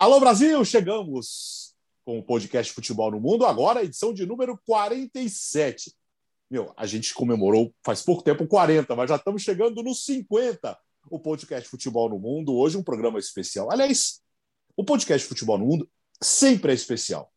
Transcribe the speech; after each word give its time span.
Alô 0.00 0.18
Brasil, 0.18 0.64
chegamos 0.64 1.74
com 2.06 2.18
o 2.18 2.22
podcast 2.22 2.72
Futebol 2.72 3.10
no 3.10 3.20
Mundo, 3.20 3.44
agora 3.44 3.84
edição 3.84 4.14
de 4.14 4.24
número 4.24 4.58
47. 4.64 5.94
Meu, 6.50 6.72
a 6.74 6.86
gente 6.86 7.12
comemorou 7.12 7.74
faz 7.84 8.00
pouco 8.00 8.22
tempo 8.22 8.46
40, 8.46 8.96
mas 8.96 9.10
já 9.10 9.16
estamos 9.16 9.42
chegando 9.42 9.82
nos 9.82 10.02
50. 10.06 10.74
O 11.10 11.20
podcast 11.20 11.68
Futebol 11.68 12.08
no 12.08 12.18
Mundo, 12.18 12.54
hoje 12.54 12.78
um 12.78 12.82
programa 12.82 13.18
especial. 13.18 13.70
Aliás, 13.70 14.22
o 14.74 14.82
podcast 14.82 15.28
Futebol 15.28 15.58
no 15.58 15.66
Mundo 15.66 15.86
sempre 16.18 16.72
é 16.72 16.74
especial. 16.74 17.30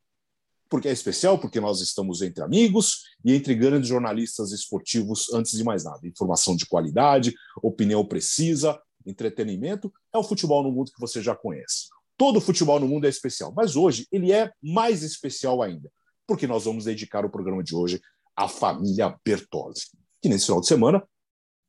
Porque 0.70 0.88
é 0.88 0.94
especial 0.94 1.38
porque 1.38 1.60
nós 1.60 1.82
estamos 1.82 2.22
entre 2.22 2.42
amigos 2.42 3.04
e 3.26 3.34
entre 3.34 3.56
grandes 3.56 3.90
jornalistas 3.90 4.54
esportivos, 4.54 5.34
antes 5.34 5.52
de 5.52 5.66
mais 5.66 5.84
nada. 5.84 6.08
Informação 6.08 6.56
de 6.56 6.66
qualidade, 6.66 7.36
opinião 7.62 8.06
precisa, 8.06 8.82
entretenimento, 9.06 9.92
é 10.14 10.18
o 10.18 10.24
futebol 10.24 10.64
no 10.64 10.72
mundo 10.72 10.94
que 10.94 11.02
você 11.02 11.22
já 11.22 11.36
conhece. 11.36 11.90
Todo 12.18 12.42
futebol 12.42 12.80
no 12.80 12.88
mundo 12.88 13.06
é 13.06 13.10
especial, 13.10 13.54
mas 13.56 13.76
hoje 13.76 14.08
ele 14.12 14.32
é 14.32 14.52
mais 14.62 15.04
especial 15.04 15.62
ainda, 15.62 15.92
porque 16.28 16.48
nós 16.48 16.66
vamos 16.66 16.86
dedicar 16.86 17.26
o 17.26 17.30
programa 17.30 17.64
de 17.64 17.76
hoje 17.76 18.02
à 18.36 18.48
família 18.48 19.18
Bertozzi, 19.26 19.88
que 20.22 20.30
nesse 20.30 20.46
final 20.46 20.62
de 20.62 20.68
semana 20.68 21.04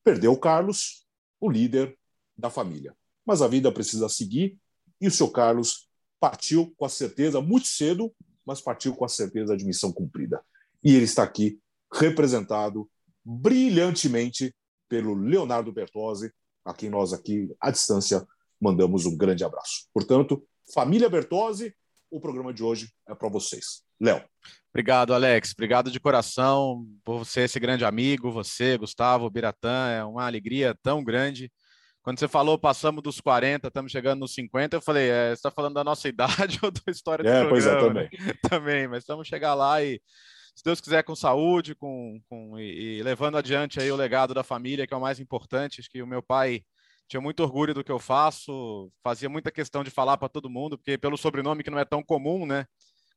perdeu 0.02 0.33
o 0.33 0.38
Carlos, 0.38 1.07
o 1.41 1.51
líder 1.51 1.97
da 2.37 2.51
família. 2.51 2.95
Mas 3.25 3.41
a 3.41 3.49
vida 3.49 3.73
precisa 3.73 4.09
seguir 4.09 4.59
e 5.01 5.09
o 5.09 5.10
seu 5.10 5.30
Carlos 5.30 5.88
partiu 6.21 6.73
com 6.77 6.85
a 6.85 6.88
certeza, 6.88 7.40
muito 7.40 7.66
cedo, 7.66 8.15
mas 8.46 8.61
partiu 8.61 8.95
com 8.95 9.05
a 9.05 9.09
certeza 9.09 9.57
de 9.57 9.65
missão 9.65 9.93
cumprida. 9.93 10.43
E 10.83 10.95
ele 10.95 11.05
está 11.05 11.23
aqui 11.23 11.59
representado 11.93 12.88
brilhantemente 13.24 14.55
pelo 14.88 15.15
Leonardo 15.15 15.73
Bertozzi, 15.73 16.33
a 16.65 16.74
quem 16.74 16.90
nós 16.90 17.13
aqui, 17.13 17.55
à 17.61 17.71
distância, 17.71 18.27
mandamos 18.60 19.07
um 19.07 19.16
grande 19.16 19.45
abraço. 19.45 19.87
Portanto, 19.93 20.45
família 20.73 21.09
Bertozzi, 21.09 21.74
o 22.10 22.21
programa 22.21 22.52
de 22.52 22.63
hoje 22.63 22.91
é 23.09 23.15
para 23.15 23.29
vocês. 23.29 23.83
Léo. 24.01 24.23
Obrigado, 24.71 25.15
Alex. 25.15 25.52
Obrigado 25.52 25.91
de 25.91 26.01
coração 26.01 26.85
por 27.05 27.19
você, 27.19 27.43
esse 27.43 27.61
grande 27.61 27.85
amigo, 27.85 28.30
você, 28.30 28.77
Gustavo, 28.77 29.30
Biratã. 29.30 29.88
É 29.88 30.05
uma 30.05 30.27
alegria 30.27 30.77
tão 30.83 31.02
grande. 31.02 31.51
Quando 32.02 32.19
você 32.19 32.29
falou, 32.29 32.59
passamos 32.59 33.02
dos 33.02 33.21
40, 33.21 33.69
estamos 33.69 33.91
chegando 33.91 34.21
nos 34.21 34.35
50, 34.35 34.77
eu 34.77 34.80
falei, 34.80 35.09
é, 35.09 35.29
você 35.29 35.35
está 35.35 35.51
falando 35.51 35.74
da 35.74 35.85
nossa 35.85 36.07
idade 36.09 36.59
ou 36.63 36.71
da 36.71 36.80
história 36.89 37.24
do 37.24 37.30
é, 37.30 37.46
programa? 37.46 37.51
Pois 37.51 37.66
é, 37.66 37.79
também. 37.79 38.09
também, 38.51 38.89
mas 38.89 38.99
estamos 38.99 39.27
chegar 39.27 39.55
lá 39.55 39.83
e, 39.83 40.01
se 40.55 40.63
Deus 40.63 40.80
quiser, 40.80 41.02
com 41.02 41.16
saúde, 41.16 41.74
com, 41.74 42.21
com 42.29 42.59
e, 42.59 42.99
e 42.99 43.02
levando 43.02 43.39
adiante 43.39 43.80
aí 43.80 43.91
o 43.91 43.96
legado 43.96 44.35
da 44.35 44.45
família, 44.45 44.87
que 44.87 44.95
é 44.95 44.96
o 44.96 45.01
mais 45.01 45.18
importante. 45.18 45.80
Acho 45.80 45.91
que 45.91 46.02
o 46.02 46.07
meu 46.07 46.23
pai 46.23 46.63
tinha 47.07 47.21
muito 47.21 47.43
orgulho 47.43 47.74
do 47.74 47.85
que 47.85 47.93
eu 47.93 47.99
faço, 47.99 48.91
fazia 49.02 49.29
muita 49.29 49.51
questão 49.51 49.85
de 49.85 49.91
falar 49.91 50.16
para 50.16 50.29
todo 50.29 50.51
mundo, 50.51 50.77
porque 50.79 50.99
pelo 50.99 51.16
sobrenome 51.16 51.63
que 51.63 51.71
não 51.71 51.79
é 51.79 51.85
tão 51.85 52.02
comum, 52.02 52.46
né? 52.46 52.66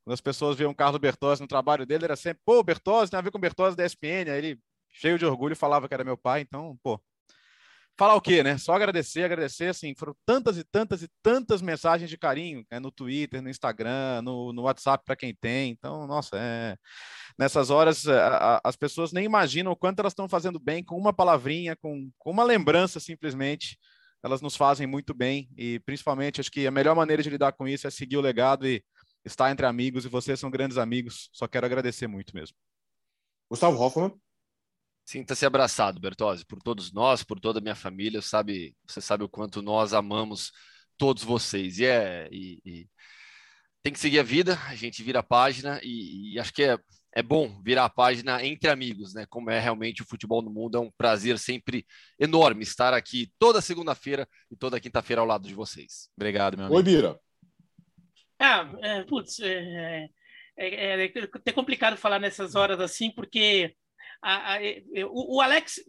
Quando 0.04 0.14
as 0.14 0.20
pessoas 0.20 0.56
viam 0.56 0.74
Carlos 0.74 1.00
Bertozzi 1.00 1.42
no 1.42 1.48
trabalho 1.48 1.84
dele, 1.86 2.04
era 2.04 2.16
sempre, 2.16 2.40
pô, 2.44 2.62
Bertozzi 2.62 3.10
tem 3.10 3.18
a 3.18 3.22
ver 3.22 3.30
com 3.30 3.38
Bertozzi 3.38 3.76
da 3.76 3.84
ESPN, 3.84 4.30
aí 4.30 4.38
ele, 4.38 4.60
cheio 4.92 5.18
de 5.18 5.26
orgulho, 5.26 5.56
falava 5.56 5.88
que 5.88 5.94
era 5.94 6.04
meu 6.04 6.16
pai, 6.16 6.40
então, 6.40 6.78
pô, 6.82 7.00
falar 7.98 8.14
o 8.14 8.20
quê, 8.20 8.44
né? 8.44 8.56
Só 8.56 8.72
agradecer, 8.74 9.24
agradecer, 9.24 9.66
assim, 9.66 9.92
foram 9.98 10.14
tantas 10.24 10.56
e 10.56 10.62
tantas 10.62 11.02
e 11.02 11.08
tantas 11.20 11.60
mensagens 11.60 12.08
de 12.08 12.16
carinho, 12.16 12.64
né? 12.70 12.78
no 12.78 12.92
Twitter, 12.92 13.42
no 13.42 13.50
Instagram, 13.50 14.22
no, 14.22 14.52
no 14.52 14.62
WhatsApp 14.62 15.04
para 15.04 15.16
quem 15.16 15.34
tem, 15.34 15.72
então, 15.72 16.06
nossa, 16.06 16.36
é... 16.38 16.76
nessas 17.36 17.70
horas 17.70 18.06
é, 18.06 18.16
a, 18.16 18.56
a, 18.56 18.60
as 18.64 18.76
pessoas 18.76 19.12
nem 19.12 19.24
imaginam 19.24 19.72
o 19.72 19.76
quanto 19.76 19.98
elas 19.98 20.12
estão 20.12 20.28
fazendo 20.28 20.60
bem 20.60 20.82
com 20.84 20.96
uma 20.96 21.12
palavrinha, 21.12 21.74
com, 21.74 22.08
com 22.16 22.30
uma 22.30 22.44
lembrança, 22.44 23.00
simplesmente, 23.00 23.76
elas 24.22 24.40
nos 24.40 24.56
fazem 24.56 24.86
muito 24.86 25.12
bem, 25.12 25.48
e 25.56 25.80
principalmente, 25.80 26.40
acho 26.40 26.52
que 26.52 26.68
a 26.68 26.70
melhor 26.70 26.94
maneira 26.94 27.22
de 27.22 27.30
lidar 27.30 27.52
com 27.52 27.66
isso 27.66 27.86
é 27.88 27.90
seguir 27.90 28.16
o 28.16 28.20
legado 28.20 28.64
e 28.66 28.82
estar 29.24 29.50
entre 29.50 29.66
amigos, 29.66 30.04
e 30.04 30.08
vocês 30.08 30.38
são 30.38 30.50
grandes 30.50 30.78
amigos, 30.78 31.28
só 31.32 31.48
quero 31.48 31.66
agradecer 31.66 32.06
muito 32.06 32.32
mesmo. 32.32 32.56
Gustavo 33.50 33.76
Hoffmann. 33.76 34.27
Sinta-se 35.08 35.46
abraçado, 35.46 35.98
Bertozzi, 35.98 36.44
por 36.44 36.58
todos 36.60 36.92
nós, 36.92 37.22
por 37.22 37.40
toda 37.40 37.60
a 37.60 37.62
minha 37.62 37.74
família. 37.74 38.20
Sabe, 38.20 38.76
você 38.86 39.00
sabe 39.00 39.24
o 39.24 39.28
quanto 39.28 39.62
nós 39.62 39.94
amamos 39.94 40.52
todos 40.98 41.24
vocês. 41.24 41.78
E 41.78 41.86
é 41.86 42.28
e, 42.30 42.60
e 42.62 42.86
tem 43.82 43.90
que 43.90 43.98
seguir 43.98 44.18
a 44.18 44.22
vida. 44.22 44.58
A 44.66 44.74
gente 44.74 45.02
vira 45.02 45.20
a 45.20 45.22
página 45.22 45.80
e, 45.82 46.34
e, 46.34 46.38
acho 46.38 46.52
que 46.52 46.62
é, 46.62 46.76
é 47.14 47.22
bom 47.22 47.58
virar 47.62 47.86
a 47.86 47.88
página 47.88 48.44
entre 48.44 48.68
amigos, 48.68 49.14
né? 49.14 49.24
Como 49.30 49.48
é 49.48 49.58
realmente 49.58 50.02
o 50.02 50.06
futebol 50.06 50.42
no 50.42 50.50
mundo. 50.50 50.76
É 50.76 50.80
um 50.82 50.90
prazer 50.90 51.38
sempre 51.38 51.86
enorme 52.20 52.62
estar 52.62 52.92
aqui 52.92 53.32
toda 53.38 53.62
segunda-feira 53.62 54.28
e 54.50 54.56
toda 54.58 54.78
quinta-feira 54.78 55.22
ao 55.22 55.26
lado 55.26 55.48
de 55.48 55.54
vocês. 55.54 56.10
Obrigado, 56.18 56.58
meu 56.58 56.66
amigo. 56.66 56.76
Oi, 56.76 56.82
Bira. 56.82 57.18
Ah, 58.38 58.70
é, 58.82 59.04
putz, 59.04 59.40
é, 59.40 60.04
é, 60.58 60.68
é, 60.68 61.06
é 61.06 61.12
até 61.32 61.50
complicado 61.50 61.96
falar 61.96 62.18
nessas 62.18 62.54
horas 62.54 62.78
assim, 62.78 63.10
porque 63.10 63.74
a, 64.20 64.56
a, 64.56 64.58
o, 65.10 65.40
Alex 65.40 65.80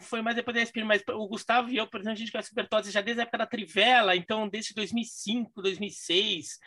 foi 0.00 0.20
mais 0.22 0.36
depois 0.36 0.54
da 0.54 0.62
ESPN, 0.62 0.84
mas 0.84 1.02
o 1.08 1.28
Gustavo 1.28 1.70
e 1.70 1.76
eu, 1.76 1.86
por 1.86 2.00
exemplo, 2.00 2.14
a 2.14 2.18
gente 2.18 2.32
conhece 2.32 2.52
o 2.52 2.54
Bertozzi 2.54 2.90
já 2.90 3.00
desde 3.00 3.20
a 3.20 3.22
época 3.22 3.38
da 3.38 3.46
Trivela, 3.46 4.16
então 4.16 4.48
desde 4.48 4.74
2005, 4.74 5.62
2006. 5.62 6.58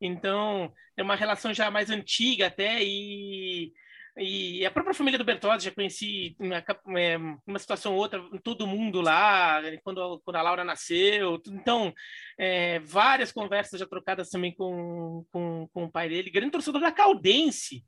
Então, 0.00 0.72
é 0.96 1.02
uma 1.02 1.14
relação 1.14 1.52
já 1.54 1.70
mais 1.70 1.90
antiga 1.90 2.46
até 2.46 2.82
e 2.82 3.72
e 4.16 4.64
a 4.66 4.70
própria 4.70 4.92
família 4.92 5.18
do 5.18 5.24
Bertozzi, 5.24 5.64
já 5.64 5.70
conheci 5.70 6.36
uma, 6.38 6.62
é, 6.98 7.58
situação 7.58 7.94
ou 7.94 7.98
outra, 7.98 8.22
todo 8.42 8.66
mundo 8.66 9.00
lá, 9.00 9.62
quando, 9.82 10.20
quando 10.22 10.36
a 10.36 10.42
Laura 10.42 10.64
nasceu. 10.64 11.40
Então, 11.46 11.94
é, 12.36 12.78
várias 12.80 13.32
conversas 13.32 13.80
já 13.80 13.86
trocadas 13.86 14.28
também 14.28 14.54
com, 14.54 15.24
com, 15.32 15.66
com 15.72 15.84
o 15.84 15.90
pai 15.90 16.10
dele, 16.10 16.30
grande 16.30 16.52
torcedor 16.52 16.82
da 16.82 16.92
Caldense. 16.92 17.82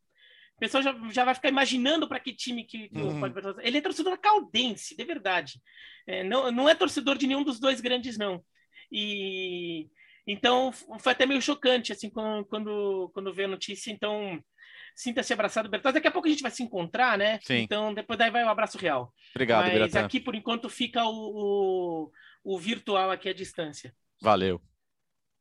O 0.56 0.60
pessoal 0.60 0.82
já, 0.82 0.94
já 1.10 1.24
vai 1.24 1.34
ficar 1.34 1.48
imaginando 1.48 2.08
para 2.08 2.20
que 2.20 2.32
time 2.32 2.64
que, 2.64 2.88
que 2.88 2.98
uhum. 2.98 3.20
pode 3.20 3.34
Ele 3.60 3.78
é 3.78 3.80
torcedor 3.80 4.12
da 4.12 4.18
Caldense, 4.18 4.96
de 4.96 5.04
verdade. 5.04 5.60
É, 6.06 6.22
não, 6.22 6.50
não 6.52 6.68
é 6.68 6.74
torcedor 6.74 7.18
de 7.18 7.26
nenhum 7.26 7.42
dos 7.42 7.58
dois 7.58 7.80
grandes, 7.80 8.16
não. 8.16 8.42
E 8.90 9.88
então 10.26 10.72
foi 10.72 11.12
até 11.12 11.26
meio 11.26 11.42
chocante 11.42 11.92
assim 11.92 12.08
quando 12.08 12.46
quando, 12.46 13.10
quando 13.12 13.34
veio 13.34 13.48
a 13.48 13.50
notícia. 13.50 13.90
Então 13.90 14.40
sinta-se 14.94 15.32
abraçado, 15.32 15.68
Bertazzi. 15.68 15.94
Daqui 15.94 16.06
a 16.06 16.12
pouco 16.12 16.28
a 16.28 16.30
gente 16.30 16.42
vai 16.42 16.52
se 16.52 16.62
encontrar, 16.62 17.18
né? 17.18 17.40
Sim. 17.42 17.56
Então 17.56 17.92
depois 17.92 18.18
daí 18.18 18.30
vai 18.30 18.44
o 18.44 18.46
um 18.46 18.50
abraço 18.50 18.78
real. 18.78 19.12
Obrigado, 19.34 19.64
Mas 19.64 19.72
Biratã. 19.72 20.04
aqui 20.04 20.20
por 20.20 20.36
enquanto 20.36 20.68
fica 20.68 21.04
o, 21.04 22.10
o, 22.44 22.54
o 22.54 22.58
virtual 22.58 23.10
aqui 23.10 23.28
à 23.28 23.34
distância. 23.34 23.92
Valeu. 24.22 24.62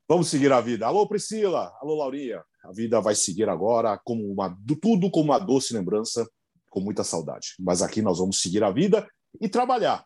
Vamos 0.07 0.27
seguir 0.27 0.51
a 0.51 0.59
vida. 0.59 0.85
Alô, 0.85 1.07
Priscila. 1.07 1.71
Alô, 1.79 1.95
Laurinha. 1.95 2.43
A 2.63 2.71
vida 2.71 3.01
vai 3.01 3.13
seguir 3.13 3.49
agora 3.49 3.99
como 4.03 4.25
uma, 4.31 4.57
tudo 4.81 5.11
como 5.11 5.25
uma 5.25 5.39
doce 5.39 5.73
lembrança, 5.73 6.27
com 6.69 6.79
muita 6.79 7.03
saudade. 7.03 7.55
Mas 7.59 7.81
aqui 7.81 8.01
nós 8.01 8.19
vamos 8.19 8.41
seguir 8.41 8.63
a 8.63 8.71
vida 8.71 9.07
e 9.39 9.49
trabalhar. 9.49 10.05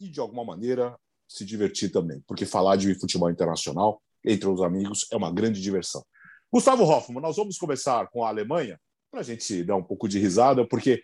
E, 0.00 0.08
de 0.08 0.18
alguma 0.18 0.44
maneira, 0.44 0.98
se 1.28 1.44
divertir 1.44 1.92
também. 1.92 2.22
Porque 2.26 2.46
falar 2.46 2.76
de 2.76 2.94
futebol 2.94 3.30
internacional 3.30 4.02
entre 4.24 4.48
os 4.48 4.62
amigos 4.62 5.06
é 5.12 5.16
uma 5.16 5.30
grande 5.30 5.60
diversão. 5.60 6.04
Gustavo 6.52 6.84
Hoffmann, 6.84 7.22
nós 7.22 7.36
vamos 7.36 7.56
começar 7.58 8.08
com 8.08 8.24
a 8.24 8.28
Alemanha, 8.28 8.80
para 9.10 9.20
a 9.20 9.22
gente 9.22 9.62
dar 9.62 9.76
um 9.76 9.82
pouco 9.82 10.08
de 10.08 10.18
risada, 10.18 10.66
porque 10.66 11.02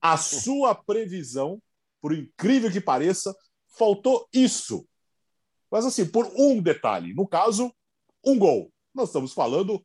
a 0.00 0.16
sua 0.16 0.74
previsão, 0.74 1.60
por 2.00 2.12
incrível 2.12 2.70
que 2.70 2.80
pareça, 2.80 3.34
faltou 3.76 4.26
isso. 4.32 4.86
Mas 5.70 5.84
assim, 5.84 6.06
por 6.06 6.26
um 6.36 6.60
detalhe. 6.62 7.14
No 7.14 7.28
caso, 7.28 7.72
um 8.24 8.38
gol. 8.38 8.72
Nós 8.94 9.08
estamos 9.10 9.32
falando 9.32 9.84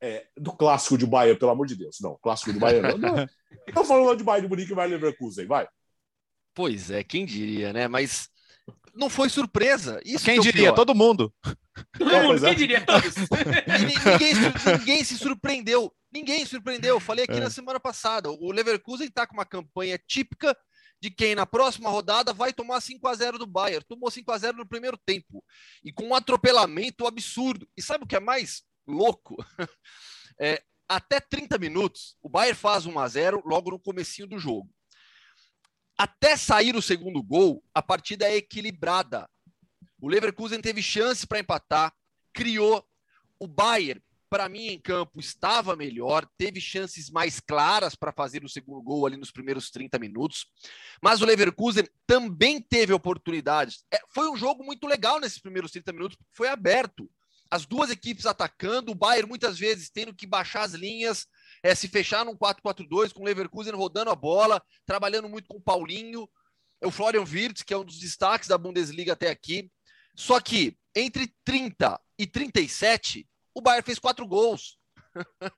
é, 0.00 0.26
do 0.36 0.52
clássico 0.52 0.98
de 0.98 1.06
Bayern, 1.06 1.38
pelo 1.38 1.50
amor 1.50 1.66
de 1.66 1.76
Deus. 1.76 1.98
Não, 2.00 2.18
clássico 2.22 2.52
de 2.52 2.58
Bayern 2.58 2.98
não. 2.98 3.26
Não 3.74 3.84
falando 3.84 4.16
de 4.16 4.24
Bayern 4.24 4.46
de 4.46 4.50
Munique 4.50 4.72
e 4.72 4.74
Bayern 4.74 4.94
Leverkusen, 4.94 5.46
vai. 5.46 5.66
Pois 6.54 6.90
é, 6.90 7.02
quem 7.02 7.26
diria, 7.26 7.72
né? 7.72 7.88
Mas 7.88 8.28
não 8.94 9.10
foi 9.10 9.28
surpresa. 9.28 10.00
Isso 10.04 10.24
quem 10.24 10.40
que 10.40 10.48
é 10.48 10.52
diria? 10.52 10.74
Todo 10.74 10.94
mundo. 10.94 11.32
Todo 11.98 12.14
é, 12.14 12.22
mundo, 12.22 12.40
quem 12.40 12.50
é. 12.50 12.54
diria? 12.54 12.86
Todos. 12.86 13.14
ninguém, 13.14 14.78
ninguém, 14.78 15.04
se 15.04 15.18
surpreendeu. 15.18 15.92
Ninguém 16.10 16.46
surpreendeu. 16.46 16.98
Falei 16.98 17.24
aqui 17.24 17.36
é. 17.36 17.40
na 17.40 17.50
semana 17.50 17.78
passada. 17.78 18.30
O 18.30 18.50
Leverkusen 18.50 19.06
está 19.06 19.26
com 19.26 19.34
uma 19.34 19.44
campanha 19.44 20.00
típica 20.06 20.56
de 21.00 21.10
quem 21.10 21.34
na 21.34 21.44
próxima 21.44 21.90
rodada 21.90 22.32
vai 22.32 22.52
tomar 22.52 22.80
5 22.80 23.06
a 23.06 23.14
0 23.14 23.38
do 23.38 23.46
Bayern. 23.46 23.84
Tomou 23.86 24.10
5 24.10 24.32
a 24.32 24.38
0 24.38 24.56
no 24.56 24.66
primeiro 24.66 24.98
tempo. 25.04 25.44
E 25.84 25.92
com 25.92 26.06
um 26.06 26.14
atropelamento 26.14 27.06
absurdo. 27.06 27.68
E 27.76 27.82
sabe 27.82 28.04
o 28.04 28.06
que 28.06 28.16
é 28.16 28.20
mais 28.20 28.62
louco? 28.86 29.36
É, 30.38 30.62
até 30.86 31.18
30 31.18 31.56
minutos, 31.56 32.14
o 32.22 32.28
Bayern 32.28 32.58
faz 32.58 32.84
1 32.84 32.98
a 32.98 33.08
0 33.08 33.42
logo 33.46 33.70
no 33.70 33.80
comecinho 33.80 34.28
do 34.28 34.38
jogo. 34.38 34.70
Até 35.96 36.36
sair 36.36 36.76
o 36.76 36.82
segundo 36.82 37.22
gol, 37.22 37.64
a 37.72 37.80
partida 37.82 38.26
é 38.26 38.36
equilibrada. 38.36 39.26
O 39.98 40.08
Leverkusen 40.08 40.60
teve 40.60 40.82
chance 40.82 41.26
para 41.26 41.40
empatar, 41.40 41.92
criou. 42.34 42.86
O 43.38 43.48
Bayern, 43.48 44.02
para 44.28 44.48
mim, 44.48 44.66
em 44.66 44.78
campo, 44.78 45.18
estava 45.18 45.74
melhor, 45.74 46.28
teve 46.36 46.60
chances 46.60 47.10
mais 47.10 47.40
claras 47.40 47.94
para 47.94 48.12
fazer 48.12 48.44
o 48.44 48.48
segundo 48.48 48.82
gol 48.82 49.06
ali 49.06 49.16
nos 49.16 49.30
primeiros 49.30 49.70
30 49.70 49.98
minutos. 49.98 50.46
Mas 51.02 51.22
o 51.22 51.24
Leverkusen 51.24 51.88
também 52.06 52.60
teve 52.60 52.92
oportunidades. 52.92 53.84
É, 53.92 53.98
foi 54.10 54.30
um 54.30 54.36
jogo 54.36 54.62
muito 54.62 54.86
legal 54.86 55.18
nesses 55.18 55.38
primeiros 55.38 55.70
30 55.70 55.92
minutos, 55.92 56.18
foi 56.32 56.48
aberto. 56.48 57.10
As 57.50 57.64
duas 57.66 57.90
equipes 57.90 58.26
atacando, 58.26 58.92
o 58.92 58.94
Bayern 58.94 59.28
muitas 59.28 59.58
vezes 59.58 59.90
tendo 59.90 60.14
que 60.14 60.26
baixar 60.26 60.62
as 60.62 60.72
linhas, 60.72 61.26
é, 61.62 61.74
se 61.74 61.88
fechar 61.88 62.24
num 62.24 62.36
4-4-2, 62.36 63.12
com 63.12 63.22
o 63.22 63.24
Leverkusen 63.24 63.72
rodando 63.72 64.10
a 64.10 64.14
bola, 64.14 64.62
trabalhando 64.84 65.28
muito 65.28 65.48
com 65.48 65.58
o 65.58 65.62
Paulinho, 65.62 66.28
o 66.82 66.90
Florian 66.90 67.22
Wirtz, 67.22 67.62
que 67.62 67.72
é 67.72 67.78
um 67.78 67.84
dos 67.84 67.98
destaques 67.98 68.48
da 68.48 68.58
Bundesliga 68.58 69.12
até 69.12 69.30
aqui. 69.30 69.70
Só 70.14 70.40
que 70.40 70.76
entre 70.94 71.32
30 71.44 72.00
e 72.18 72.26
37, 72.26 73.26
o 73.54 73.60
Bayern 73.60 73.84
fez 73.84 73.98
quatro 73.98 74.26
gols. 74.26 74.78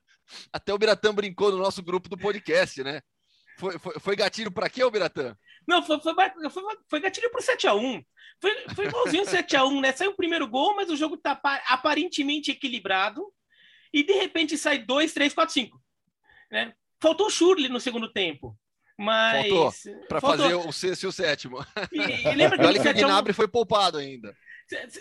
Até 0.52 0.74
o 0.74 0.78
Biratã 0.78 1.14
brincou 1.14 1.50
no 1.50 1.58
nosso 1.58 1.82
grupo 1.82 2.08
do 2.08 2.18
podcast, 2.18 2.82
né? 2.82 3.00
Foi, 3.58 3.78
foi, 3.78 3.98
foi 3.98 4.16
gatilho 4.16 4.52
para 4.52 4.68
quê, 4.68 4.84
o 4.84 4.90
Biratã? 4.90 5.36
Não, 5.68 5.82
foi, 5.82 6.00
foi, 6.00 6.14
foi, 6.50 6.62
foi 6.88 7.00
gatilho 7.00 7.30
pro 7.30 7.42
7x1. 7.42 8.02
Foi, 8.40 8.68
foi 8.74 8.86
igualzinho 8.86 9.24
7x1, 9.24 9.80
né? 9.82 9.92
Saiu 9.92 10.12
o 10.12 10.16
primeiro 10.16 10.48
gol, 10.48 10.74
mas 10.74 10.88
o 10.88 10.96
jogo 10.96 11.18
tá 11.18 11.38
aparentemente 11.66 12.50
equilibrado. 12.50 13.22
E 13.92 14.02
de 14.02 14.14
repente 14.14 14.56
sai 14.56 14.78
2, 14.78 15.12
3, 15.12 15.34
4, 15.34 15.52
5. 15.52 15.82
Né? 16.50 16.74
Faltou 16.98 17.26
o 17.26 17.30
Shurley 17.30 17.68
no 17.68 17.80
segundo 17.80 18.10
tempo. 18.10 18.56
Mas. 18.98 19.46
Faltou 19.46 20.06
para 20.08 20.20
fazer 20.22 20.54
o 20.54 20.72
sexto 20.72 21.02
e 21.02 21.06
o 21.06 21.12
sétimo. 21.12 21.58
E, 21.92 21.98
e 22.00 22.34
lembra 22.34 22.58
que 22.58 22.64
Olha 22.64 22.82
que 22.82 22.88
o 22.88 22.94
Gnabry 22.94 23.34
foi 23.34 23.46
poupado 23.46 23.98
ainda. 23.98 24.34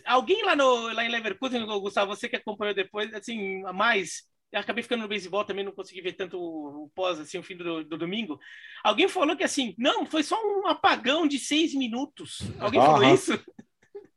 Alguém 0.06 0.44
lá, 0.44 0.56
no, 0.56 0.94
lá 0.94 1.06
em 1.06 1.10
Leverkusen, 1.10 1.66
Gustavo, 1.66 2.14
você 2.14 2.28
que 2.28 2.36
acompanhou 2.36 2.76
depois, 2.76 3.14
assim, 3.14 3.66
a 3.66 3.72
mais 3.72 4.24
acabei 4.54 4.82
ficando 4.84 5.02
no 5.02 5.08
beisebol 5.08 5.44
também, 5.44 5.64
não 5.64 5.72
consegui 5.72 6.02
ver 6.02 6.14
tanto 6.14 6.40
o 6.40 6.90
pós, 6.96 7.20
assim, 7.20 7.38
o 7.38 7.44
fim 7.44 7.58
do, 7.58 7.84
do, 7.84 7.98
domingo. 7.98 8.40
Alguém 8.84 9.08
falou 9.08 9.36
que, 9.36 9.44
assim, 9.44 9.76
não, 9.78 10.06
foi 10.06 10.24
só 10.24 10.36
um 10.42 10.68
apagão 10.68 11.28
de 11.28 11.40
seis 11.40 11.74
minutos. 11.74 12.40
Alguém 12.60 12.80
falou 12.80 13.14
isso? 13.14 13.40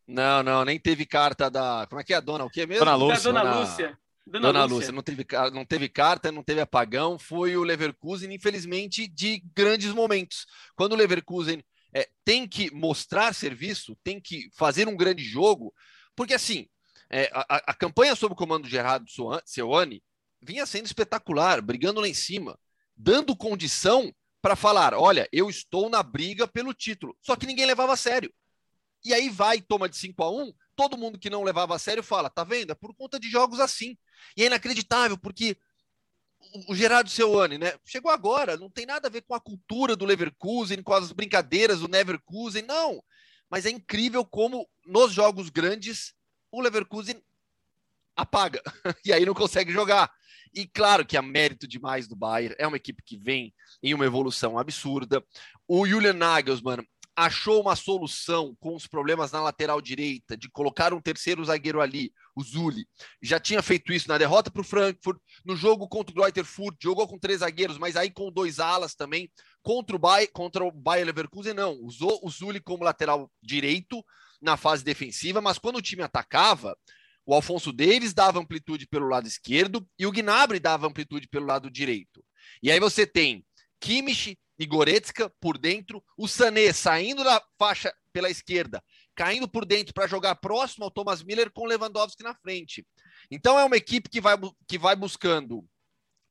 Não, 0.07 0.43
não, 0.43 0.65
nem 0.65 0.79
teve 0.79 1.07
carta 1.07 1.49
da. 1.51 1.87
Como 1.89 2.01
é 2.01 2.05
que 2.05 2.13
é 2.13 2.17
a 2.17 2.21
dona? 2.21 2.45
O 2.45 2.51
que 2.51 2.67
mesmo? 2.67 2.85
Dona 2.85 2.97
Lúcia. 2.97 3.33
Da 3.33 3.43
Dona 3.43 3.61
Lúcia. 3.61 3.99
Dona, 4.27 4.47
Dona 4.47 4.65
Lúcia. 4.65 4.77
Lúcia, 4.77 4.93
não 4.93 5.03
teve, 5.03 5.27
não 5.53 5.65
teve 5.65 5.89
carta, 5.89 6.33
não 6.33 6.43
teve 6.43 6.61
apagão, 6.61 7.19
foi 7.19 7.57
o 7.57 7.65
Leverkusen, 7.65 8.33
infelizmente, 8.33 9.09
de 9.09 9.43
grandes 9.55 9.93
momentos. 9.93 10.47
Quando 10.77 10.93
o 10.93 10.97
Leverkusen 10.97 11.65
é, 11.93 12.09
tem 12.25 12.47
que 12.47 12.73
mostrar 12.73 13.35
serviço, 13.35 13.97
tem 14.05 14.21
que 14.21 14.49
fazer 14.55 14.89
um 14.89 14.97
grande 14.97 15.25
jogo, 15.25 15.73
porque 16.15 16.35
assim, 16.35 16.69
é, 17.11 17.29
a, 17.33 17.71
a, 17.71 17.75
campanha 17.75 18.15
sob 18.15 18.35
o 18.35 18.37
comando 18.37 18.65
de 18.65 18.71
Gerardo 18.71 19.07
Seuane 19.45 20.01
vinha 20.43 20.67
sendo 20.67 20.87
espetacular, 20.87 21.61
brigando 21.61 22.01
lá 22.01 22.09
em 22.09 22.15
cima, 22.15 22.59
dando 22.97 23.37
condição 23.37 24.13
para 24.43 24.57
falar: 24.57 24.95
olha, 24.95 25.29
eu 25.33 25.49
estou 25.49 25.89
na 25.89 26.03
briga 26.03 26.47
pelo 26.47 26.75
título. 26.75 27.17
Só 27.21 27.37
que 27.37 27.47
ninguém 27.47 27.67
levava 27.67 27.93
a 27.93 27.97
sério. 27.97 28.33
E 29.05 29.15
aí 29.15 29.29
vai, 29.31 29.61
toma 29.61 29.89
de 29.89 29.97
5 29.97 30.23
a 30.23 30.31
1 30.31 30.53
todo 30.77 30.97
mundo 30.97 31.19
que 31.19 31.29
não 31.29 31.43
levava 31.43 31.75
a 31.75 31.79
sério 31.79 32.03
fala: 32.03 32.31
tá 32.31 32.45
vendo? 32.45 32.73
É 32.73 32.75
por 32.75 32.95
conta 32.95 33.21
de 33.21 33.29
jogos 33.29 33.61
assim. 33.61 33.97
E 34.37 34.43
é 34.43 34.47
inacreditável, 34.47 35.19
porque 35.19 35.57
o 36.69 36.75
Gerardo 36.75 37.11
Seuane, 37.11 37.59
né? 37.59 37.75
Chegou 37.85 38.11
agora, 38.11 38.57
não 38.57 38.71
tem 38.71 38.87
nada 38.87 39.09
a 39.09 39.11
ver 39.11 39.23
com 39.23 39.35
a 39.35 39.41
cultura 39.41 39.95
do 39.95 40.07
Leverkusen, 40.07 40.83
com 40.83 40.95
as 40.95 41.13
brincadeiras 41.13 41.81
do 41.81 41.89
Neverkusen, 41.89 42.63
não. 42.63 43.03
Mas 43.51 43.67
é 43.67 43.71
incrível 43.71 44.25
como 44.25 44.69
nos 44.87 45.13
jogos 45.13 45.51
grandes 45.51 46.15
o 46.51 46.61
Leverkusen 46.61 47.23
apaga 48.17 48.63
e 49.05 49.13
aí 49.13 49.25
não 49.25 49.35
consegue 49.35 49.73
jogar. 49.73 50.11
E 50.55 50.67
claro 50.67 51.07
que 51.07 51.17
é 51.17 51.23
mérito 51.23 51.67
demais 51.67 52.09
do 52.09 52.17
Bayern, 52.17 52.55
é 52.59 52.67
uma 52.67 52.77
equipe 52.77 53.03
que 53.05 53.17
vem 53.17 53.55
em 53.83 53.95
uma 53.95 54.05
evolução 54.05 54.59
absurda. 54.59 55.25
O 55.67 55.87
Julian 55.87 56.15
Nagelsmann 56.15 56.85
achou 57.15 57.61
uma 57.61 57.77
solução 57.77 58.57
com 58.59 58.75
os 58.75 58.87
problemas 58.87 59.31
na 59.33 59.43
lateral 59.43 59.81
direita, 59.81 60.37
de 60.37 60.49
colocar 60.49 60.95
um 60.95 61.01
terceiro 61.01 61.45
zagueiro 61.45 61.81
ali, 61.81 62.13
o 62.35 62.43
Zuli. 62.43 62.87
Já 63.21 63.39
tinha 63.39 63.63
feito 63.63 63.93
isso 63.93 64.09
na 64.09 64.17
derrota 64.17 64.51
para 64.51 64.63
o 64.63 64.65
Frankfurt, 64.65 65.21
no 65.45 65.55
jogo 65.55 65.87
contra 65.89 66.13
o 66.13 66.15
Greuther 66.15 66.45
Furt, 66.45 66.77
jogou 66.83 67.07
com 67.07 67.19
três 67.19 67.41
zagueiros, 67.41 67.79
mas 67.79 67.97
aí 67.97 68.11
com 68.11 68.33
dois 68.33 68.59
alas 68.59 68.95
também. 68.95 69.31
Contra 69.63 69.95
o 69.95 69.99
Bayern, 69.99 70.33
contra 70.33 70.65
o 70.65 70.73
Bayern 70.73 71.07
Leverkusen, 71.07 71.53
não. 71.53 71.79
Usou 71.83 72.19
o 72.23 72.31
Zuli 72.31 72.61
como 72.61 72.85
lateral 72.85 73.31
direito 73.43 74.03
na 74.41 74.57
fase 74.57 74.83
defensiva, 74.83 75.41
mas 75.41 75.59
quando 75.59 75.77
o 75.77 75.83
time 75.83 76.03
atacava, 76.03 76.77
o 77.31 77.35
Alfonso 77.35 77.73
Davis 77.73 78.13
dava 78.13 78.41
amplitude 78.41 78.89
pelo 78.89 79.07
lado 79.07 79.29
esquerdo 79.29 79.89
e 79.97 80.05
o 80.05 80.11
Gnabry 80.11 80.59
dava 80.59 80.89
amplitude 80.89 81.29
pelo 81.29 81.47
lado 81.47 81.71
direito. 81.71 82.25
E 82.61 82.73
aí 82.73 82.81
você 82.81 83.07
tem 83.07 83.47
Kimmich 83.79 84.37
e 84.59 84.67
Goretzka 84.67 85.33
por 85.41 85.57
dentro, 85.57 86.03
o 86.19 86.27
Sané 86.27 86.73
saindo 86.73 87.23
da 87.23 87.41
faixa 87.57 87.95
pela 88.13 88.29
esquerda, 88.29 88.83
caindo 89.15 89.47
por 89.47 89.65
dentro 89.65 89.95
para 89.95 90.09
jogar 90.09 90.35
próximo 90.35 90.85
ao 90.85 90.91
Thomas 90.91 91.23
Miller 91.23 91.53
com 91.53 91.67
Lewandowski 91.67 92.25
na 92.25 92.35
frente. 92.35 92.85
Então 93.31 93.57
é 93.57 93.65
uma 93.65 93.77
equipe 93.77 94.11
que 94.11 94.21
vai, 94.21 94.37
que 94.67 94.77
vai 94.77 94.97
buscando 94.97 95.65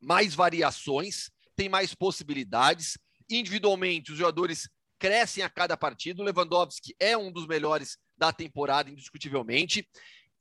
mais 0.01 0.36
variações, 0.36 1.31
tem 1.56 1.69
mais 1.69 1.96
possibilidades. 1.96 2.98
Individualmente, 3.30 4.12
os 4.12 4.18
jogadores 4.18 4.68
crescem 5.00 5.46
a 5.46 5.50
cada 5.50 5.78
partida. 5.78 6.22
O 6.22 6.25
Lewandowski 6.25 6.94
é 7.00 7.18
um 7.18 7.31
dos 7.31 7.48
melhores 7.48 7.98
da 8.18 8.34
temporada, 8.34 8.90
indiscutivelmente. 8.90 9.88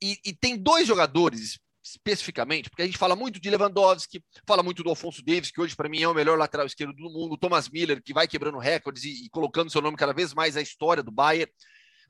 E, 0.01 0.19
e, 0.25 0.33
tem 0.33 0.57
dois 0.57 0.87
jogadores 0.87 1.59
especificamente, 1.83 2.69
porque 2.69 2.83
a 2.83 2.85
gente 2.85 2.97
fala 2.97 3.15
muito 3.15 3.39
de 3.39 3.49
Lewandowski, 3.49 4.23
fala 4.45 4.61
muito 4.61 4.83
do 4.83 4.89
Alfonso 4.89 5.23
Davis, 5.23 5.51
que 5.51 5.59
hoje 5.59 5.75
para 5.75 5.89
mim 5.89 6.01
é 6.01 6.07
o 6.07 6.13
melhor 6.13 6.37
lateral 6.37 6.65
esquerdo 6.65 6.93
do 6.93 7.09
mundo, 7.09 7.37
Thomas 7.37 7.67
Miller, 7.69 8.01
que 8.01 8.13
vai 8.13 8.27
quebrando 8.27 8.57
recordes 8.59 9.03
e, 9.03 9.25
e 9.25 9.29
colocando 9.29 9.71
seu 9.71 9.81
nome 9.81 9.97
cada 9.97 10.13
vez 10.13 10.33
mais 10.33 10.55
na 10.55 10.61
história 10.61 11.01
do 11.01 11.11
Bayern. 11.11 11.51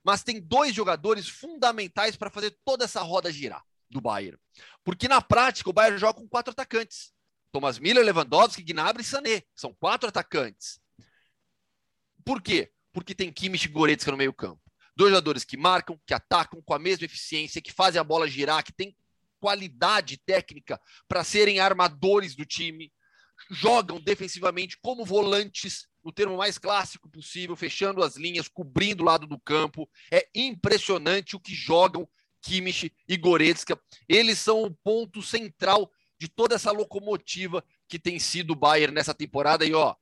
Mas 0.03 0.23
tem 0.23 0.39
dois 0.41 0.73
jogadores 0.73 1.27
fundamentais 1.27 2.15
para 2.15 2.29
fazer 2.29 2.57
toda 2.65 2.85
essa 2.85 3.01
roda 3.01 3.31
girar 3.31 3.63
do 3.89 4.01
Bayern. 4.01 4.37
Porque 4.83 5.07
na 5.07 5.21
prática 5.21 5.69
o 5.69 5.73
Bayern 5.73 5.97
joga 5.97 6.19
com 6.19 6.27
quatro 6.27 6.51
atacantes. 6.51 7.11
Thomas 7.51 7.79
Miller, 7.79 8.05
Lewandowski, 8.05 8.63
Gnabry 8.63 9.01
e 9.01 9.05
Sané. 9.05 9.43
São 9.55 9.73
quatro 9.73 10.07
atacantes. 10.07 10.79
Por 12.23 12.41
quê? 12.41 12.71
Porque 12.93 13.15
tem 13.15 13.31
Kimmich 13.31 13.65
e 13.65 13.71
Goretzka 13.71 14.11
no 14.11 14.17
meio 14.17 14.33
campo. 14.33 14.61
Dois 14.99 15.11
jogadores 15.11 15.45
que 15.45 15.55
marcam, 15.55 15.97
que 16.05 16.13
atacam 16.13 16.61
com 16.61 16.73
a 16.73 16.77
mesma 16.77 17.05
eficiência, 17.05 17.61
que 17.61 17.71
fazem 17.71 18.01
a 18.01 18.03
bola 18.03 18.27
girar, 18.27 18.61
que 18.61 18.73
tem 18.73 18.93
qualidade 19.39 20.17
técnica 20.17 20.77
para 21.07 21.23
serem 21.23 21.61
armadores 21.61 22.35
do 22.35 22.45
time, 22.45 22.91
jogam 23.49 23.97
defensivamente 23.97 24.77
como 24.81 25.05
volantes, 25.05 25.87
no 26.03 26.11
termo 26.11 26.35
mais 26.35 26.57
clássico 26.57 27.09
possível, 27.09 27.55
fechando 27.55 28.03
as 28.03 28.17
linhas, 28.17 28.49
cobrindo 28.49 29.01
o 29.01 29.05
lado 29.05 29.25
do 29.25 29.39
campo. 29.39 29.89
É 30.11 30.27
impressionante 30.35 31.33
o 31.33 31.39
que 31.39 31.55
jogam 31.55 32.05
Kimmich 32.41 32.93
e 33.07 33.15
Goretzka. 33.15 33.81
Eles 34.05 34.37
são 34.37 34.63
o 34.63 34.75
ponto 34.83 35.21
central 35.21 35.89
de 36.19 36.27
toda 36.27 36.55
essa 36.55 36.73
locomotiva 36.73 37.63
que 37.87 37.97
tem 37.97 38.19
sido 38.19 38.51
o 38.51 38.55
Bayern 38.57 38.93
nessa 38.93 39.13
temporada. 39.13 39.65
E 39.65 39.73
ó, 39.73 39.95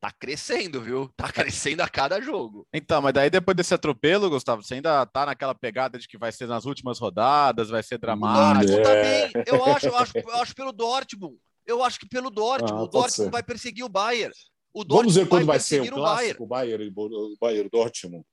tá 0.00 0.12
crescendo, 0.12 0.80
viu? 0.80 1.10
Tá 1.16 1.30
crescendo 1.32 1.80
a 1.82 1.88
cada 1.88 2.20
jogo. 2.20 2.66
Então, 2.72 3.02
mas 3.02 3.12
daí 3.12 3.30
depois 3.30 3.56
desse 3.56 3.74
atropelo, 3.74 4.30
Gustavo, 4.30 4.62
você 4.62 4.74
ainda 4.74 5.04
tá 5.06 5.26
naquela 5.26 5.54
pegada 5.54 5.98
de 5.98 6.06
que 6.06 6.18
vai 6.18 6.32
ser 6.32 6.46
nas 6.46 6.64
últimas 6.64 6.98
rodadas, 6.98 7.68
vai 7.68 7.82
ser 7.82 7.98
dramático. 7.98 8.72
O 8.72 8.76
Dortmund 8.76 8.82
também. 8.82 9.44
Eu 9.46 9.64
acho, 9.64 9.86
eu 9.86 9.96
acho, 9.96 10.18
eu 10.18 10.36
acho 10.36 10.54
pelo 10.54 10.72
Dortmund. 10.72 11.36
Eu 11.66 11.82
acho 11.82 11.98
que 11.98 12.08
pelo 12.08 12.30
Dortmund. 12.30 12.72
Ah, 12.72 12.82
o 12.82 12.88
Dortmund 12.88 13.12
ser. 13.12 13.30
vai 13.30 13.42
perseguir 13.42 13.84
o 13.84 13.88
Bayern. 13.88 14.34
O 14.72 14.84
Dortmund 14.84 14.98
Vamos 14.98 15.14
ver 15.16 15.28
quando 15.28 15.46
vai, 15.46 15.58
vai 15.58 15.60
ser 15.60 15.92
o 15.92 15.94
clássico, 15.94 16.44
o 16.44 16.46
Bayern, 16.46 16.92
o 16.94 17.36
Bayern 17.40 17.68
Dortmund. 17.70 18.24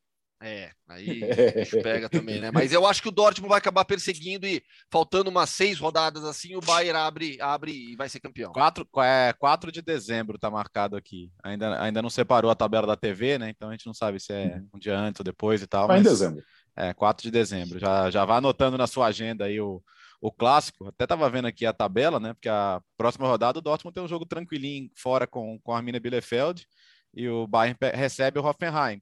É, 0.48 0.70
aí 0.88 1.22
pega 1.82 2.08
também, 2.08 2.40
né? 2.40 2.52
Mas 2.52 2.72
eu 2.72 2.86
acho 2.86 3.02
que 3.02 3.10
o 3.10 3.12
Dortmund 3.12 3.50
vai 3.50 3.58
acabar 3.58 3.84
perseguindo 3.84 4.46
e 4.46 4.62
faltando 4.92 5.32
umas 5.32 5.50
seis 5.50 5.80
rodadas 5.80 6.24
assim, 6.24 6.56
o 6.56 6.60
Bayern 6.60 7.00
abre, 7.00 7.42
abre 7.42 7.72
e 7.72 7.96
vai 7.96 8.08
ser 8.08 8.20
campeão. 8.20 8.52
4, 8.52 8.88
é, 9.00 9.34
4 9.34 9.72
de 9.72 9.82
dezembro 9.82 10.38
tá 10.38 10.52
marcado 10.52 10.96
aqui. 10.96 11.32
Ainda, 11.44 11.82
ainda 11.82 12.00
não 12.00 12.12
separou 12.12 12.52
a 12.52 12.56
tabela 12.56 12.86
da 12.86 12.96
TV, 12.96 13.40
né? 13.40 13.50
Então 13.50 13.70
a 13.70 13.72
gente 13.72 13.88
não 13.88 13.94
sabe 13.94 14.20
se 14.20 14.32
é 14.34 14.58
uhum. 14.58 14.70
um 14.76 14.80
dia 14.80 14.96
antes 14.96 15.20
ou 15.20 15.24
depois 15.24 15.64
e 15.64 15.68
tal. 15.68 15.88
Vai 15.88 15.98
mas, 15.98 16.06
em 16.06 16.10
dezembro. 16.12 16.44
É, 16.76 16.94
4 16.94 17.24
de 17.24 17.32
dezembro. 17.32 17.80
Já, 17.80 18.12
já 18.12 18.24
vai 18.24 18.38
anotando 18.38 18.78
na 18.78 18.86
sua 18.86 19.08
agenda 19.08 19.46
aí 19.46 19.60
o, 19.60 19.82
o 20.22 20.32
clássico. 20.32 20.90
Até 20.90 21.08
tava 21.08 21.28
vendo 21.28 21.48
aqui 21.48 21.66
a 21.66 21.74
tabela, 21.74 22.20
né? 22.20 22.36
Porque 22.36 22.50
a 22.50 22.80
próxima 22.96 23.28
rodada 23.28 23.58
o 23.58 23.64
Dortmund 23.64 23.96
tem 23.96 24.04
um 24.04 24.08
jogo 24.08 24.28
tranquilinho 24.28 24.92
fora 24.96 25.26
com, 25.26 25.58
com 25.64 25.74
a 25.74 25.78
Arminia 25.78 26.00
Bielefeld 26.00 26.68
e 27.16 27.28
o 27.28 27.48
Bayern 27.48 27.76
recebe 27.96 28.38
o 28.38 28.46
Hoffenheim. 28.46 29.02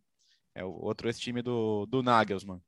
É 0.55 0.63
o 0.63 0.71
outro 0.71 1.09
esse 1.09 1.19
time 1.19 1.41
do, 1.41 1.85
do 1.87 2.03
Nagelsmann. 2.03 2.61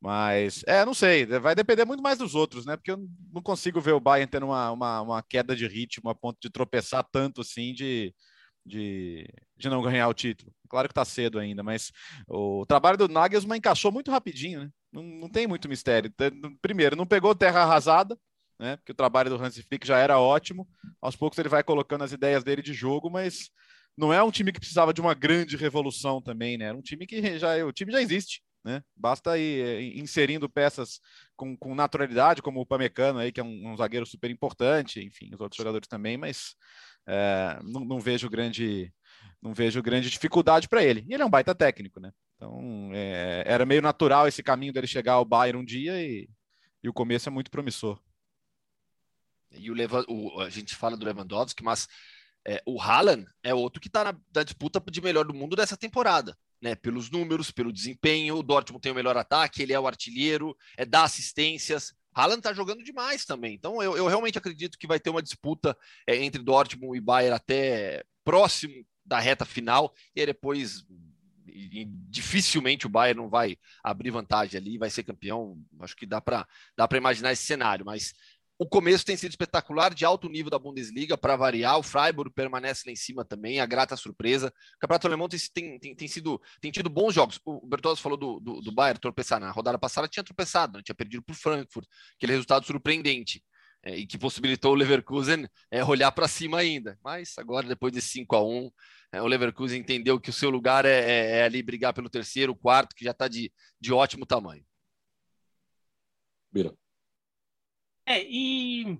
Mas, 0.00 0.62
é, 0.66 0.84
não 0.84 0.92
sei, 0.92 1.24
vai 1.24 1.54
depender 1.54 1.86
muito 1.86 2.02
mais 2.02 2.18
dos 2.18 2.34
outros, 2.34 2.66
né? 2.66 2.76
Porque 2.76 2.90
eu 2.90 2.98
não 3.32 3.40
consigo 3.40 3.80
ver 3.80 3.92
o 3.92 4.00
Bayern 4.00 4.30
tendo 4.30 4.46
uma, 4.46 4.70
uma, 4.70 5.00
uma 5.00 5.22
queda 5.22 5.56
de 5.56 5.66
ritmo 5.66 6.10
a 6.10 6.14
ponto 6.14 6.38
de 6.40 6.50
tropeçar 6.50 7.02
tanto 7.10 7.40
assim 7.40 7.72
de, 7.72 8.14
de, 8.66 9.26
de 9.56 9.68
não 9.70 9.82
ganhar 9.82 10.06
o 10.08 10.14
título. 10.14 10.52
Claro 10.68 10.88
que 10.88 10.94
tá 10.94 11.04
cedo 11.04 11.38
ainda, 11.38 11.62
mas 11.62 11.90
o 12.28 12.66
trabalho 12.66 12.98
do 12.98 13.08
Nagelsmann 13.08 13.58
encaixou 13.58 13.90
muito 13.90 14.10
rapidinho, 14.10 14.64
né? 14.64 14.70
Não, 14.92 15.02
não 15.02 15.28
tem 15.28 15.46
muito 15.46 15.68
mistério. 15.68 16.12
Primeiro, 16.60 16.96
não 16.96 17.06
pegou 17.06 17.34
terra 17.34 17.62
arrasada, 17.62 18.18
né? 18.58 18.76
Porque 18.76 18.92
o 18.92 18.96
trabalho 18.96 19.30
do 19.30 19.42
Hansi 19.42 19.62
Flick 19.62 19.86
já 19.86 19.98
era 19.98 20.18
ótimo. 20.18 20.68
Aos 21.00 21.16
poucos 21.16 21.38
ele 21.38 21.48
vai 21.48 21.62
colocando 21.62 22.04
as 22.04 22.12
ideias 22.12 22.44
dele 22.44 22.60
de 22.60 22.74
jogo, 22.74 23.10
mas 23.10 23.50
não 23.96 24.12
é 24.12 24.22
um 24.22 24.30
time 24.30 24.52
que 24.52 24.58
precisava 24.58 24.92
de 24.92 25.00
uma 25.00 25.14
grande 25.14 25.56
revolução 25.56 26.20
também, 26.20 26.58
né? 26.58 26.66
Era 26.66 26.76
um 26.76 26.82
time 26.82 27.06
que 27.06 27.38
já 27.38 27.64
o 27.64 27.72
time 27.72 27.92
já 27.92 28.02
existe, 28.02 28.42
né? 28.64 28.82
Basta 28.96 29.38
ir 29.38 29.64
eh, 29.64 29.98
inserindo 29.98 30.48
peças 30.48 31.00
com, 31.36 31.56
com 31.56 31.74
naturalidade, 31.74 32.42
como 32.42 32.60
o 32.60 32.66
Pamecano 32.66 33.18
aí, 33.18 33.30
que 33.30 33.40
é 33.40 33.44
um, 33.44 33.72
um, 33.72 33.76
zagueiro 33.76 34.06
super 34.06 34.30
importante, 34.30 35.00
enfim, 35.00 35.30
os 35.32 35.40
outros 35.40 35.56
jogadores 35.56 35.86
também, 35.86 36.16
mas 36.16 36.56
é, 37.06 37.60
não, 37.62 37.84
não, 37.84 38.00
vejo 38.00 38.28
grande 38.28 38.92
não 39.40 39.52
vejo 39.52 39.82
grande 39.82 40.10
dificuldade 40.10 40.68
para 40.68 40.82
ele. 40.82 41.04
E 41.08 41.14
ele 41.14 41.22
é 41.22 41.26
um 41.26 41.30
baita 41.30 41.54
técnico, 41.54 42.00
né? 42.00 42.10
Então 42.36 42.90
é, 42.92 43.44
era 43.46 43.66
meio 43.66 43.82
natural 43.82 44.26
esse 44.26 44.42
caminho 44.42 44.72
dele 44.72 44.86
chegar 44.86 45.14
ao 45.14 45.24
Bayern 45.24 45.60
um 45.60 45.64
dia 45.64 46.02
e, 46.02 46.28
e 46.82 46.88
o 46.88 46.92
começo 46.92 47.28
é 47.28 47.32
muito 47.32 47.50
promissor. 47.50 48.00
E 49.52 49.70
o, 49.70 49.74
Levan, 49.74 50.04
o 50.08 50.40
a 50.40 50.50
gente 50.50 50.74
fala 50.74 50.96
do 50.96 51.04
Lewandowski, 51.04 51.62
mas 51.62 51.86
é, 52.46 52.62
o 52.66 52.80
Haaland 52.80 53.26
é 53.42 53.54
outro 53.54 53.80
que 53.80 53.88
está 53.88 54.04
na, 54.04 54.16
na, 54.34 54.42
disputa 54.42 54.82
de 54.90 55.00
melhor 55.00 55.24
do 55.24 55.34
mundo 55.34 55.56
dessa 55.56 55.76
temporada. 55.76 56.36
Né, 56.62 56.74
pelos 56.74 57.10
números, 57.10 57.50
pelo 57.50 57.70
desempenho, 57.70 58.36
o 58.36 58.42
Dortmund 58.42 58.80
tem 58.80 58.90
o 58.90 58.94
melhor 58.94 59.18
ataque, 59.18 59.62
ele 59.62 59.74
é 59.74 59.78
o 59.78 59.86
artilheiro, 59.86 60.56
é 60.78 60.86
dá 60.86 61.04
assistências. 61.04 61.92
Haaland 62.14 62.38
está 62.38 62.54
jogando 62.54 62.82
demais 62.82 63.26
também. 63.26 63.54
Então 63.54 63.82
eu, 63.82 63.96
eu, 63.96 64.06
realmente 64.06 64.38
acredito 64.38 64.78
que 64.78 64.86
vai 64.86 64.98
ter 64.98 65.10
uma 65.10 65.22
disputa 65.22 65.76
é, 66.06 66.16
entre 66.16 66.42
Dortmund 66.42 66.96
e 66.96 67.02
Bayern 67.02 67.36
até 67.36 68.02
próximo 68.24 68.74
da 69.04 69.18
reta 69.18 69.44
final, 69.44 69.92
e 70.16 70.24
depois 70.24 70.86
e, 71.54 71.84
dificilmente 72.08 72.86
o 72.86 72.90
Bayern 72.90 73.20
não 73.20 73.28
vai 73.28 73.56
abrir 73.82 74.10
vantagem 74.10 74.58
ali, 74.58 74.76
vai 74.76 74.90
ser 74.90 75.04
campeão. 75.04 75.56
Acho 75.80 75.94
que 75.94 76.04
dá 76.04 76.20
para 76.20 76.46
dá 76.76 76.88
imaginar 76.96 77.32
esse 77.32 77.44
cenário, 77.44 77.84
mas 77.84 78.12
o 78.56 78.66
começo 78.66 79.04
tem 79.04 79.16
sido 79.16 79.30
espetacular, 79.30 79.92
de 79.92 80.04
alto 80.04 80.28
nível 80.28 80.50
da 80.50 80.58
Bundesliga, 80.58 81.18
para 81.18 81.34
variar. 81.34 81.78
O 81.78 81.82
Freiburg 81.82 82.32
permanece 82.32 82.84
lá 82.86 82.92
em 82.92 82.96
cima 82.96 83.24
também, 83.24 83.58
a 83.58 83.66
grata 83.66 83.96
surpresa. 83.96 84.52
O 84.76 84.78
Campeonato 84.78 85.06
Alemão 85.06 85.28
tem, 85.28 85.78
tem, 85.78 85.94
tem, 85.94 86.08
sido, 86.08 86.40
tem 86.60 86.70
tido 86.70 86.88
bons 86.88 87.12
jogos. 87.12 87.40
O 87.44 87.66
Bertozzi 87.66 88.00
falou 88.00 88.16
do, 88.16 88.38
do, 88.38 88.60
do 88.60 88.72
Bayern 88.72 89.00
tropeçar. 89.00 89.40
Na 89.40 89.50
rodada 89.50 89.78
passada 89.78 90.06
tinha 90.06 90.22
tropeçado, 90.22 90.78
né? 90.78 90.84
tinha 90.84 90.94
perdido 90.94 91.22
para 91.22 91.32
o 91.32 91.36
Frankfurt, 91.36 91.86
aquele 92.16 92.32
resultado 92.32 92.64
surpreendente. 92.64 93.42
É, 93.86 93.98
e 93.98 94.06
que 94.06 94.16
possibilitou 94.16 94.72
o 94.72 94.74
Leverkusen 94.74 95.46
é, 95.70 95.84
olhar 95.84 96.10
para 96.10 96.26
cima 96.26 96.58
ainda. 96.58 96.98
Mas 97.04 97.34
agora, 97.36 97.66
depois 97.66 97.92
de 97.92 98.00
5 98.00 98.34
a 98.34 98.42
1 98.42 98.70
é, 99.12 99.20
o 99.20 99.26
Leverkusen 99.26 99.78
entendeu 99.78 100.18
que 100.18 100.30
o 100.30 100.32
seu 100.32 100.48
lugar 100.48 100.86
é, 100.86 101.00
é, 101.00 101.38
é 101.38 101.44
ali 101.44 101.62
brigar 101.62 101.92
pelo 101.92 102.08
terceiro, 102.08 102.56
quarto, 102.56 102.94
que 102.96 103.04
já 103.04 103.10
está 103.10 103.28
de, 103.28 103.52
de 103.78 103.92
ótimo 103.92 104.24
tamanho. 104.24 104.64
Bira. 106.50 106.74
É, 108.06 108.22
e. 108.22 108.98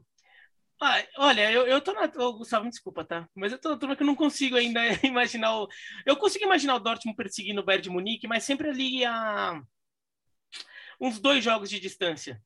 Ah, 0.82 1.02
olha, 1.18 1.50
eu, 1.52 1.66
eu 1.66 1.80
tô 1.80 1.92
na. 1.92 2.10
Oh, 2.18 2.34
Gustavo, 2.38 2.64
me 2.64 2.70
desculpa, 2.70 3.04
tá? 3.04 3.28
Mas 3.34 3.52
eu 3.52 3.60
tô, 3.60 3.78
tô 3.78 3.96
que 3.96 4.02
eu 4.02 4.06
não 4.06 4.16
consigo 4.16 4.56
ainda 4.56 4.80
imaginar 5.06 5.56
o. 5.58 5.68
Eu 6.06 6.16
consigo 6.16 6.44
imaginar 6.44 6.76
o 6.76 6.80
Dortmund 6.80 7.16
perseguindo 7.16 7.60
o 7.60 7.64
Bayern 7.64 7.84
de 7.84 7.90
Munique, 7.90 8.28
mas 8.28 8.44
sempre 8.44 8.70
ali 8.70 9.04
a. 9.04 9.62
uns 11.00 11.18
dois 11.20 11.42
jogos 11.44 11.70
de 11.70 11.80
distância. 11.80 12.40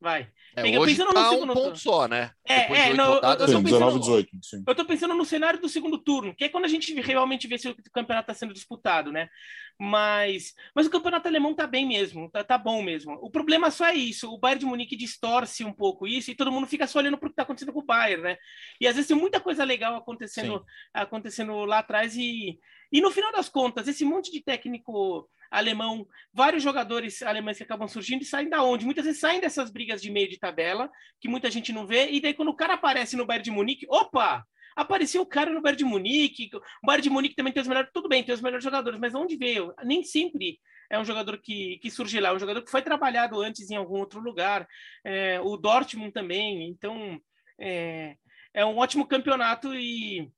Vai. 0.00 0.30
É, 0.54 0.78
hoje 0.78 0.96
pensando 0.96 1.12
tá 1.12 1.24
no 1.24 1.30
segundo 1.30 1.50
um 1.50 1.54
ponto 1.54 1.78
só, 1.78 2.06
né? 2.06 2.30
É, 2.44 2.88
é 2.88 2.94
não, 2.94 3.14
rodadas, 3.14 3.48
eu, 3.48 3.56
tô 3.56 3.62
pensando, 3.64 3.98
19, 3.98 3.98
18, 4.00 4.30
sim. 4.42 4.64
eu 4.66 4.74
tô 4.74 4.84
pensando 4.84 5.14
no 5.14 5.24
cenário 5.24 5.60
do 5.60 5.68
segundo 5.68 5.98
turno, 5.98 6.34
que 6.34 6.44
é 6.44 6.48
quando 6.48 6.66
a 6.66 6.68
gente 6.68 6.94
realmente 7.00 7.48
vê 7.48 7.58
se 7.58 7.68
o 7.68 7.76
campeonato 7.92 8.30
está 8.30 8.34
sendo 8.34 8.54
disputado, 8.54 9.10
né? 9.10 9.28
Mas, 9.76 10.54
mas 10.74 10.86
o 10.86 10.90
campeonato 10.90 11.26
alemão 11.26 11.54
tá 11.54 11.66
bem 11.66 11.86
mesmo, 11.86 12.30
tá, 12.30 12.44
tá 12.44 12.56
bom 12.56 12.82
mesmo. 12.82 13.12
O 13.20 13.30
problema 13.30 13.70
só 13.70 13.86
é 13.86 13.94
isso, 13.94 14.32
o 14.32 14.38
Bayern 14.38 14.60
de 14.60 14.66
Munique 14.66 14.96
distorce 14.96 15.64
um 15.64 15.72
pouco 15.72 16.06
isso 16.06 16.30
e 16.30 16.34
todo 16.34 16.52
mundo 16.52 16.66
fica 16.66 16.86
só 16.86 16.98
olhando 17.00 17.18
para 17.18 17.26
o 17.26 17.30
que 17.30 17.34
está 17.34 17.42
acontecendo 17.42 17.72
com 17.72 17.80
o 17.80 17.86
Bayern, 17.86 18.22
né? 18.22 18.38
E 18.80 18.86
às 18.86 18.94
vezes 18.94 19.08
tem 19.08 19.16
muita 19.16 19.40
coisa 19.40 19.64
legal 19.64 19.96
acontecendo, 19.96 20.64
acontecendo 20.94 21.64
lá 21.64 21.80
atrás 21.80 22.16
e, 22.16 22.58
e 22.92 23.00
no 23.00 23.10
final 23.10 23.32
das 23.32 23.48
contas, 23.48 23.88
esse 23.88 24.04
monte 24.04 24.30
de 24.30 24.40
técnico 24.40 25.28
alemão, 25.50 26.06
vários 26.32 26.62
jogadores 26.62 27.22
alemães 27.22 27.56
que 27.56 27.62
acabam 27.62 27.88
surgindo 27.88 28.22
e 28.22 28.26
saem 28.26 28.48
da 28.48 28.62
onde? 28.62 28.84
Muitas 28.84 29.04
vezes 29.04 29.20
saem 29.20 29.40
dessas 29.40 29.70
brigas 29.70 30.00
de 30.00 30.10
meio 30.10 30.28
de 30.28 30.38
tabela, 30.38 30.90
que 31.20 31.28
muita 31.28 31.50
gente 31.50 31.72
não 31.72 31.86
vê, 31.86 32.10
e 32.10 32.20
daí 32.20 32.34
quando 32.34 32.48
o 32.48 32.56
cara 32.56 32.74
aparece 32.74 33.16
no 33.16 33.26
Bayern 33.26 33.44
de 33.44 33.50
Munique, 33.50 33.86
opa! 33.88 34.44
Apareceu 34.76 35.22
o 35.22 35.26
cara 35.26 35.52
no 35.52 35.60
Bayern 35.60 35.78
de 35.78 35.84
Munique, 35.84 36.50
o 36.54 36.86
Bayern 36.86 37.02
de 37.02 37.10
Munique 37.10 37.34
também 37.34 37.52
tem 37.52 37.60
os 37.60 37.68
melhores, 37.68 37.90
tudo 37.92 38.08
bem, 38.08 38.22
tem 38.22 38.34
os 38.34 38.40
melhores 38.40 38.62
jogadores, 38.62 39.00
mas 39.00 39.14
onde 39.14 39.36
veio? 39.36 39.74
Nem 39.84 40.04
sempre 40.04 40.60
é 40.90 40.98
um 40.98 41.04
jogador 41.04 41.38
que, 41.38 41.78
que 41.78 41.90
surge 41.90 42.20
lá, 42.20 42.30
é 42.30 42.32
um 42.32 42.38
jogador 42.38 42.62
que 42.62 42.70
foi 42.70 42.80
trabalhado 42.80 43.40
antes 43.40 43.70
em 43.70 43.76
algum 43.76 43.98
outro 43.98 44.20
lugar, 44.20 44.66
é, 45.04 45.40
o 45.40 45.56
Dortmund 45.56 46.12
também, 46.12 46.68
então 46.68 47.20
é, 47.60 48.16
é 48.54 48.64
um 48.64 48.78
ótimo 48.78 49.06
campeonato 49.06 49.74
e 49.74 50.30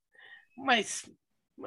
mas 0.57 1.11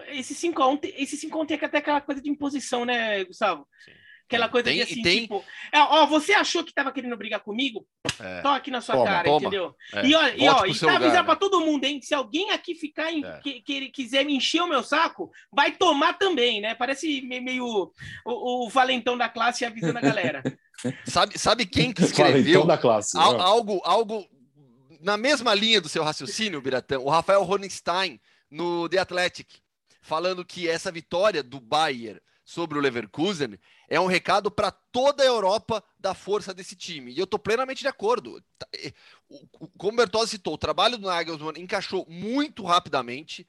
esse 0.10 0.34
5x1 0.34 0.94
esse 0.96 1.18
5 1.18 1.46
tem 1.46 1.60
até 1.62 1.78
aquela 1.78 2.02
coisa 2.02 2.22
de 2.22 2.30
imposição, 2.30 2.86
né, 2.86 3.24
Gustavo? 3.24 3.68
Sim. 3.86 3.92
Aquela 4.34 4.50
coisa 4.50 4.66
tem, 4.66 4.78
de 4.78 4.82
assim, 4.82 5.02
tem... 5.02 5.22
tipo, 5.22 5.44
é, 5.72 5.80
ó, 5.80 6.06
você 6.06 6.34
achou 6.34 6.64
que 6.64 6.74
tava 6.74 6.92
querendo 6.92 7.16
brigar 7.16 7.42
comigo? 7.42 7.86
É. 8.20 8.42
Tô 8.42 8.48
aqui 8.48 8.72
na 8.72 8.82
sua 8.82 8.96
toma, 8.96 9.06
cara, 9.06 9.24
toma. 9.26 9.38
entendeu? 9.38 9.76
É. 9.94 10.06
E, 10.06 10.16
olha, 10.16 10.36
e, 10.36 10.50
ó, 10.50 10.66
e 10.66 10.80
tá 10.80 10.96
avisando 10.96 11.26
pra 11.26 11.36
todo 11.36 11.60
mundo, 11.60 11.84
hein? 11.84 12.02
Se 12.02 12.16
alguém 12.16 12.50
aqui 12.52 12.74
ficar 12.74 13.12
em, 13.12 13.24
é. 13.24 13.40
que, 13.44 13.62
que 13.62 13.90
quiser 13.90 14.26
me 14.26 14.36
encher 14.36 14.62
o 14.62 14.68
meu 14.68 14.82
saco, 14.82 15.30
vai 15.52 15.72
tomar 15.72 16.14
também, 16.14 16.62
né? 16.62 16.74
Parece 16.74 17.22
meio 17.22 17.92
o, 18.26 18.66
o 18.66 18.70
valentão 18.70 19.18
da 19.18 19.30
classe 19.30 19.66
avisando 19.66 20.00
a 20.00 20.02
galera. 20.02 20.42
sabe, 21.06 21.38
sabe 21.38 21.66
quem 21.66 21.92
que 21.92 22.04
escreveu 22.04 22.66
da 22.66 22.78
classe, 22.78 23.18
al, 23.18 23.40
algo, 23.40 23.82
algo 23.84 24.26
na 25.00 25.18
mesma 25.18 25.54
linha 25.54 25.80
do 25.80 25.90
seu 25.90 26.04
raciocínio, 26.04 26.62
Biratão? 26.62 27.04
O 27.04 27.10
Rafael 27.10 27.44
Hohenstein 27.44 28.20
no 28.50 28.88
The 28.90 29.00
Athletic 29.00 29.63
falando 30.04 30.46
que 30.46 30.68
essa 30.68 30.92
vitória 30.92 31.42
do 31.42 31.60
Bayern 31.60 32.22
sobre 32.46 32.78
o 32.78 32.82
Leverkusen 32.82 33.58
é 33.88 34.00
um 34.00 34.06
recado 34.06 34.52
para 34.52 34.70
toda 34.70 35.24
a 35.24 35.26
Europa 35.26 35.82
da 35.98 36.14
força 36.14 36.54
desse 36.54 36.76
time. 36.76 37.12
E 37.14 37.18
eu 37.18 37.24
estou 37.24 37.40
plenamente 37.40 37.82
de 37.82 37.88
acordo. 37.88 38.44
Tá, 38.60 38.68
como 39.78 39.94
o 39.94 39.96
Bertozzi 39.96 40.32
citou, 40.32 40.56
o 40.56 40.58
trabalho 40.58 40.98
do 40.98 41.08
Nagelsmann 41.08 41.58
encaixou 41.58 42.06
muito 42.10 42.64
rapidamente. 42.66 43.48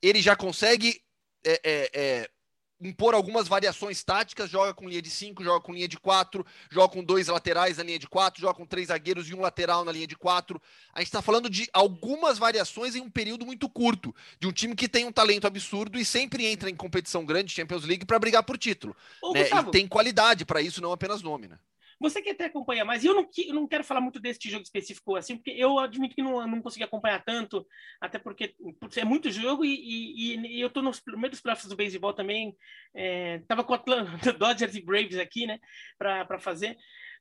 Ele 0.00 0.22
já 0.22 0.36
consegue 0.36 1.02
é, 1.44 1.60
é, 1.64 1.90
é, 1.92 2.30
impor 2.80 3.14
algumas 3.14 3.48
variações 3.48 4.02
táticas, 4.04 4.50
joga 4.50 4.74
com 4.74 4.88
linha 4.88 5.00
de 5.00 5.10
5, 5.10 5.42
joga 5.42 5.60
com 5.60 5.72
linha 5.72 5.88
de 5.88 5.98
4, 5.98 6.44
joga 6.70 6.92
com 6.92 7.02
dois 7.02 7.28
laterais 7.28 7.78
na 7.78 7.84
linha 7.84 7.98
de 7.98 8.08
4, 8.08 8.40
joga 8.40 8.54
com 8.54 8.66
três 8.66 8.88
zagueiros 8.88 9.28
e 9.28 9.34
um 9.34 9.40
lateral 9.40 9.84
na 9.84 9.92
linha 9.92 10.06
de 10.06 10.16
4. 10.16 10.60
A 10.92 11.00
gente 11.00 11.08
está 11.08 11.22
falando 11.22 11.48
de 11.48 11.68
algumas 11.72 12.38
variações 12.38 12.94
em 12.94 13.00
um 13.00 13.10
período 13.10 13.46
muito 13.46 13.68
curto, 13.68 14.14
de 14.38 14.46
um 14.46 14.52
time 14.52 14.74
que 14.74 14.88
tem 14.88 15.06
um 15.06 15.12
talento 15.12 15.46
absurdo 15.46 15.98
e 15.98 16.04
sempre 16.04 16.46
entra 16.46 16.68
em 16.68 16.76
competição 16.76 17.24
grande, 17.24 17.52
Champions 17.52 17.84
League, 17.84 18.04
para 18.04 18.18
brigar 18.18 18.42
por 18.42 18.58
título. 18.58 18.94
Ô, 19.22 19.32
né? 19.32 19.48
E 19.48 19.70
tem 19.70 19.88
qualidade 19.88 20.44
para 20.44 20.60
isso, 20.60 20.82
não 20.82 20.92
apenas 20.92 21.22
nome, 21.22 21.48
né? 21.48 21.58
Você 21.98 22.20
que 22.20 22.30
até 22.30 22.44
acompanha 22.44 22.84
mais, 22.84 23.04
eu 23.04 23.14
não, 23.14 23.26
eu 23.38 23.54
não 23.54 23.66
quero 23.66 23.82
falar 23.82 24.00
muito 24.00 24.20
deste 24.20 24.50
jogo 24.50 24.62
específico 24.62 25.16
assim, 25.16 25.36
porque 25.36 25.50
eu 25.50 25.78
admito 25.78 26.14
que 26.14 26.22
não, 26.22 26.46
não 26.46 26.60
consegui 26.60 26.84
acompanhar 26.84 27.24
tanto, 27.24 27.66
até 28.00 28.18
porque, 28.18 28.54
é 28.96 29.04
muito 29.04 29.30
jogo 29.30 29.64
e, 29.64 29.74
e, 29.74 30.56
e 30.56 30.60
eu 30.60 30.68
estou 30.68 30.82
nos 30.82 31.00
primeiros 31.00 31.40
playoffs 31.40 31.68
do 31.68 31.76
beisebol 31.76 32.12
também, 32.12 32.54
é, 32.94 33.38
tava 33.48 33.64
com 33.64 33.72
Atlanta, 33.72 34.32
Dodgers 34.34 34.74
e 34.74 34.82
Braves 34.82 35.18
aqui, 35.18 35.46
né, 35.46 35.58
para 35.98 36.38
fazer. 36.38 36.76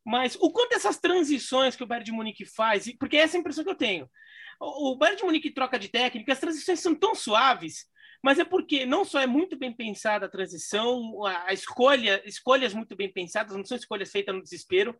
Mas 0.05 0.35
o 0.35 0.51
quanto 0.51 0.73
essas 0.73 0.99
transições 0.99 1.75
que 1.75 1.83
o 1.83 1.87
Bayern 1.87 2.05
de 2.05 2.11
Munique 2.11 2.45
faz, 2.45 2.93
porque 2.99 3.17
essa 3.17 3.35
é 3.35 3.37
a 3.37 3.41
impressão 3.41 3.63
que 3.63 3.69
eu 3.69 3.75
tenho. 3.75 4.09
O, 4.59 4.91
o 4.91 4.97
Bayern 4.97 5.17
de 5.17 5.25
Munique 5.25 5.51
troca 5.51 5.79
de 5.79 5.87
técnica, 5.87 6.33
as 6.33 6.39
transições 6.39 6.79
são 6.79 6.93
tão 6.93 7.15
suaves 7.15 7.85
mas 8.25 8.39
é 8.39 8.43
porque 8.43 8.87
não 8.87 9.05
só 9.05 9.21
é 9.21 9.27
muito 9.27 9.55
bem 9.55 9.71
pensada 9.71 10.25
a 10.25 10.29
transição, 10.29 11.23
a, 11.27 11.53
escolha, 11.53 12.23
escolhas 12.25 12.73
muito 12.73 12.95
bem 12.95 13.07
pensadas, 13.07 13.55
não 13.55 13.63
são 13.63 13.77
escolhas 13.77 14.09
feitas 14.09 14.33
no 14.33 14.41
desespero, 14.41 14.97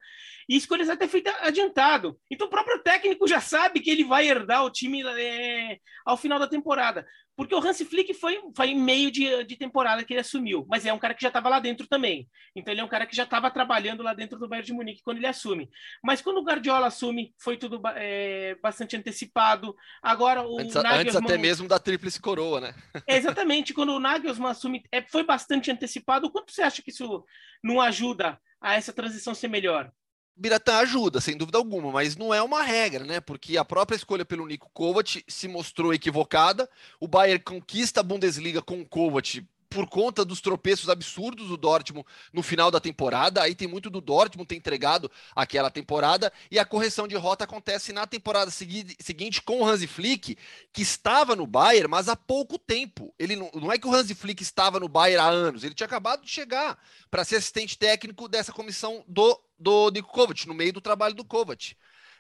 e 0.48 0.56
escolhas 0.56 0.90
até 0.90 1.08
feitas 1.08 1.34
adiantado. 1.42 2.20
Então 2.30 2.46
o 2.46 2.50
próprio 2.52 2.84
técnico 2.84 3.28
já 3.28 3.42
sabe 3.42 3.80
que 3.80 3.90
ele 3.90 4.04
vai 4.04 4.28
herdar 4.28 4.64
o 4.64 4.70
time 4.70 5.02
é, 5.02 5.80
ao 6.06 6.18
final 6.18 6.38
da 6.38 6.48
temporada. 6.48 7.04
Porque 7.36 7.54
o 7.54 7.60
Hans 7.60 7.82
Flick 7.82 8.14
foi, 8.14 8.40
foi 8.56 8.70
em 8.70 8.80
meio 8.80 9.12
de, 9.12 9.44
de 9.44 9.58
temporada 9.58 10.04
que 10.04 10.14
ele 10.14 10.22
assumiu, 10.22 10.66
mas 10.70 10.86
é 10.86 10.94
um 10.94 11.00
cara 11.00 11.14
que 11.14 11.22
já 11.22 11.28
estava 11.28 11.50
lá 11.50 11.60
dentro 11.60 11.86
também. 11.86 12.30
Então 12.56 12.74
ele 12.74 12.80
é 12.80 12.84
um 12.84 12.88
cara 12.88 13.06
que 13.06 13.16
já 13.16 13.24
estava 13.24 13.52
trabalhando 13.52 14.02
lá 14.02 14.14
dentro 14.14 14.40
do 14.40 14.48
Bayern 14.48 14.66
de 14.66 14.74
Munique 14.74 15.04
quando 15.04 15.18
ele 15.18 15.28
assume. 15.28 15.70
Mas 16.02 16.22
quando 16.22 16.38
o 16.38 16.44
Guardiola 16.44 16.88
assume, 16.88 17.34
foi 17.38 17.58
tudo 17.58 17.82
é, 17.96 18.56
bastante 18.62 18.96
antecipado. 18.96 19.76
Agora 20.02 20.48
o 20.48 20.60
antes, 20.60 20.76
Nagelsmann... 20.76 21.02
antes 21.02 21.16
até 21.16 21.38
mesmo 21.38 21.68
da 21.68 21.78
tríplice 21.78 22.22
coroa, 22.22 22.62
né? 22.62 22.76
exatamente, 23.08 23.74
quando 23.74 23.90
o 23.90 24.00
Nagelsmann 24.00 24.52
assume, 24.52 24.84
é, 24.92 25.02
foi 25.02 25.24
bastante 25.24 25.70
antecipado. 25.70 26.28
O 26.28 26.32
quanto 26.32 26.54
você 26.54 26.62
acha 26.62 26.82
que 26.82 26.92
isso 26.92 27.26
não 27.62 27.82
ajuda 27.82 28.40
a 28.62 28.76
essa 28.76 28.94
transição 28.94 29.36
ser 29.36 29.50
melhor? 29.50 29.92
Biratã 30.38 30.78
ajuda, 30.80 31.22
sem 31.22 31.38
dúvida 31.38 31.58
alguma, 31.58 31.92
mas 31.92 32.18
não 32.18 32.34
é 32.34 32.42
uma 32.42 32.62
regra, 32.62 33.06
né? 33.06 33.22
Porque 33.22 33.58
a 33.58 33.64
própria 33.64 33.96
escolha 33.96 34.26
pelo 34.26 34.46
Nico 34.46 34.70
Kovac 34.74 35.24
se 35.28 35.48
mostrou 35.48 35.94
equivocada. 35.94 36.70
O 37.00 37.08
Bayern 37.08 37.42
conquista 37.42 38.02
a 38.02 38.04
Bundesliga 38.04 38.62
com 38.62 38.82
o 38.82 38.86
Kovac 38.86 39.46
por 39.76 39.88
conta 39.88 40.24
dos 40.24 40.40
tropeços 40.40 40.88
absurdos 40.88 41.50
do 41.50 41.58
Dortmund 41.58 42.08
no 42.32 42.42
final 42.42 42.72
da 42.72 42.80
temporada. 42.80 43.42
Aí 43.42 43.54
tem 43.54 43.68
muito 43.68 43.90
do 43.90 44.00
Dortmund 44.00 44.48
ter 44.48 44.56
entregado 44.56 45.12
aquela 45.36 45.70
temporada 45.70 46.32
e 46.50 46.58
a 46.58 46.64
correção 46.64 47.10
de 47.10 47.16
rota 47.18 47.44
acontece 47.44 47.92
na 47.92 48.08
temporada 48.08 48.50
segui 48.50 48.96
seguinte 49.02 49.42
com 49.42 49.60
o 49.60 49.66
Hansi 49.68 49.86
Flick, 49.86 50.38
que 50.72 50.82
estava 50.82 51.36
no 51.36 51.46
Bayern, 51.46 51.90
mas 51.90 52.08
há 52.08 52.16
pouco 52.16 52.58
tempo. 52.58 53.14
Ele 53.20 53.36
não, 53.36 53.52
não 53.54 53.70
é 53.70 53.78
que 53.78 53.86
o 53.86 53.94
Hansi 53.94 54.16
Flick 54.16 54.42
estava 54.42 54.80
no 54.80 54.88
Bayern 54.88 55.22
há 55.22 55.28
anos, 55.28 55.66
ele 55.66 55.76
tinha 55.76 55.88
acabado 55.88 56.24
de 56.24 56.32
chegar 56.32 56.82
para 57.12 57.26
ser 57.26 57.36
assistente 57.36 57.78
técnico 57.78 58.30
dessa 58.30 58.54
comissão 58.54 59.04
do 59.06 59.38
do 59.58 59.90
Nico 59.90 60.12
Kovac, 60.12 60.48
no 60.48 60.54
meio 60.54 60.72
do 60.74 60.82
trabalho 60.82 61.16
do 61.16 61.24
Kovac. 61.24 61.76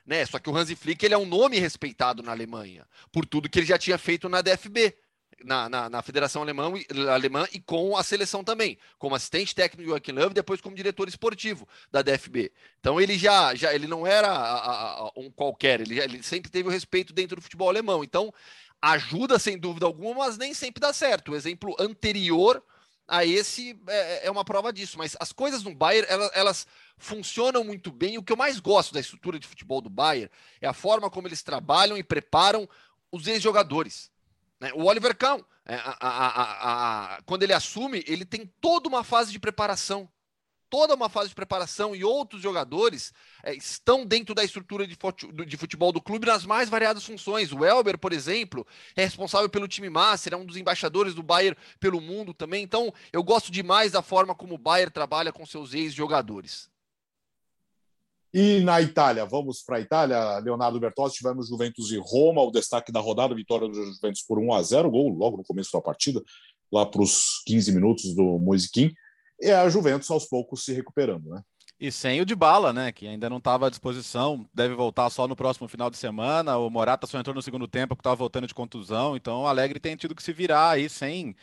Né? 0.06 0.26
Só 0.26 0.40
que 0.40 0.50
o 0.50 0.56
Hansi 0.56 0.76
Flick 0.76 1.04
ele 1.06 1.14
é 1.14 1.18
um 1.18 1.26
nome 1.26 1.58
respeitado 1.58 2.22
na 2.22 2.32
Alemanha, 2.32 2.86
por 3.12 3.26
tudo 3.26 3.50
que 3.50 3.60
ele 3.60 3.66
já 3.66 3.78
tinha 3.78 3.98
feito 3.98 4.30
na 4.30 4.42
DFB 4.42 4.96
na, 5.44 5.70
na, 5.70 5.90
na, 5.90 6.02
Federação 6.02 6.42
Alemã, 6.42 6.72
Alemã 7.14 7.48
e 7.52 7.60
com 7.60 7.98
a 7.98 8.04
seleção 8.04 8.44
também, 8.44 8.78
como 8.98 9.16
assistente 9.16 9.54
técnico 9.54 9.84
do 9.84 9.90
Joachim 9.90 10.12
Löw, 10.14 10.30
depois 10.30 10.62
como 10.62 10.76
diretor 10.76 11.08
esportivo 11.08 11.68
da 11.92 12.02
DFB. 12.02 12.52
Então 12.80 13.00
ele 13.00 13.18
já, 13.18 13.54
já 13.54 13.74
ele 13.74 13.88
não 13.88 14.08
era 14.08 14.30
a, 14.30 15.08
a, 15.08 15.12
um 15.16 15.30
qualquer, 15.30 15.82
ele, 15.82 16.00
ele 16.00 16.24
sempre 16.24 16.50
teve 16.50 16.70
o 16.70 16.72
respeito 16.72 17.14
dentro 17.14 17.36
do 17.36 17.42
futebol 17.42 17.70
alemão. 17.70 18.04
Então 18.04 18.34
ajuda 18.82 19.40
sem 19.40 19.58
dúvida 19.58 19.86
alguma, 19.86 20.26
mas 20.26 20.38
nem 20.38 20.54
sempre 20.54 20.80
dá 20.80 20.94
certo. 20.94 21.32
O 21.32 21.36
exemplo 21.36 21.76
anterior 21.80 22.64
a 23.08 23.24
esse 23.26 23.80
é, 23.88 24.28
é 24.28 24.32
uma 24.32 24.44
prova 24.44 24.72
disso. 24.72 24.98
Mas 24.98 25.16
as 25.20 25.32
coisas 25.32 25.64
no 25.64 25.74
Bayern 25.74 26.08
elas, 26.10 26.32
elas 26.34 26.68
funcionam 26.98 27.64
muito 27.64 27.92
bem. 27.92 28.18
O 28.18 28.24
que 28.24 28.32
eu 28.32 28.38
mais 28.38 28.60
gosto 28.60 28.94
da 28.94 29.00
estrutura 29.00 29.40
de 29.40 29.48
futebol 29.48 29.82
do 29.82 29.90
Bayern 29.90 30.32
é 30.62 30.68
a 30.68 30.74
forma 30.74 31.10
como 31.10 31.28
eles 31.28 31.44
trabalham 31.44 31.98
e 31.98 32.04
preparam 32.04 32.68
os 33.12 33.28
ex-jogadores. 33.28 34.12
Né? 34.60 34.72
O 34.74 34.84
Oliver 34.86 35.16
Kahn, 35.16 35.42
é, 35.66 35.76
a, 35.76 35.98
a, 36.00 37.16
a, 37.16 37.22
quando 37.24 37.44
ele 37.44 37.54
assume, 37.54 38.04
ele 38.08 38.26
tem 38.26 38.46
toda 38.62 38.88
uma 38.88 39.04
fase 39.04 39.32
de 39.32 39.40
preparação. 39.40 40.10
Toda 40.68 40.96
uma 40.96 41.08
fase 41.10 41.30
de 41.30 41.36
preparação 41.36 41.96
e 41.96 42.04
outros 42.04 42.42
jogadores 42.42 43.14
é, 43.44 43.54
estão 43.54 44.06
dentro 44.06 44.34
da 44.34 44.44
estrutura 44.44 44.86
de, 44.88 44.98
de 45.46 45.58
futebol 45.58 45.92
do 45.92 46.02
clube 46.02 46.26
nas 46.26 46.46
mais 46.46 46.70
variadas 46.70 47.06
funções. 47.06 47.54
O 47.54 47.64
Elber, 47.64 47.98
por 47.98 48.12
exemplo, 48.12 48.66
é 48.96 49.04
responsável 49.04 49.48
pelo 49.48 49.68
time 49.68 49.90
Master, 49.90 50.34
é 50.34 50.38
um 50.38 50.46
dos 50.46 50.58
embaixadores 50.58 51.14
do 51.14 51.22
Bayern 51.22 51.56
pelo 51.80 52.02
mundo 52.02 52.34
também. 52.34 52.64
Então, 52.64 52.92
eu 53.14 53.24
gosto 53.24 53.52
demais 53.52 53.92
da 53.92 54.02
forma 54.02 54.34
como 54.34 54.56
o 54.56 54.58
Bayern 54.58 54.92
trabalha 54.92 55.32
com 55.32 55.46
seus 55.46 55.74
ex-jogadores. 55.74 56.70
E 58.38 58.60
na 58.60 58.82
Itália, 58.82 59.26
vamos 59.26 59.64
para 59.64 59.78
a 59.78 59.80
Itália, 59.80 60.40
Leonardo 60.40 60.78
Bertozzi, 60.78 61.16
tivemos 61.16 61.48
Juventus 61.48 61.90
e 61.94 61.98
Roma, 61.98 62.42
o 62.42 62.52
destaque 62.52 62.92
da 62.92 63.00
rodada, 63.00 63.34
vitória 63.34 63.66
do 63.66 63.94
Juventus 63.94 64.24
por 64.28 64.38
1 64.38 64.54
a 64.54 64.62
0 64.62 64.92
gol 64.92 65.08
logo 65.08 65.38
no 65.38 65.44
começo 65.46 65.72
da 65.72 65.80
partida, 65.80 66.22
lá 66.70 66.86
para 66.86 67.02
os 67.02 67.42
15 67.46 67.72
minutos 67.72 68.14
do 68.14 68.38
Moisiquim, 68.38 68.94
e 69.40 69.50
a 69.50 69.70
Juventus 69.70 70.12
aos 70.12 70.26
poucos 70.26 70.66
se 70.66 70.74
recuperando, 70.74 71.30
né? 71.30 71.42
E 71.80 71.90
sem 71.90 72.20
o 72.20 72.26
de 72.26 72.36
bala, 72.36 72.74
né? 72.74 72.92
Que 72.92 73.08
ainda 73.08 73.30
não 73.30 73.38
estava 73.38 73.68
à 73.68 73.70
disposição, 73.70 74.46
deve 74.54 74.76
voltar 74.76 75.10
só 75.10 75.30
no 75.30 75.36
próximo 75.36 75.70
final 75.70 75.90
de 75.90 75.96
semana. 75.96 76.58
O 76.58 76.70
Morata 76.70 77.08
só 77.08 77.18
entrou 77.18 77.34
no 77.34 77.42
segundo 77.42 77.70
tempo, 77.70 77.96
porque 77.96 78.02
estava 78.02 78.18
voltando 78.18 78.48
de 78.48 78.54
contusão. 78.54 79.16
Então 79.16 79.44
o 79.44 79.48
Alegre 79.48 79.80
tem 79.80 79.96
tido 79.96 80.14
que 80.14 80.24
se 80.24 80.34
virar 80.34 80.72
aí 80.72 80.90
sem 80.90 81.38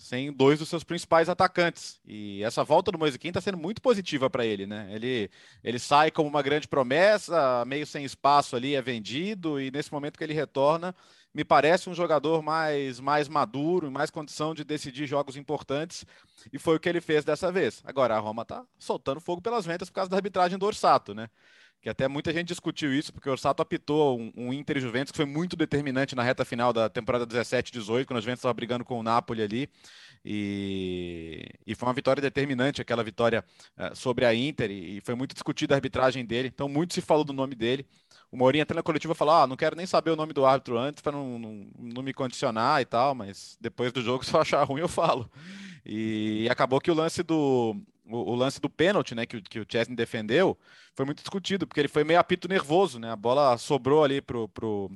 sem 0.00 0.32
dois 0.32 0.58
dos 0.58 0.68
seus 0.68 0.82
principais 0.82 1.28
atacantes. 1.28 2.00
E 2.06 2.42
essa 2.42 2.64
volta 2.64 2.90
do 2.90 2.98
Moisiquim 2.98 3.28
está 3.28 3.40
sendo 3.40 3.58
muito 3.58 3.82
positiva 3.82 4.30
para 4.30 4.46
ele, 4.46 4.66
né? 4.66 4.88
Ele, 4.90 5.30
ele 5.62 5.78
sai 5.78 6.10
como 6.10 6.26
uma 6.26 6.40
grande 6.40 6.66
promessa, 6.66 7.62
meio 7.66 7.86
sem 7.86 8.02
espaço 8.02 8.56
ali, 8.56 8.74
é 8.74 8.80
vendido, 8.80 9.60
e 9.60 9.70
nesse 9.70 9.92
momento 9.92 10.16
que 10.16 10.24
ele 10.24 10.32
retorna, 10.32 10.94
me 11.34 11.44
parece 11.44 11.90
um 11.90 11.94
jogador 11.94 12.42
mais, 12.42 12.98
mais 12.98 13.28
maduro, 13.28 13.90
mais 13.90 14.10
condição 14.10 14.54
de 14.54 14.64
decidir 14.64 15.06
jogos 15.06 15.36
importantes, 15.36 16.06
e 16.50 16.58
foi 16.58 16.76
o 16.76 16.80
que 16.80 16.88
ele 16.88 17.02
fez 17.02 17.22
dessa 17.22 17.52
vez. 17.52 17.82
Agora, 17.84 18.16
a 18.16 18.18
Roma 18.18 18.40
está 18.40 18.64
soltando 18.78 19.20
fogo 19.20 19.42
pelas 19.42 19.66
ventas 19.66 19.90
por 19.90 19.96
causa 19.96 20.10
da 20.10 20.16
arbitragem 20.16 20.58
do 20.58 20.64
Orsato, 20.64 21.14
né? 21.14 21.28
Que 21.80 21.88
até 21.88 22.06
muita 22.06 22.32
gente 22.32 22.48
discutiu 22.48 22.92
isso, 22.92 23.12
porque 23.12 23.28
o 23.28 23.32
Orsato 23.32 23.62
apitou 23.62 24.18
um, 24.18 24.32
um 24.36 24.52
Inter 24.52 24.76
e 24.76 24.80
Juventus 24.80 25.10
que 25.10 25.16
foi 25.16 25.24
muito 25.24 25.56
determinante 25.56 26.14
na 26.14 26.22
reta 26.22 26.44
final 26.44 26.72
da 26.72 26.90
temporada 26.90 27.26
17-18, 27.26 28.04
quando 28.04 28.18
a 28.18 28.20
Juventus 28.20 28.40
estava 28.40 28.52
brigando 28.52 28.84
com 28.84 29.00
o 29.00 29.02
Napoli 29.02 29.42
ali, 29.42 29.70
e, 30.22 31.48
e 31.66 31.74
foi 31.74 31.88
uma 31.88 31.94
vitória 31.94 32.20
determinante, 32.20 32.82
aquela 32.82 33.02
vitória 33.02 33.42
uh, 33.78 33.96
sobre 33.96 34.26
a 34.26 34.34
Inter, 34.34 34.70
e, 34.70 34.98
e, 34.98 35.00
foi 35.00 35.14
muito 35.14 35.32
discutida 35.32 35.74
a 35.74 35.76
arbitragem 35.76 36.24
dele, 36.24 36.48
então 36.48 36.68
muito 36.68 36.92
se 36.92 37.00
falou 37.00 37.24
do 37.24 37.32
nome 37.32 37.54
dele. 37.54 37.86
O 38.30 38.36
Mourinho 38.36 38.62
até 38.62 38.74
na 38.74 38.82
coletiva 38.82 39.14
falou, 39.14 39.34
ah, 39.34 39.46
não 39.46 39.56
quero 39.56 39.74
nem 39.74 39.86
saber 39.86 40.10
o 40.10 40.16
nome 40.16 40.32
do 40.32 40.44
árbitro 40.44 40.78
antes 40.78 41.02
para 41.02 41.12
não, 41.12 41.38
não, 41.38 41.66
não, 41.78 42.02
me 42.02 42.12
condicionar 42.12 42.80
e 42.80 42.84
tal, 42.84 43.14
mas 43.14 43.56
depois 43.60 43.92
do 43.92 44.02
jogo, 44.02 44.22
se 44.24 44.32
eu 44.32 44.40
achar 44.40 44.62
ruim, 44.62 44.82
eu 44.82 44.88
falo. 44.88 45.28
E, 45.84 46.42
e 46.44 46.48
acabou 46.50 46.80
que 46.80 46.90
o 46.90 46.94
lance 46.94 47.22
do, 47.22 47.74
o, 48.10 48.30
o, 48.30 48.34
lance 48.34 48.60
do 48.60 48.68
pênalti, 48.68 49.14
né, 49.14 49.26
que, 49.26 49.40
que 49.42 49.60
o 49.60 49.66
Chesney 49.68 49.96
defendeu, 49.96 50.58
foi 50.94 51.04
muito 51.04 51.20
discutido, 51.20 51.66
porque 51.66 51.80
ele 51.80 51.88
foi 51.88 52.04
meio 52.04 52.18
apito 52.20 52.48
nervoso, 52.48 52.98
né? 52.98 53.10
A 53.10 53.16
bola 53.16 53.56
sobrou 53.58 54.04
ali 54.04 54.20
pro, 54.20 54.48
pro 54.48 54.90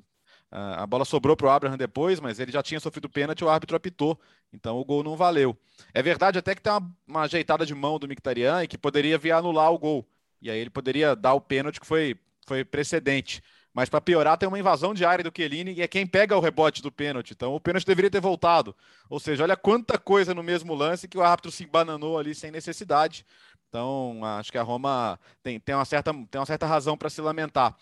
a 0.57 0.87
bola 0.87 1.05
sobrou 1.05 1.37
para 1.37 1.49
o 1.49 1.51
Abraham 1.51 1.77
depois, 1.77 2.21
mas 2.21 2.39
ele 2.39 2.53
já 2.53 2.63
tinha 2.63 2.79
sofrido 2.79 3.09
pênalti, 3.09 3.43
o 3.43 3.49
árbitro 3.49 3.77
apitou, 3.77 4.21
então 4.53 4.79
o 4.79 4.85
gol 4.85 5.03
não 5.03 5.17
valeu. 5.17 5.59
É 5.93 6.01
verdade 6.01 6.39
até 6.39 6.55
que 6.55 6.63
tem 6.63 6.73
uma, 6.73 6.97
uma 7.09 7.23
ajeitada 7.23 7.67
de 7.67 7.75
mão 7.75 7.99
do 7.99 8.07
Mictarian 8.07 8.63
e 8.63 8.69
que 8.69 8.79
poderia 8.79 9.19
vir 9.19 9.33
anular 9.33 9.73
o 9.73 9.79
gol, 9.79 10.07
e 10.41 10.49
aí 10.49 10.59
ele 10.59 10.71
poderia 10.71 11.17
dar 11.17 11.35
o 11.35 11.41
pênalti 11.41 11.81
que 11.81 11.87
foi, 11.87 12.17
foi 12.47 12.65
precedente. 12.65 13.43
Mas 13.75 13.89
para 13.89 14.01
piorar, 14.01 14.39
tem 14.39 14.49
uma 14.49 14.59
invasão 14.59 14.95
de 14.95 15.05
área 15.05 15.25
do 15.25 15.33
Chiellini 15.37 15.75
e 15.75 15.83
é 15.83 15.89
quem 15.89 16.07
pega 16.07 16.37
o 16.37 16.41
rebote 16.41 16.81
do 16.81 16.93
pênalti. 16.93 17.33
Então 17.33 17.55
o 17.57 17.61
pênalti 17.61 17.85
deveria 17.85 18.11
ter 18.11 18.21
voltado. 18.21 18.75
Ou 19.11 19.19
seja, 19.19 19.43
olha 19.43 19.57
quanta 19.57 19.99
coisa 19.99 20.33
no 20.33 20.45
mesmo 20.45 20.75
lance 20.75 21.09
que 21.09 21.19
o 21.19 21.23
árbitro 21.23 21.51
se 21.51 21.67
bananou 21.67 22.17
ali 22.17 22.37
sem 22.37 22.53
necessidade. 22.53 23.27
Então 23.69 24.21
acho 24.25 24.53
que 24.53 24.59
a 24.59 24.63
Roma 24.63 25.19
tem, 25.43 25.59
tem, 25.59 25.75
uma, 25.75 25.85
certa, 25.85 26.13
tem 26.13 26.39
uma 26.39 26.47
certa 26.47 26.67
razão 26.67 26.97
para 26.97 27.11
se 27.11 27.21
lamentar. 27.21 27.77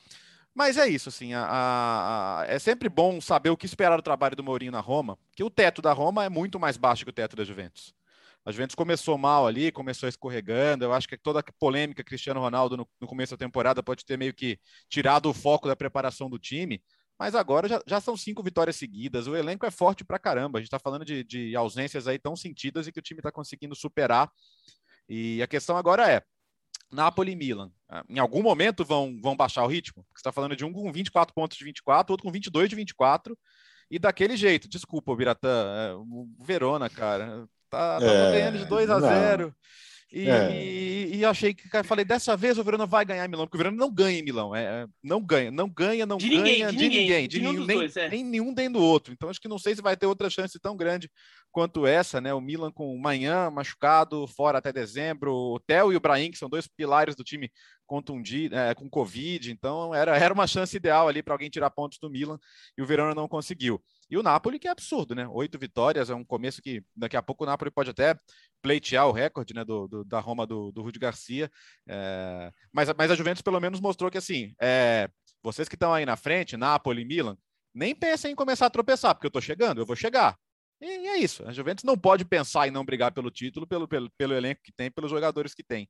Mas 0.55 0.79
é 0.79 0.87
isso, 0.87 1.09
assim, 1.09 1.33
a, 1.33 1.45
a, 1.45 2.41
a, 2.41 2.47
é 2.47 2.59
sempre 2.59 2.89
bom 2.89 3.21
saber 3.21 3.51
o 3.51 3.57
que 3.57 3.65
esperar 3.65 3.97
do 3.97 4.03
trabalho 4.03 4.37
do 4.37 4.45
Mourinho 4.45 4.73
na 4.73 4.81
Roma, 4.81 5.19
que 5.35 5.43
o 5.43 5.49
teto 5.49 5.81
da 5.81 5.93
Roma 5.93 6.25
é 6.25 6.29
muito 6.29 6.61
mais 6.61 6.77
baixo 6.77 7.05
que 7.05 7.11
o 7.11 7.13
teto 7.13 7.35
da 7.37 7.45
Juventus. 7.45 7.95
A 8.45 8.51
Juventus 8.51 8.75
começou 8.75 9.17
mal 9.17 9.47
ali, 9.47 9.71
começou 9.71 10.09
escorregando. 10.09 10.85
Eu 10.85 10.93
acho 10.93 11.07
que 11.07 11.17
toda 11.17 11.41
a 11.41 11.45
polêmica 11.59 12.03
Cristiano 12.03 12.41
Ronaldo 12.41 12.77
no, 12.77 12.89
no, 13.01 13.07
começo 13.07 13.33
da 13.33 13.37
temporada 13.37 13.83
pode 13.83 14.05
ter 14.05 14.19
meio 14.19 14.35
que 14.35 14.59
tirado 14.89 15.31
o 15.31 15.35
foco 15.35 15.69
da 15.69 15.77
preparação 15.77 16.29
do 16.29 16.39
time. 16.39 16.83
Mas 17.17 17.37
agora 17.37 17.69
já, 17.69 17.81
já 17.87 18.01
são 18.01 18.17
cinco 18.17 18.43
vitórias 18.43 18.75
seguidas. 18.75 19.29
O 19.29 19.37
elenco 19.37 19.65
é 19.65 19.71
forte 19.71 20.05
pra 20.05 20.19
caramba. 20.19 20.59
A 20.59 20.61
gente 20.61 20.67
está 20.67 20.79
falando 20.79 21.05
de, 21.05 21.23
de 21.23 21.55
ausências 21.55 22.09
aí 22.09 22.19
tão 22.19 22.35
sentidas 22.35 22.89
e 22.89 22.93
que 22.93 22.99
o 22.99 23.03
time 23.03 23.21
está 23.21 23.31
conseguindo 23.31 23.77
superar. 23.77 24.29
E 25.09 25.41
a 25.41 25.47
questão 25.47 25.77
agora 25.77 26.11
é: 26.11 26.23
Napoli 26.91 27.33
e 27.33 27.37
Milan. 27.37 27.71
Ah, 27.89 28.05
em 28.09 28.19
algum 28.19 28.43
momento 28.43 28.85
vão, 28.85 29.21
vão 29.23 29.37
baixar 29.37 29.63
o 29.63 29.69
ritmo? 29.69 30.05
Você 30.11 30.19
está 30.19 30.33
falando 30.33 30.57
de 30.57 30.65
um 30.65 30.73
com 30.73 30.91
24 30.91 31.33
pontos 31.33 31.57
de 31.57 31.65
24, 31.65 32.13
outro 32.13 32.25
com 32.25 32.33
22 32.33 32.69
de 32.69 32.75
24. 32.75 33.39
E 33.89 33.99
daquele 33.99 34.37
jeito, 34.37 34.69
desculpa, 34.69 35.15
Biratã, 35.15 35.49
é, 35.49 36.45
Verona, 36.45 36.89
cara, 36.89 37.47
Tá, 37.73 37.99
tava 37.99 38.05
é, 38.05 38.33
ganhando 38.33 38.59
de 38.59 38.67
2 38.67 38.91
a 38.91 39.01
0 39.01 39.55
e, 40.13 40.29
é. 40.29 40.63
e, 40.63 41.17
e, 41.17 41.25
achei 41.25 41.55
que 41.55 41.67
falei 41.85 42.05
dessa 42.05 42.37
vez 42.37 42.59
o 42.59 42.63
Verona 42.63 42.85
vai 42.85 43.03
ganhar 43.03 43.25
em 43.25 43.29
Milão, 43.29 43.47
porque 43.47 43.57
o 43.57 43.63
Verona 43.65 43.79
não 43.79 43.91
ganha 43.91 44.19
em 44.19 44.23
Milão, 44.23 44.55
é, 44.55 44.87
não 45.03 45.25
ganha, 45.25 45.51
não 45.51 45.67
ganha, 45.71 46.05
não 46.05 46.19
de 46.19 46.29
ganha 46.29 46.43
ninguém, 46.43 46.67
de, 46.67 46.77
de 46.77 46.83
ninguém, 46.83 47.01
ninguém, 47.01 47.29
de, 47.29 47.41
nenhum 47.41 47.65
nem, 47.65 47.77
dois, 47.79 47.97
é. 47.97 48.11
nem 48.11 48.23
nenhum 48.23 48.53
nem 48.55 48.71
do 48.71 48.79
outro. 48.79 49.15
Então 49.15 49.31
acho 49.31 49.41
que 49.41 49.49
não 49.49 49.59
sei 49.59 49.75
se 49.75 49.81
vai 49.81 49.97
ter 49.97 50.05
outra 50.05 50.29
chance 50.29 50.61
tão 50.61 50.77
grande 50.77 51.11
quanto 51.51 51.87
essa, 51.87 52.21
né? 52.21 52.35
O 52.35 52.43
Milan 52.43 52.71
com 52.71 52.95
manhã 52.99 53.51
machucado, 53.51 54.27
fora 54.27 54.59
até 54.59 54.71
dezembro, 54.71 55.33
o 55.33 55.59
Theo 55.61 55.95
e 55.95 55.97
o 55.97 56.01
Brahim, 56.01 56.31
que 56.31 56.37
são 56.37 56.51
dois 56.51 56.69
pilares 56.69 57.15
do 57.15 57.25
time 57.25 57.51
contundido, 57.87 58.55
é, 58.55 58.75
com 58.75 58.91
Covid, 58.91 59.51
então 59.51 59.95
era, 59.95 60.15
era 60.19 60.35
uma 60.35 60.47
chance 60.47 60.77
ideal 60.77 61.09
ali 61.09 61.23
para 61.23 61.33
alguém 61.33 61.49
tirar 61.49 61.71
pontos 61.71 61.99
do 61.99 62.11
Milan 62.11 62.39
e 62.77 62.83
o 62.83 62.87
Verona 62.87 63.15
não 63.15 63.27
conseguiu. 63.27 63.83
E 64.13 64.17
o 64.19 64.23
Napoli, 64.23 64.59
que 64.59 64.69
é 64.69 64.71
absurdo, 64.71 65.15
né? 65.15 65.27
Oito 65.29 65.59
vitórias, 65.59 66.11
é 66.11 66.15
um 66.15 66.23
começo 66.23 66.61
que 66.61 66.85
daqui 66.95 67.17
a 67.17 67.23
pouco 67.23 67.45
o 67.45 67.47
Napoli 67.47 67.71
pode 67.71 67.89
até 67.89 68.15
pleitear 68.61 69.09
o 69.09 69.11
recorde 69.11 69.55
né, 69.55 69.65
do, 69.65 69.89
do 69.89 70.05
da 70.05 70.21
Roma 70.21 70.47
do, 70.47 70.71
do 70.71 70.83
Rudi 70.83 70.99
Garcia. 70.99 71.51
É, 71.89 72.53
mas, 72.71 72.91
mas 72.95 73.11
a 73.11 73.15
Juventus 73.15 73.41
pelo 73.41 73.59
menos 73.59 73.81
mostrou 73.81 74.11
que 74.11 74.19
assim, 74.19 74.55
é, 74.61 75.09
vocês 75.43 75.67
que 75.67 75.77
estão 75.77 75.95
aí 75.95 76.05
na 76.05 76.15
frente, 76.15 76.59
Napoli, 76.59 77.07
Milan, 77.07 77.39
nem 77.75 77.95
pensem 77.95 78.33
em 78.33 78.35
começar 78.35 78.67
a 78.67 78.71
tropeçar, 78.71 79.15
porque 79.15 79.25
eu 79.25 79.31
estou 79.31 79.41
chegando, 79.41 79.81
eu 79.81 79.87
vou 79.87 79.97
chegar. 79.97 80.37
E, 80.79 81.09
é 81.09 81.17
isso. 81.17 81.43
A 81.49 81.53
Juventus 81.55 81.83
não 81.83 81.97
pode 81.97 82.27
pensar 82.27 82.69
em 82.69 82.71
não 82.71 82.85
brigar 82.85 83.13
pelo 83.13 83.31
título, 83.31 83.67
pelo, 83.67 83.89
pelo, 83.89 84.11
pelo 84.19 84.35
elenco 84.35 84.61
que 84.63 84.73
tem, 84.73 84.91
pelos 84.91 85.11
jogadores 85.11 85.55
que 85.55 85.65
tem. 85.65 85.89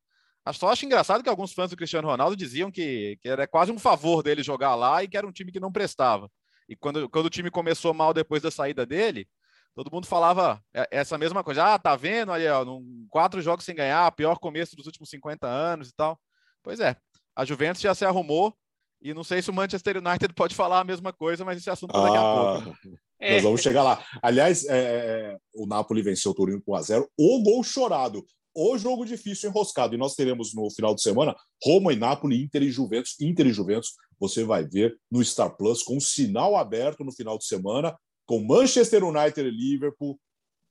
Só 0.53 0.71
acho 0.71 0.87
engraçado 0.87 1.25
que 1.25 1.29
alguns 1.29 1.53
fãs 1.53 1.71
do 1.71 1.77
Cristiano 1.77 2.07
Ronaldo 2.07 2.37
diziam 2.37 2.71
que, 2.71 3.19
que 3.21 3.29
era 3.29 3.49
quase 3.49 3.73
um 3.73 3.81
favor 3.81 4.23
dele 4.23 4.45
jogar 4.45 4.77
lá 4.77 5.03
e 5.03 5.09
que 5.09 5.17
era 5.17 5.27
um 5.27 5.33
time 5.33 5.51
que 5.51 5.59
não 5.59 5.73
prestava. 5.73 6.31
E 6.73 6.77
quando, 6.77 7.07
quando 7.11 7.27
o 7.27 7.31
time 7.31 7.51
começou 7.51 7.93
mal 7.93 8.15
depois 8.15 8.43
da 8.43 8.51
saída 8.51 8.87
dele, 8.87 9.29
todo 9.75 9.91
mundo 9.93 10.07
falava 10.07 10.59
essa 10.91 11.19
mesma 11.19 11.45
coisa. 11.45 11.75
Ah, 11.75 11.79
tá 11.79 11.95
vendo 11.95 12.33
aí, 12.33 12.49
ó, 12.49 12.65
num, 12.65 13.07
quatro 13.11 13.43
jogos 13.43 13.65
sem 13.65 13.75
ganhar, 13.75 14.11
pior 14.13 14.39
começo 14.39 14.75
dos 14.75 14.87
últimos 14.87 15.11
50 15.11 15.47
anos 15.47 15.91
e 15.91 15.95
tal. 15.95 16.19
Pois 16.63 16.81
é, 16.81 16.97
a 17.37 17.45
Juventus 17.45 17.83
já 17.83 17.95
se 17.95 18.07
arrumou 18.07 18.55
e 19.03 19.13
não 19.13 19.23
sei 19.23 19.43
se 19.43 19.51
o 19.51 19.53
Manchester 19.53 19.99
United 19.99 20.33
pode 20.35 20.55
falar 20.55 20.81
a 20.81 20.85
mesma 20.85 21.13
coisa, 21.13 21.45
mas 21.45 21.59
esse 21.59 21.69
assunto 21.69 21.95
ah. 21.95 22.03
daqui 22.03 22.17
a 22.17 22.63
pouco. 22.63 22.99
É. 23.21 23.35
Nós 23.35 23.43
vamos 23.43 23.61
chegar 23.61 23.83
lá. 23.83 24.03
Aliás, 24.23 24.65
é, 24.65 24.79
é, 24.79 25.37
o 25.55 25.67
Napoli 25.67 26.01
venceu 26.01 26.33
o 26.33 26.35
Torino 26.35 26.63
com 26.63 26.73
1x0. 26.73 27.07
O 27.19 27.43
gol 27.43 27.63
chorado. 27.63 28.25
O 28.55 28.77
jogo 28.77 29.05
difícil 29.05 29.51
enroscado. 29.51 29.95
E 29.95 29.99
nós 29.99 30.15
teremos 30.15 30.55
no 30.55 30.71
final 30.71 30.95
de 30.95 31.03
semana 31.03 31.35
Roma 31.65 31.93
e 31.93 31.97
Napoli, 31.97 32.43
Inter 32.43 32.63
e 32.63 32.71
Juventus. 32.71 33.17
Inter 33.21 33.47
e 33.47 33.53
Juventus, 33.53 33.95
você 34.19 34.45
vai 34.45 34.65
ver 34.65 34.97
no 35.11 35.25
Star 35.25 35.57
Plus 35.57 35.83
com 35.83 35.99
sinal 35.99 36.57
aberto 36.57 37.03
no 37.05 37.13
final 37.13 37.39
de 37.39 37.47
semana, 37.47 37.97
com 38.27 38.45
Manchester 38.45 39.05
United 39.05 39.49
e 39.49 39.51
Liverpool, 39.51 40.19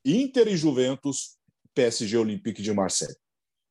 Inter 0.06 0.48
e 0.48 0.58
Juventus, 0.58 1.38
PSG 1.74 2.18
Olympique 2.18 2.62
de 2.62 2.74
Marseille. 2.74 3.16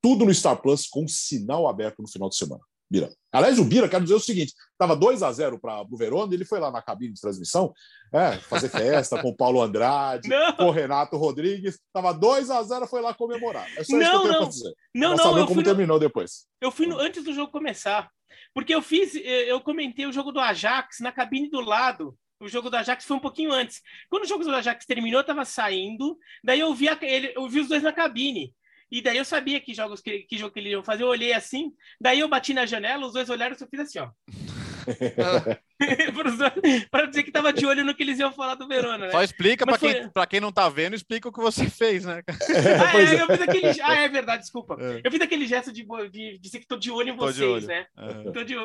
Tudo 0.03 0.25
no 0.25 0.35
Star 0.35 0.61
Plus 0.61 0.87
com 0.87 1.07
sinal 1.07 1.68
aberto 1.68 2.03
no 2.03 2.09
final 2.09 2.29
de 2.29 2.37
semana. 2.37 2.62
Bira. 2.90 3.09
Aliás, 3.33 3.59
o 3.61 3.64
Bira, 3.64 3.88
quero 3.88 4.03
dizer 4.03 4.16
o 4.16 4.20
seguinte: 4.20 4.53
estava 4.72 4.96
2 4.96 5.22
a 5.22 5.31
0 5.31 5.61
para 5.61 5.83
o 5.83 5.96
Verona, 5.96 6.35
ele 6.35 6.44
foi 6.44 6.59
lá 6.59 6.70
na 6.70 6.83
cabine 6.83 7.14
de 7.14 7.20
transmissão 7.20 7.72
é, 8.12 8.33
fazer 8.38 8.68
festa 8.68 9.22
com 9.22 9.29
o 9.29 9.37
Paulo 9.37 9.62
Andrade, 9.62 10.29
não. 10.29 10.53
com 10.55 10.64
o 10.64 10.70
Renato 10.72 11.16
Rodrigues. 11.16 11.74
Estava 11.74 12.12
2 12.12 12.50
a 12.50 12.62
0 12.62 12.88
foi 12.88 13.00
lá 13.00 13.14
comemorar. 13.14 13.68
É 13.76 13.85
só 13.85 13.96
não, 13.96 14.00
isso 14.00 14.11
que 14.11 14.16
eu 14.16 14.22
tenho 14.22 14.38
para 14.38 14.48
dizer. 14.48 14.74
Não, 14.92 15.14
não, 15.14 15.38
eu 15.38 15.46
como 15.46 15.62
terminou 15.62 15.96
no... 15.96 16.00
depois. 16.00 16.46
Eu 16.61 16.72
fui 16.72 16.87
no... 16.87 16.98
antes 16.98 17.22
do 17.22 17.33
jogo 17.33 17.53
começar, 17.53 18.11
porque 18.53 18.74
eu 18.74 18.83
fiz, 18.83 19.14
eu 19.14 19.61
comentei 19.61 20.07
o 20.07 20.12
jogo 20.12 20.33
do 20.33 20.40
Ajax 20.40 20.98
na 21.00 21.12
cabine 21.12 21.48
do 21.48 21.61
lado. 21.61 22.16
O 22.40 22.48
jogo 22.48 22.70
do 22.70 22.76
Ajax 22.76 23.05
foi 23.05 23.18
um 23.18 23.20
pouquinho 23.20 23.53
antes. 23.53 23.83
Quando 24.09 24.24
o 24.24 24.26
jogo 24.26 24.42
do 24.42 24.55
Ajax 24.55 24.87
terminou, 24.87 25.18
eu 25.18 25.22
estava 25.22 25.44
saindo, 25.44 26.18
daí 26.42 26.59
eu 26.59 26.74
vi, 26.74 26.88
a... 26.88 26.98
ele... 27.03 27.33
eu 27.37 27.46
vi 27.48 27.61
os 27.61 27.68
dois 27.68 27.83
na 27.83 27.92
cabine. 27.92 28.53
E 28.90 29.00
daí 29.00 29.18
eu 29.18 29.24
sabia 29.24 29.61
que 29.61 29.72
jogos 29.72 30.00
que, 30.00 30.20
que 30.20 30.37
jogo 30.37 30.53
que 30.53 30.61
eles 30.61 30.72
iam 30.72 30.83
fazer. 30.83 31.05
Eu 31.05 31.09
olhei 31.09 31.33
assim, 31.33 31.72
daí 32.00 32.20
eu 32.20 32.29
bati 32.29 32.53
na 32.53 32.66
janela, 32.66 33.07
os 33.07 33.12
dois 33.12 33.31
olharam 33.31 33.57
e 33.59 33.62
eu 33.62 33.68
fiz 33.68 33.81
assim, 33.81 33.98
ó. 33.98 34.11
para 36.90 37.07
dizer 37.07 37.22
que 37.22 37.31
tava 37.31 37.53
de 37.53 37.64
olho 37.66 37.85
no 37.85 37.94
que 37.94 38.03
eles 38.03 38.18
iam 38.18 38.33
falar 38.33 38.55
do 38.55 38.66
Verona, 38.66 39.07
né? 39.07 39.11
Só 39.11 39.22
explica 39.22 39.64
para 39.64 39.79
foi... 39.79 39.94
quem, 39.94 40.11
quem 40.29 40.40
não 40.40 40.53
tá 40.53 40.68
vendo, 40.68 40.94
explica 40.94 41.29
o 41.29 41.33
que 41.33 41.40
você 41.40 41.68
fez, 41.68 42.05
né? 42.05 42.22
ah, 42.26 42.33
é, 42.98 43.16
é, 43.16 43.22
eu 43.22 43.26
fiz 43.26 43.40
aquele... 43.40 43.81
ah, 43.83 44.03
é 44.03 44.09
verdade, 44.09 44.42
desculpa. 44.42 44.76
É. 44.81 45.00
Eu 45.05 45.11
fiz 45.11 45.20
aquele 45.20 45.46
gesto 45.46 45.72
de, 45.72 45.85
de, 45.85 46.11
de 46.11 46.38
dizer 46.38 46.61
que 46.61 46.66
tô 46.66 46.76
de 46.76 46.90
olho 46.90 47.11
em 47.11 47.16
vocês, 47.16 47.40
olho. 47.40 47.66
né? 47.66 47.87
É. 47.96 48.31
Tô 48.31 48.42
de 48.42 48.57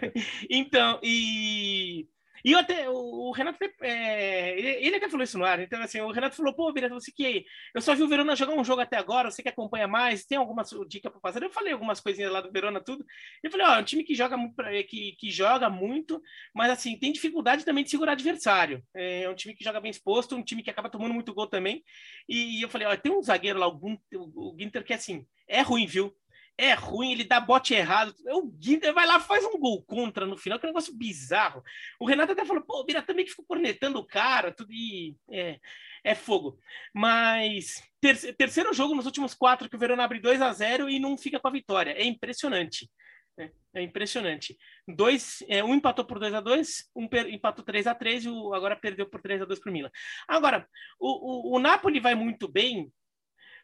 então, 0.50 0.98
e 1.02 2.06
e 2.44 2.52
eu 2.52 2.58
até, 2.58 2.88
o, 2.90 3.30
Renato, 3.30 3.58
é, 3.80 4.60
ele 4.84 4.96
até 4.96 5.08
falou 5.08 5.24
isso 5.24 5.38
no 5.38 5.44
ar, 5.44 5.60
então 5.60 5.80
assim, 5.80 6.00
o 6.00 6.10
Renato 6.10 6.36
falou, 6.36 6.54
pô, 6.54 6.72
Vira, 6.72 6.88
você 6.88 7.10
que 7.10 7.44
eu 7.74 7.80
só 7.80 7.94
vi 7.94 8.02
o 8.02 8.08
Verona 8.08 8.36
jogar 8.36 8.52
um 8.52 8.64
jogo 8.64 8.82
até 8.82 8.96
agora, 8.96 9.30
você 9.30 9.42
que 9.42 9.48
acompanha 9.48 9.88
mais, 9.88 10.26
tem 10.26 10.36
alguma 10.36 10.62
dica 10.86 11.10
para 11.10 11.20
fazer? 11.20 11.42
Eu 11.42 11.50
falei 11.50 11.72
algumas 11.72 12.00
coisinhas 12.00 12.30
lá 12.30 12.40
do 12.40 12.52
Verona, 12.52 12.80
tudo. 12.80 13.04
Eu 13.42 13.50
falei, 13.50 13.66
ó, 13.66 13.76
é 13.76 13.80
um 13.80 13.84
time 13.84 14.04
que 14.04 14.14
joga 14.14 14.36
muito, 14.36 14.54
que, 14.88 15.16
que 15.18 15.30
joga 15.30 15.70
muito, 15.70 16.20
mas 16.54 16.70
assim, 16.70 16.98
tem 16.98 17.12
dificuldade 17.12 17.64
também 17.64 17.82
de 17.82 17.90
segurar 17.90 18.12
adversário. 18.12 18.82
É 18.94 19.28
um 19.28 19.34
time 19.34 19.54
que 19.54 19.64
joga 19.64 19.80
bem 19.80 19.90
exposto, 19.90 20.36
um 20.36 20.42
time 20.44 20.62
que 20.62 20.70
acaba 20.70 20.90
tomando 20.90 21.14
muito 21.14 21.32
gol 21.32 21.46
também. 21.46 21.82
E, 22.28 22.58
e 22.58 22.62
eu 22.62 22.68
falei, 22.68 22.86
ó, 22.86 22.96
tem 22.96 23.12
um 23.12 23.22
zagueiro 23.22 23.58
lá, 23.58 23.68
o 23.68 23.80
o 24.12 24.56
Ginter, 24.58 24.84
que 24.84 24.92
assim, 24.92 25.26
é 25.48 25.62
ruim, 25.62 25.86
viu? 25.86 26.14
É 26.56 26.72
ruim, 26.74 27.12
ele 27.12 27.24
dá 27.24 27.40
bote 27.40 27.74
errado. 27.74 28.14
O 28.26 28.46
Guider 28.46 28.94
vai 28.94 29.06
lá 29.06 29.18
faz 29.18 29.44
um 29.44 29.58
gol 29.58 29.82
contra 29.82 30.24
no 30.24 30.36
final, 30.36 30.58
que 30.58 30.66
é 30.66 30.68
um 30.68 30.72
negócio 30.72 30.94
bizarro. 30.94 31.62
O 31.98 32.06
Renato 32.06 32.32
até 32.32 32.44
falou, 32.44 32.62
pô, 32.62 32.80
o 32.80 32.84
Bira 32.84 33.02
também 33.02 33.24
que 33.24 33.30
ficou 33.30 33.44
cornetando 33.44 33.98
o 33.98 34.06
cara, 34.06 34.52
tudo 34.52 34.72
e 34.72 35.16
é, 35.30 35.58
é 36.04 36.14
fogo. 36.14 36.58
Mas 36.92 37.82
ter, 38.00 38.34
terceiro 38.36 38.72
jogo 38.72 38.94
nos 38.94 39.06
últimos 39.06 39.34
quatro 39.34 39.68
que 39.68 39.76
o 39.76 39.78
Verona 39.78 40.04
abre 40.04 40.20
2 40.20 40.40
a 40.40 40.52
0 40.52 40.88
e 40.88 41.00
não 41.00 41.18
fica 41.18 41.40
com 41.40 41.48
a 41.48 41.52
vitória. 41.52 41.90
É 41.92 42.04
impressionante. 42.04 42.88
É, 43.36 43.50
é 43.74 43.82
impressionante. 43.82 44.56
Dois, 44.86 45.42
é, 45.48 45.64
um 45.64 45.74
empatou 45.74 46.04
por 46.04 46.20
2 46.20 46.34
a 46.34 46.40
2 46.40 46.90
um 46.94 47.08
per, 47.08 47.28
empatou 47.28 47.64
3 47.64 47.88
a 47.88 47.94
3 47.94 48.26
e 48.26 48.28
o, 48.28 48.54
agora 48.54 48.76
perdeu 48.76 49.06
por 49.06 49.20
3 49.20 49.42
a 49.42 49.44
2 49.44 49.58
para 49.58 49.70
o 49.70 49.72
Milan. 49.72 49.90
Agora, 50.28 50.68
o, 51.00 51.54
o, 51.54 51.56
o 51.56 51.58
Napoli 51.58 51.98
vai 51.98 52.14
muito 52.14 52.46
bem, 52.46 52.92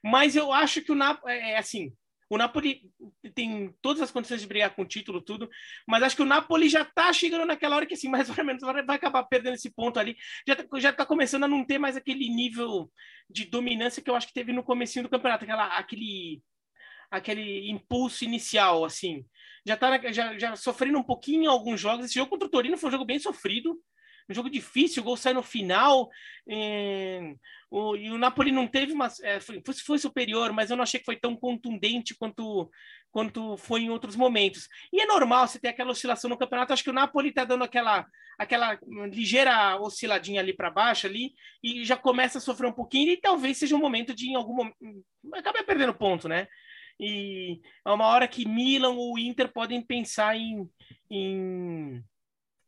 mas 0.03 0.35
eu 0.35 0.53
acho 0.53 0.83
que 0.83 0.91
o 0.91 0.97
Napoli, 0.97 1.33
é, 1.33 1.53
é 1.53 1.59
assim, 1.59 1.93
o 2.31 2.39
Napoli 2.39 2.89
tem 3.35 3.75
todas 3.83 4.01
as 4.01 4.13
condições 4.13 4.41
de 4.41 4.47
brigar 4.47 4.73
com 4.73 4.83
o 4.83 4.87
título, 4.87 5.21
tudo, 5.21 5.51
mas 5.87 6.01
acho 6.05 6.15
que 6.15 6.23
o 6.23 6.27
Napoli 6.27 6.69
já 6.69 6.83
está 6.83 7.13
chegando 7.13 7.45
naquela 7.45 7.75
hora 7.75 7.85
que, 7.85 7.95
assim, 7.95 8.09
mais 8.09 8.31
ou 8.31 8.45
menos 8.45 8.63
vai 8.63 8.97
acabar 8.97 9.25
perdendo 9.25 9.55
esse 9.55 9.69
ponto 9.75 9.99
ali. 9.99 10.17
Já 10.47 10.55
está 10.55 10.79
já 10.79 10.93
tá 10.93 11.05
começando 11.05 11.45
a 11.45 11.49
não 11.49 11.65
ter 11.65 11.79
mais 11.79 11.97
aquele 11.97 12.29
nível 12.29 12.89
de 13.29 13.47
dominância 13.47 14.01
que 14.01 14.09
eu 14.09 14.15
acho 14.15 14.29
que 14.29 14.33
teve 14.33 14.53
no 14.53 14.63
comecinho 14.63 15.03
do 15.03 15.09
campeonato, 15.09 15.43
aquela, 15.43 15.67
aquele, 15.77 16.41
aquele 17.11 17.69
impulso 17.69 18.25
inicial, 18.25 18.85
assim. 18.85 19.25
Já 19.67 19.75
está 19.75 20.13
já, 20.13 20.39
já 20.39 20.55
sofrendo 20.55 20.99
um 20.99 21.03
pouquinho 21.03 21.45
em 21.45 21.47
alguns 21.49 21.81
jogos. 21.81 22.05
Esse 22.07 22.15
jogo 22.15 22.31
contra 22.31 22.47
o 22.47 22.51
Torino 22.51 22.79
foi 22.79 22.91
um 22.91 22.93
jogo 22.93 23.05
bem 23.05 23.19
sofrido, 23.19 23.77
um 24.31 24.35
jogo 24.35 24.51
difícil, 24.51 25.03
o 25.03 25.05
gol 25.05 25.17
sai 25.17 25.33
no 25.33 25.43
final. 25.43 26.09
É... 26.49 27.35
O, 27.71 27.97
e 27.97 28.11
o 28.11 28.19
Napoli 28.19 28.51
não 28.51 28.67
teve 28.67 28.93
uma. 28.93 29.09
É, 29.23 29.39
foi, 29.39 29.63
foi, 29.85 29.99
superior, 29.99 30.53
mas 30.53 30.71
eu 30.71 30.77
não 30.77 30.83
achei 30.83 30.99
que 30.99 31.07
foi 31.07 31.17
tão 31.17 31.37
contundente 31.37 32.17
quanto, 32.17 32.69
quanto 33.13 33.57
foi 33.57 33.83
em 33.83 33.91
outros 33.91 34.17
momentos. 34.17 34.69
E 34.93 35.01
é 35.01 35.07
normal 35.07 35.47
você 35.47 35.61
ter 35.61 35.69
aquela 35.69 35.93
oscilação 35.93 36.29
no 36.29 36.37
campeonato. 36.37 36.73
Acho 36.73 36.83
que 36.83 36.91
o 36.91 36.95
Napoli 36.95 37.29
está 37.29 37.45
dando 37.45 37.63
aquela, 37.63 38.05
aquela 38.39 38.77
ligeira 39.13 39.81
osciladinha 39.81 40.41
ali 40.41 40.53
para 40.53 40.71
baixo 40.71 41.07
ali 41.07 41.33
e 41.63 41.85
já 41.85 41.97
começa 41.97 42.39
a 42.39 42.41
sofrer 42.41 42.69
um 42.69 42.73
pouquinho. 42.73 43.13
E 43.13 43.17
talvez 43.17 43.59
seja 43.59 43.77
um 43.77 43.81
momento 43.81 44.13
de, 44.15 44.31
em 44.31 44.35
algum 44.35 44.55
momento. 44.55 44.77
Acabar 45.35 45.63
perdendo 45.63 45.95
ponto, 45.95 46.29
né? 46.29 46.49
E 47.01 47.61
é 47.87 47.91
uma 47.91 48.07
hora 48.07 48.29
que 48.29 48.47
Milan 48.47 48.91
ou 48.91 49.19
Inter 49.19 49.51
podem 49.51 49.81
pensar 49.81 50.37
em, 50.37 50.69
em, 51.11 52.05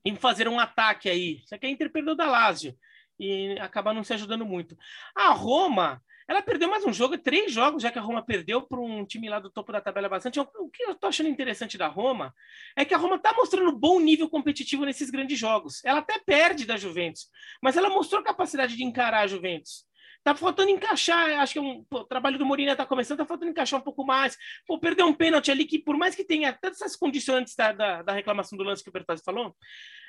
em 0.05 0.17
fazer 0.17 0.49
um 0.49 0.59
ataque 0.59 1.09
aí. 1.09 1.43
Só 1.47 1.57
que 1.59 1.67
a 1.67 1.71
Inter 1.71 1.91
perdeu 1.91 2.15
da 2.15 2.27
Lazio 2.27 2.77
e 3.19 3.57
acaba 3.61 3.93
não 3.93 4.05
se 4.05 4.12
ajudando 4.12 4.45
muito. 4.45 4.77
A 5.15 5.31
Roma, 5.31 6.03
ela 6.27 6.43
perdeu 6.43 6.69
mais 6.69 6.85
um 6.85 6.93
jogo, 6.93 7.19
três 7.19 7.53
jogos, 7.53 7.83
já 7.83 7.91
que 7.91 7.99
a 7.99 8.03
Roma 8.03 8.25
perdeu 8.25 8.62
para 8.62 8.81
um 8.81 9.05
time 9.05 9.29
lá 9.29 9.38
do 9.38 9.51
topo 9.51 9.73
da 9.73 9.81
tabela 9.81 10.09
bastante. 10.09 10.41
O 10.41 10.69
que 10.71 10.83
eu 10.83 10.95
tô 10.95 11.07
achando 11.07 11.29
interessante 11.29 11.77
da 11.79 11.88
Roma 11.88 12.35
é 12.77 12.85
que 12.85 12.95
a 12.95 12.99
Roma 12.99 13.17
está 13.17 13.33
mostrando 13.33 13.77
bom 13.77 14.01
nível 14.01 14.29
competitivo 14.29 14.85
nesses 14.85 15.11
grandes 15.11 15.38
jogos. 15.38 15.85
Ela 15.85 16.01
até 16.01 16.19
perde 16.19 16.67
da 16.67 16.77
Juventus, 16.77 17.29
mas 17.62 17.77
ela 17.77 17.91
mostrou 17.91 18.23
capacidade 18.23 18.77
de 18.77 18.85
encarar 18.85 19.21
a 19.21 19.27
Juventus. 19.27 19.85
Tá 20.25 20.35
faltando 20.35 20.71
encaixar, 20.71 21.41
acho 21.41 21.55
que 21.55 21.59
é 21.59 21.63
um, 21.63 21.83
pô, 21.85 22.01
o 22.01 22.05
trabalho 22.05 22.39
do 22.39 22.47
Mourinho 22.47 22.77
tá 22.77 22.87
começando, 22.87 23.19
tá 23.19 23.27
faltando 23.27 23.51
encaixar 23.51 23.81
um 23.81 23.83
pouco 23.83 24.05
mais. 24.05 24.37
Pô, 24.67 24.79
perdeu 24.79 25.07
um 25.07 25.15
pênalti 25.15 25.51
ali 25.51 25.65
que, 25.65 25.79
por 25.79 25.97
mais 25.97 26.15
que 26.15 26.25
tenha 26.25 26.53
todas 26.53 26.81
essas 26.81 26.97
condicionantes 26.97 27.57
da, 27.57 27.73
da, 27.73 28.03
da 28.03 28.13
reclamação 28.13 28.57
do 28.57 28.63
lance 28.63 28.85
que 28.85 28.89
o 28.89 28.93
Bertazzi 28.93 29.23
falou, 29.25 29.55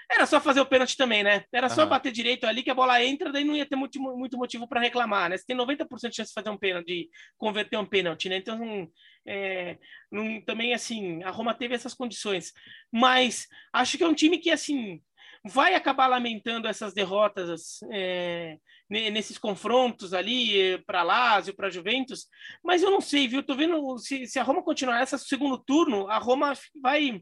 era 0.09 0.25
só 0.25 0.39
fazer 0.39 0.61
o 0.61 0.65
pênalti 0.65 0.95
também, 0.95 1.23
né? 1.23 1.43
Era 1.51 1.69
só 1.69 1.83
uhum. 1.83 1.89
bater 1.89 2.11
direito 2.11 2.45
ali 2.45 2.61
que 2.61 2.69
a 2.69 2.75
bola 2.75 3.03
entra, 3.03 3.31
daí 3.31 3.43
não 3.43 3.55
ia 3.55 3.65
ter 3.65 3.75
muito, 3.75 3.99
muito 3.99 4.37
motivo 4.37 4.67
para 4.67 4.81
reclamar, 4.81 5.29
né? 5.29 5.37
Você 5.37 5.45
tem 5.45 5.57
90% 5.57 6.09
de 6.09 6.15
chance 6.15 6.29
de 6.29 6.33
fazer 6.33 6.49
um 6.49 6.57
pênalti, 6.57 6.85
de 6.85 7.09
converter 7.37 7.77
um 7.77 7.85
pênalti, 7.85 8.29
né? 8.29 8.37
Então, 8.37 8.87
é, 9.25 9.77
não, 10.11 10.41
também, 10.41 10.73
assim, 10.73 11.23
a 11.23 11.31
Roma 11.31 11.53
teve 11.53 11.73
essas 11.73 11.93
condições. 11.93 12.51
Mas 12.91 13.47
acho 13.71 13.97
que 13.97 14.03
é 14.03 14.07
um 14.07 14.13
time 14.13 14.37
que, 14.37 14.51
assim, 14.51 15.01
vai 15.45 15.75
acabar 15.75 16.07
lamentando 16.07 16.67
essas 16.67 16.93
derrotas 16.93 17.79
é, 17.91 18.57
nesses 18.89 19.37
confrontos 19.37 20.13
ali 20.13 20.77
para 20.85 21.03
Lazio, 21.03 21.55
para 21.55 21.69
Juventus, 21.69 22.27
mas 22.63 22.81
eu 22.81 22.89
não 22.89 23.01
sei, 23.01 23.27
viu? 23.27 23.43
Tô 23.43 23.55
vendo 23.55 23.97
se, 23.97 24.25
se 24.25 24.39
a 24.39 24.43
Roma 24.43 24.63
continuar 24.63 25.01
essa 25.01 25.17
segundo 25.17 25.57
turno, 25.57 26.07
a 26.07 26.17
Roma 26.17 26.53
vai 26.81 27.21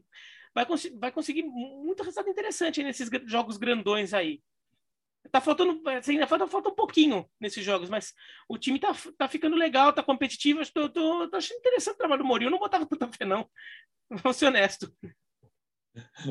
vai, 0.54 0.66
cons 0.66 0.86
vai 0.98 1.10
conseguir 1.10 1.42
muito 1.42 2.02
resultado 2.02 2.30
interessante 2.30 2.82
nesses 2.82 3.08
jogos 3.26 3.56
grandões 3.56 4.14
aí. 4.14 4.40
Tá 5.30 5.40
faltando, 5.40 5.80
assim, 5.88 6.12
ainda 6.12 6.26
falta, 6.26 6.46
falta 6.48 6.68
um 6.68 6.74
pouquinho 6.74 7.28
nesses 7.40 7.64
jogos, 7.64 7.88
mas 7.88 8.12
o 8.48 8.58
time 8.58 8.78
tá, 8.78 8.92
tá 9.16 9.28
ficando 9.28 9.56
legal, 9.56 9.92
tá 9.92 10.02
competitivo. 10.02 10.60
Estou 10.60 10.88
tô, 10.88 11.20
tô, 11.20 11.30
tô, 11.30 11.36
achando 11.36 11.58
interessante 11.58 11.94
o 11.94 11.98
trabalho 11.98 12.22
do 12.22 12.26
Mourinho. 12.26 12.48
Eu 12.48 12.50
não 12.50 12.58
botava 12.58 12.84
tanta 12.86 13.10
fé, 13.10 13.24
não. 13.24 13.48
Vou 14.10 14.32
ser 14.32 14.46
honesto. 14.46 14.92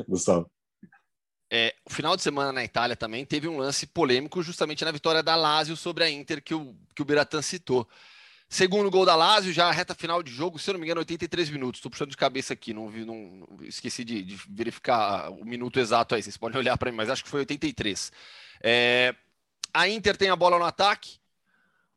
Gustavo. 0.06 0.50
É, 1.54 1.74
o 1.84 1.92
final 1.92 2.16
de 2.16 2.22
semana 2.22 2.50
na 2.50 2.64
Itália 2.64 2.96
também 2.96 3.26
teve 3.26 3.46
um 3.46 3.58
lance 3.58 3.86
polêmico 3.86 4.42
justamente 4.42 4.86
na 4.86 4.90
vitória 4.90 5.22
da 5.22 5.36
Lazio 5.36 5.76
sobre 5.76 6.02
a 6.02 6.08
Inter 6.08 6.42
que 6.42 6.54
o, 6.54 6.74
que 6.94 7.02
o 7.02 7.04
Beratan 7.04 7.42
citou. 7.42 7.86
Segundo 8.48 8.90
gol 8.90 9.04
da 9.04 9.14
Lazio, 9.14 9.52
já 9.52 9.70
reta 9.70 9.94
final 9.94 10.22
de 10.22 10.32
jogo, 10.32 10.58
se 10.58 10.70
eu 10.70 10.72
não 10.72 10.80
me 10.80 10.86
engano, 10.86 11.00
83 11.00 11.50
minutos. 11.50 11.78
Estou 11.78 11.90
puxando 11.90 12.08
de 12.08 12.16
cabeça 12.16 12.54
aqui, 12.54 12.72
não, 12.72 12.88
vi, 12.88 13.04
não 13.04 13.46
esqueci 13.64 14.02
de, 14.02 14.22
de, 14.22 14.40
verificar 14.48 15.30
o 15.30 15.44
minuto 15.44 15.78
exato 15.78 16.14
aí. 16.14 16.22
Vocês 16.22 16.38
podem 16.38 16.56
olhar 16.58 16.78
para 16.78 16.90
mim, 16.90 16.96
mas 16.96 17.10
acho 17.10 17.22
que 17.22 17.28
foi 17.28 17.40
83. 17.40 18.10
É, 18.62 19.14
a 19.74 19.86
Inter 19.90 20.16
tem 20.16 20.30
a 20.30 20.36
bola 20.36 20.58
no 20.58 20.64
ataque. 20.64 21.18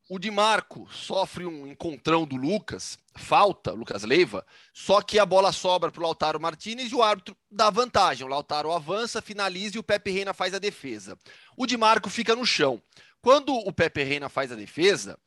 O 0.08 0.20
Di 0.20 0.30
Marco 0.30 0.88
sofre 0.92 1.44
um 1.44 1.66
encontrão 1.66 2.24
do 2.24 2.36
Lucas, 2.36 2.96
falta, 3.16 3.72
Lucas 3.72 4.04
Leiva, 4.04 4.46
só 4.72 5.02
que 5.02 5.18
a 5.18 5.26
bola 5.26 5.50
sobra 5.50 5.90
para 5.90 6.00
o 6.00 6.04
Lautaro 6.04 6.40
Martinez 6.40 6.92
e 6.92 6.94
o 6.94 7.02
árbitro 7.02 7.36
dá 7.50 7.70
vantagem. 7.70 8.24
O 8.24 8.28
Lautaro 8.28 8.70
avança, 8.70 9.20
finaliza 9.20 9.76
e 9.76 9.80
o 9.80 9.82
Pepe 9.82 10.12
Reina 10.12 10.32
faz 10.32 10.54
a 10.54 10.60
defesa. 10.60 11.18
O 11.56 11.66
Di 11.66 11.76
Marco 11.76 12.08
fica 12.08 12.36
no 12.36 12.46
chão. 12.46 12.80
Quando 13.20 13.52
o 13.52 13.72
Pepe 13.72 14.04
Reina 14.04 14.28
faz 14.28 14.52
a 14.52 14.54
defesa, 14.54 15.18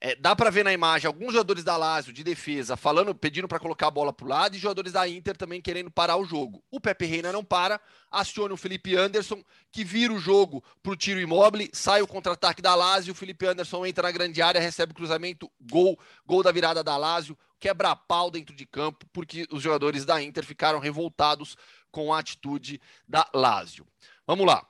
É, 0.00 0.14
dá 0.14 0.36
para 0.36 0.48
ver 0.48 0.64
na 0.64 0.72
imagem 0.72 1.08
alguns 1.08 1.32
jogadores 1.32 1.64
da 1.64 1.76
Lazio 1.76 2.12
de 2.12 2.22
defesa 2.22 2.76
falando, 2.76 3.12
pedindo 3.12 3.48
para 3.48 3.58
colocar 3.58 3.88
a 3.88 3.90
bola 3.90 4.12
para 4.12 4.28
lado 4.28 4.54
e 4.54 4.58
jogadores 4.58 4.92
da 4.92 5.08
Inter 5.08 5.36
também 5.36 5.60
querendo 5.60 5.90
parar 5.90 6.16
o 6.16 6.24
jogo. 6.24 6.62
O 6.70 6.80
Pepe 6.80 7.04
Reina 7.04 7.32
não 7.32 7.42
para, 7.42 7.80
aciona 8.08 8.54
o 8.54 8.56
Felipe 8.56 8.94
Anderson, 8.94 9.42
que 9.72 9.82
vira 9.82 10.12
o 10.12 10.18
jogo 10.20 10.62
para 10.84 10.92
o 10.92 10.96
tiro 10.96 11.18
imóvel, 11.18 11.68
sai 11.72 12.00
o 12.00 12.06
contra-ataque 12.06 12.62
da 12.62 12.76
Lazio, 12.76 13.12
o 13.12 13.16
Felipe 13.16 13.44
Anderson 13.44 13.84
entra 13.84 14.04
na 14.04 14.12
grande 14.12 14.40
área, 14.40 14.60
recebe 14.60 14.92
o 14.92 14.94
cruzamento, 14.94 15.50
gol, 15.60 15.98
gol 16.24 16.44
da 16.44 16.52
virada 16.52 16.84
da 16.84 16.96
Lazio, 16.96 17.36
quebra 17.58 17.96
pau 17.96 18.30
dentro 18.30 18.54
de 18.54 18.66
campo, 18.66 19.04
porque 19.12 19.48
os 19.50 19.60
jogadores 19.60 20.04
da 20.04 20.22
Inter 20.22 20.44
ficaram 20.44 20.78
revoltados 20.78 21.56
com 21.90 22.14
a 22.14 22.20
atitude 22.20 22.80
da 23.06 23.28
Lazio. 23.34 23.84
Vamos 24.24 24.46
lá. 24.46 24.64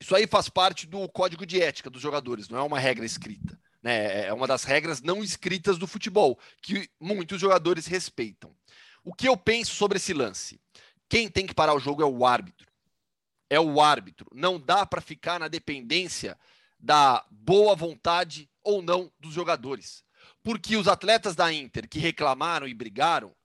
Isso 0.00 0.16
aí 0.16 0.26
faz 0.26 0.48
parte 0.48 0.88
do 0.88 1.08
código 1.08 1.46
de 1.46 1.62
ética 1.62 1.88
dos 1.88 2.02
jogadores, 2.02 2.48
não 2.48 2.58
é 2.58 2.62
uma 2.62 2.80
regra 2.80 3.06
escrita. 3.06 3.56
Né? 3.84 4.28
É 4.28 4.32
uma 4.32 4.46
das 4.46 4.64
regras 4.64 5.02
não 5.02 5.22
escritas 5.22 5.76
do 5.76 5.86
futebol, 5.86 6.38
que 6.62 6.88
muitos 6.98 7.38
jogadores 7.38 7.84
respeitam. 7.86 8.50
O 9.04 9.12
que 9.12 9.28
eu 9.28 9.36
penso 9.36 9.74
sobre 9.74 9.98
esse 9.98 10.14
lance? 10.14 10.58
Quem 11.06 11.28
tem 11.28 11.46
que 11.46 11.54
parar 11.54 11.74
o 11.74 11.78
jogo 11.78 12.02
é 12.02 12.06
o 12.06 12.24
árbitro. 12.24 12.66
É 13.50 13.60
o 13.60 13.82
árbitro. 13.82 14.26
Não 14.32 14.58
dá 14.58 14.86
para 14.86 15.02
ficar 15.02 15.38
na 15.38 15.48
dependência 15.48 16.38
da 16.80 17.26
boa 17.30 17.76
vontade 17.76 18.48
ou 18.62 18.80
não 18.80 19.12
dos 19.20 19.34
jogadores. 19.34 20.02
Porque 20.42 20.78
os 20.78 20.88
atletas 20.88 21.36
da 21.36 21.52
Inter 21.52 21.86
que 21.86 21.98
reclamaram 21.98 22.66
e 22.66 22.72
brigaram, 22.72 23.36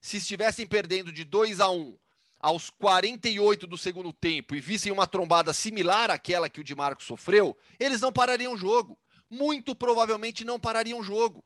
se 0.00 0.16
estivessem 0.16 0.66
perdendo 0.66 1.12
de 1.12 1.22
2 1.22 1.60
a 1.60 1.70
1 1.70 1.98
aos 2.40 2.70
48 2.70 3.66
do 3.66 3.76
segundo 3.76 4.10
tempo 4.10 4.54
e 4.54 4.60
vissem 4.60 4.90
uma 4.90 5.06
trombada 5.06 5.52
similar 5.52 6.10
àquela 6.10 6.48
que 6.48 6.60
o 6.60 6.64
Di 6.64 6.74
Marco 6.74 7.04
sofreu, 7.04 7.56
eles 7.78 8.00
não 8.00 8.10
parariam 8.10 8.54
o 8.54 8.58
jogo 8.58 8.98
muito 9.32 9.74
provavelmente 9.74 10.44
não 10.44 10.60
parariam 10.60 11.00
o 11.00 11.02
jogo. 11.02 11.42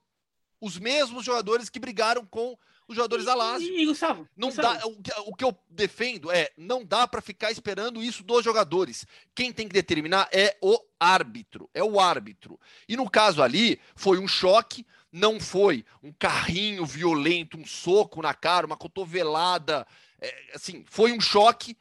Os 0.61 0.77
mesmos 0.77 1.25
jogadores 1.25 1.70
que 1.70 1.79
brigaram 1.79 2.27
com 2.27 2.59
os 2.88 2.96
jogadores 2.96 3.25
e, 3.25 3.27
da 3.27 3.35
Lazio. 3.35 3.68
E, 3.68 3.83
e 3.83 3.87
Gustavo, 3.87 4.29
não 4.37 4.49
Gustavo. 4.49 4.96
dá, 4.99 5.20
o, 5.22 5.31
o, 5.31 5.35
que 5.35 5.44
eu 5.44 5.57
defendo 5.68 6.31
é 6.31 6.51
não 6.57 6.85
dá 6.85 7.07
para 7.07 7.20
ficar 7.20 7.51
esperando 7.51 8.03
isso 8.03 8.25
dos 8.25 8.44
jogadores. 8.44 9.07
Quem 9.35 9.53
tem 9.53 9.68
que 9.68 9.75
determinar 9.75 10.29
é 10.33 10.57
o 10.61 10.79
árbitro, 10.99 11.70
é 11.72 11.83
o 11.83 12.01
árbitro. 12.01 12.59
E 12.88 12.96
no 12.96 13.09
caso 13.09 13.42
ali 13.42 13.81
foi 13.94 14.18
um 14.18 14.27
choque, 14.27 14.85
não 15.12 15.38
foi 15.38 15.85
um 16.03 16.12
carrinho 16.12 16.85
violento, 16.85 17.57
um 17.57 17.66
soco 17.66 18.20
na 18.20 18.35
cara, 18.35 18.66
uma 18.66 18.77
cotovelada, 18.77 19.87
é, 20.20 20.53
assim, 20.55 20.85
foi 20.88 21.12
um 21.12 21.20
choque. 21.20 21.77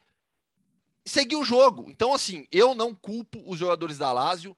Seguiu 1.04 1.40
o 1.40 1.44
jogo. 1.44 1.86
Então 1.88 2.14
assim, 2.14 2.46
eu 2.52 2.74
não 2.74 2.94
culpo 2.94 3.42
os 3.46 3.58
jogadores 3.58 3.98
da 3.98 4.12
Lazio. 4.12 4.56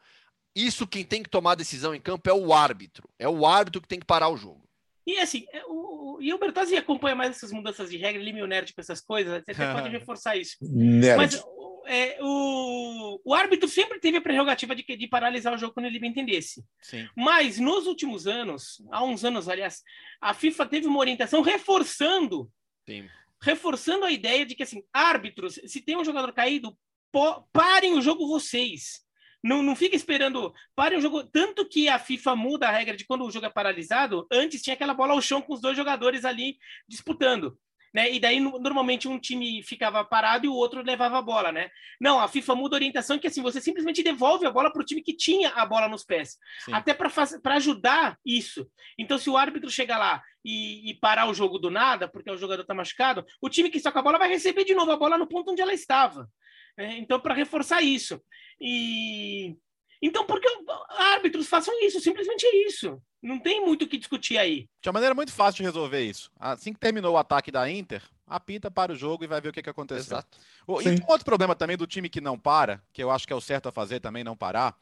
Isso 0.54 0.86
quem 0.86 1.04
tem 1.04 1.22
que 1.22 1.30
tomar 1.30 1.52
a 1.52 1.56
decisão 1.56 1.94
em 1.94 2.00
campo 2.00 2.28
é 2.28 2.32
o 2.32 2.52
árbitro. 2.52 3.08
É 3.18 3.28
o 3.28 3.46
árbitro 3.46 3.80
que 3.80 3.88
tem 3.88 4.00
que 4.00 4.06
parar 4.06 4.28
o 4.28 4.36
jogo. 4.36 4.68
E 5.06 5.18
assim, 5.18 5.46
é, 5.52 5.62
o, 5.66 6.18
e 6.20 6.34
o 6.34 6.38
Bertozzi 6.38 6.76
acompanha 6.76 7.14
mais 7.14 7.30
essas 7.30 7.50
mudanças 7.50 7.88
de 7.88 7.96
regra, 7.96 8.20
ele 8.20 8.30
é 8.30 8.32
meio 8.34 8.46
nerd 8.46 8.74
com 8.74 8.80
essas 8.80 9.00
coisas, 9.00 9.42
você 9.42 9.52
até 9.52 9.72
pode 9.72 9.88
reforçar 9.90 10.36
isso. 10.36 10.56
Nerd. 10.60 11.16
Mas 11.16 11.42
é, 11.88 12.18
o, 12.20 13.18
o 13.24 13.34
árbitro 13.34 13.66
sempre 13.66 13.98
teve 13.98 14.18
a 14.18 14.20
prerrogativa 14.20 14.76
de, 14.76 14.82
de 14.82 15.08
paralisar 15.08 15.54
o 15.54 15.56
jogo 15.56 15.72
quando 15.72 15.86
ele 15.86 15.98
bem 15.98 16.10
entendesse. 16.10 16.62
Sim. 16.82 17.08
Mas 17.16 17.58
nos 17.58 17.86
últimos 17.86 18.26
anos, 18.26 18.82
há 18.90 19.02
uns 19.02 19.24
anos, 19.24 19.48
aliás, 19.48 19.82
a 20.20 20.34
FIFA 20.34 20.66
teve 20.66 20.86
uma 20.86 21.00
orientação 21.00 21.40
reforçando, 21.40 22.50
Sim. 22.86 23.08
reforçando 23.40 24.04
a 24.04 24.12
ideia 24.12 24.44
de 24.44 24.54
que 24.54 24.62
assim, 24.62 24.82
árbitros, 24.92 25.58
se 25.66 25.80
tem 25.80 25.96
um 25.96 26.04
jogador 26.04 26.32
caído, 26.32 26.76
po, 27.10 27.48
parem 27.50 27.96
o 27.96 28.02
jogo 28.02 28.28
vocês. 28.28 29.00
Não, 29.42 29.62
não 29.62 29.76
fica 29.76 29.94
esperando. 29.94 30.52
Parem 30.74 30.98
o 30.98 31.02
jogo. 31.02 31.22
Tanto 31.24 31.68
que 31.68 31.88
a 31.88 31.98
FIFA 31.98 32.36
muda 32.36 32.68
a 32.68 32.72
regra 32.72 32.96
de 32.96 33.06
quando 33.06 33.24
o 33.24 33.30
jogo 33.30 33.46
é 33.46 33.50
paralisado. 33.50 34.26
Antes 34.32 34.62
tinha 34.62 34.74
aquela 34.74 34.94
bola 34.94 35.12
ao 35.12 35.22
chão 35.22 35.40
com 35.40 35.54
os 35.54 35.60
dois 35.60 35.76
jogadores 35.76 36.24
ali 36.24 36.56
disputando. 36.88 37.58
Né? 37.94 38.12
E 38.12 38.20
daí, 38.20 38.38
normalmente, 38.38 39.08
um 39.08 39.18
time 39.18 39.62
ficava 39.62 40.04
parado 40.04 40.44
e 40.44 40.48
o 40.48 40.54
outro 40.54 40.82
levava 40.82 41.18
a 41.18 41.22
bola, 41.22 41.50
né? 41.50 41.70
Não, 41.98 42.20
a 42.20 42.28
FIFA 42.28 42.54
muda 42.54 42.76
a 42.76 42.78
orientação 42.78 43.18
que 43.18 43.26
assim, 43.26 43.42
você 43.42 43.60
simplesmente 43.60 44.02
devolve 44.02 44.46
a 44.46 44.50
bola 44.50 44.70
para 44.70 44.82
o 44.82 44.84
time 44.84 45.02
que 45.02 45.16
tinha 45.16 45.48
a 45.50 45.64
bola 45.64 45.88
nos 45.88 46.04
pés. 46.04 46.36
Sim. 46.64 46.72
Até 46.74 46.92
para 46.92 47.54
ajudar 47.54 48.18
isso. 48.24 48.68
Então, 48.98 49.16
se 49.16 49.30
o 49.30 49.36
árbitro 49.36 49.70
chegar 49.70 49.96
lá 49.96 50.22
e, 50.44 50.90
e, 50.90 50.94
parar 50.94 51.28
o 51.28 51.34
jogo 51.34 51.58
do 51.58 51.70
nada, 51.70 52.06
porque 52.06 52.30
o 52.30 52.36
jogador 52.36 52.62
está 52.62 52.74
machucado, 52.74 53.24
o 53.40 53.48
time 53.48 53.70
que 53.70 53.78
está 53.78 53.90
com 53.90 53.98
a 53.98 54.02
bola 54.02 54.18
vai 54.18 54.28
receber 54.28 54.64
de 54.64 54.74
novo 54.74 54.90
a 54.90 54.96
bola 54.96 55.16
no 55.16 55.26
ponto 55.26 55.50
onde 55.50 55.62
ela 55.62 55.72
estava. 55.72 56.28
É, 56.78 56.96
então, 56.96 57.20
para 57.20 57.34
reforçar 57.34 57.82
isso. 57.82 58.22
E 58.60 59.56
então, 60.00 60.24
por 60.24 60.40
que 60.40 60.48
árbitros 60.90 61.48
façam 61.48 61.74
isso? 61.82 62.00
Simplesmente 62.00 62.46
é 62.46 62.66
isso. 62.68 63.02
Não 63.20 63.38
tem 63.38 63.60
muito 63.64 63.84
o 63.84 63.88
que 63.88 63.98
discutir 63.98 64.38
aí. 64.38 64.68
Tinha 64.80 64.92
maneira 64.92 65.14
muito 65.14 65.32
fácil 65.32 65.56
de 65.58 65.64
resolver 65.64 66.02
isso. 66.02 66.30
Assim 66.38 66.72
que 66.72 66.78
terminou 66.78 67.14
o 67.14 67.18
ataque 67.18 67.50
da 67.50 67.68
Inter, 67.68 68.02
apita 68.24 68.70
para 68.70 68.92
o 68.92 68.96
jogo 68.96 69.24
e 69.24 69.26
vai 69.26 69.40
ver 69.40 69.48
o 69.48 69.52
que, 69.52 69.62
que 69.62 69.70
aconteceu. 69.70 70.16
Exato. 70.16 70.38
O, 70.66 70.80
e 70.80 70.88
um 70.90 71.06
outro 71.08 71.24
problema 71.24 71.56
também 71.56 71.76
do 71.76 71.86
time 71.86 72.08
que 72.08 72.20
não 72.20 72.38
para, 72.38 72.80
que 72.92 73.02
eu 73.02 73.10
acho 73.10 73.26
que 73.26 73.32
é 73.32 73.36
o 73.36 73.40
certo 73.40 73.68
a 73.68 73.72
fazer 73.72 73.98
também, 73.98 74.22
não 74.22 74.36
parar. 74.36 74.76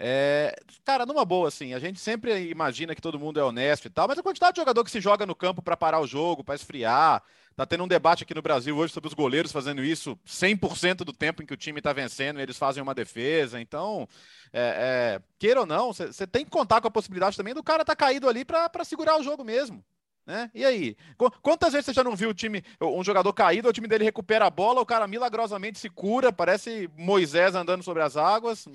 É, 0.00 0.56
cara, 0.84 1.04
numa 1.04 1.24
boa, 1.24 1.48
assim, 1.48 1.74
a 1.74 1.78
gente 1.80 1.98
sempre 1.98 2.48
imagina 2.50 2.94
que 2.94 3.02
todo 3.02 3.18
mundo 3.18 3.40
é 3.40 3.42
honesto 3.42 3.86
e 3.86 3.90
tal, 3.90 4.06
mas 4.06 4.18
a 4.18 4.22
quantidade 4.22 4.54
de 4.54 4.60
jogador 4.60 4.84
que 4.84 4.90
se 4.90 5.00
joga 5.00 5.26
no 5.26 5.34
campo 5.34 5.60
para 5.60 5.76
parar 5.76 6.00
o 6.00 6.06
jogo, 6.06 6.44
para 6.44 6.54
esfriar, 6.54 7.22
Tá 7.58 7.66
tendo 7.66 7.82
um 7.82 7.88
debate 7.88 8.22
aqui 8.22 8.32
no 8.32 8.40
Brasil 8.40 8.76
hoje 8.76 8.92
sobre 8.92 9.08
os 9.08 9.14
goleiros 9.14 9.50
fazendo 9.50 9.82
isso 9.82 10.16
100% 10.24 10.98
do 10.98 11.12
tempo 11.12 11.42
em 11.42 11.46
que 11.46 11.52
o 11.52 11.56
time 11.56 11.80
está 11.80 11.92
vencendo, 11.92 12.38
eles 12.38 12.56
fazem 12.56 12.80
uma 12.80 12.94
defesa. 12.94 13.60
Então, 13.60 14.08
é, 14.52 15.18
é, 15.18 15.22
queira 15.40 15.62
ou 15.62 15.66
não, 15.66 15.92
você 15.92 16.24
tem 16.24 16.44
que 16.44 16.52
contar 16.52 16.80
com 16.80 16.86
a 16.86 16.90
possibilidade 16.90 17.36
também 17.36 17.52
do 17.52 17.60
cara 17.60 17.84
tá 17.84 17.96
caído 17.96 18.28
ali 18.28 18.44
para 18.44 18.84
segurar 18.84 19.18
o 19.18 19.24
jogo 19.24 19.42
mesmo. 19.42 19.84
Né? 20.28 20.50
E 20.54 20.62
aí? 20.62 20.94
Quantas 21.40 21.72
vezes 21.72 21.86
você 21.86 21.94
já 21.94 22.04
não 22.04 22.14
viu 22.14 22.28
o 22.28 22.34
time, 22.34 22.62
um 22.82 23.02
jogador 23.02 23.32
caído, 23.32 23.66
o 23.66 23.72
time 23.72 23.88
dele 23.88 24.04
recupera 24.04 24.44
a 24.44 24.50
bola, 24.50 24.78
o 24.78 24.84
cara 24.84 25.08
milagrosamente 25.08 25.78
se 25.78 25.88
cura, 25.88 26.30
parece 26.30 26.90
Moisés 26.98 27.54
andando 27.54 27.82
sobre 27.82 28.02
as 28.02 28.14
águas? 28.14 28.66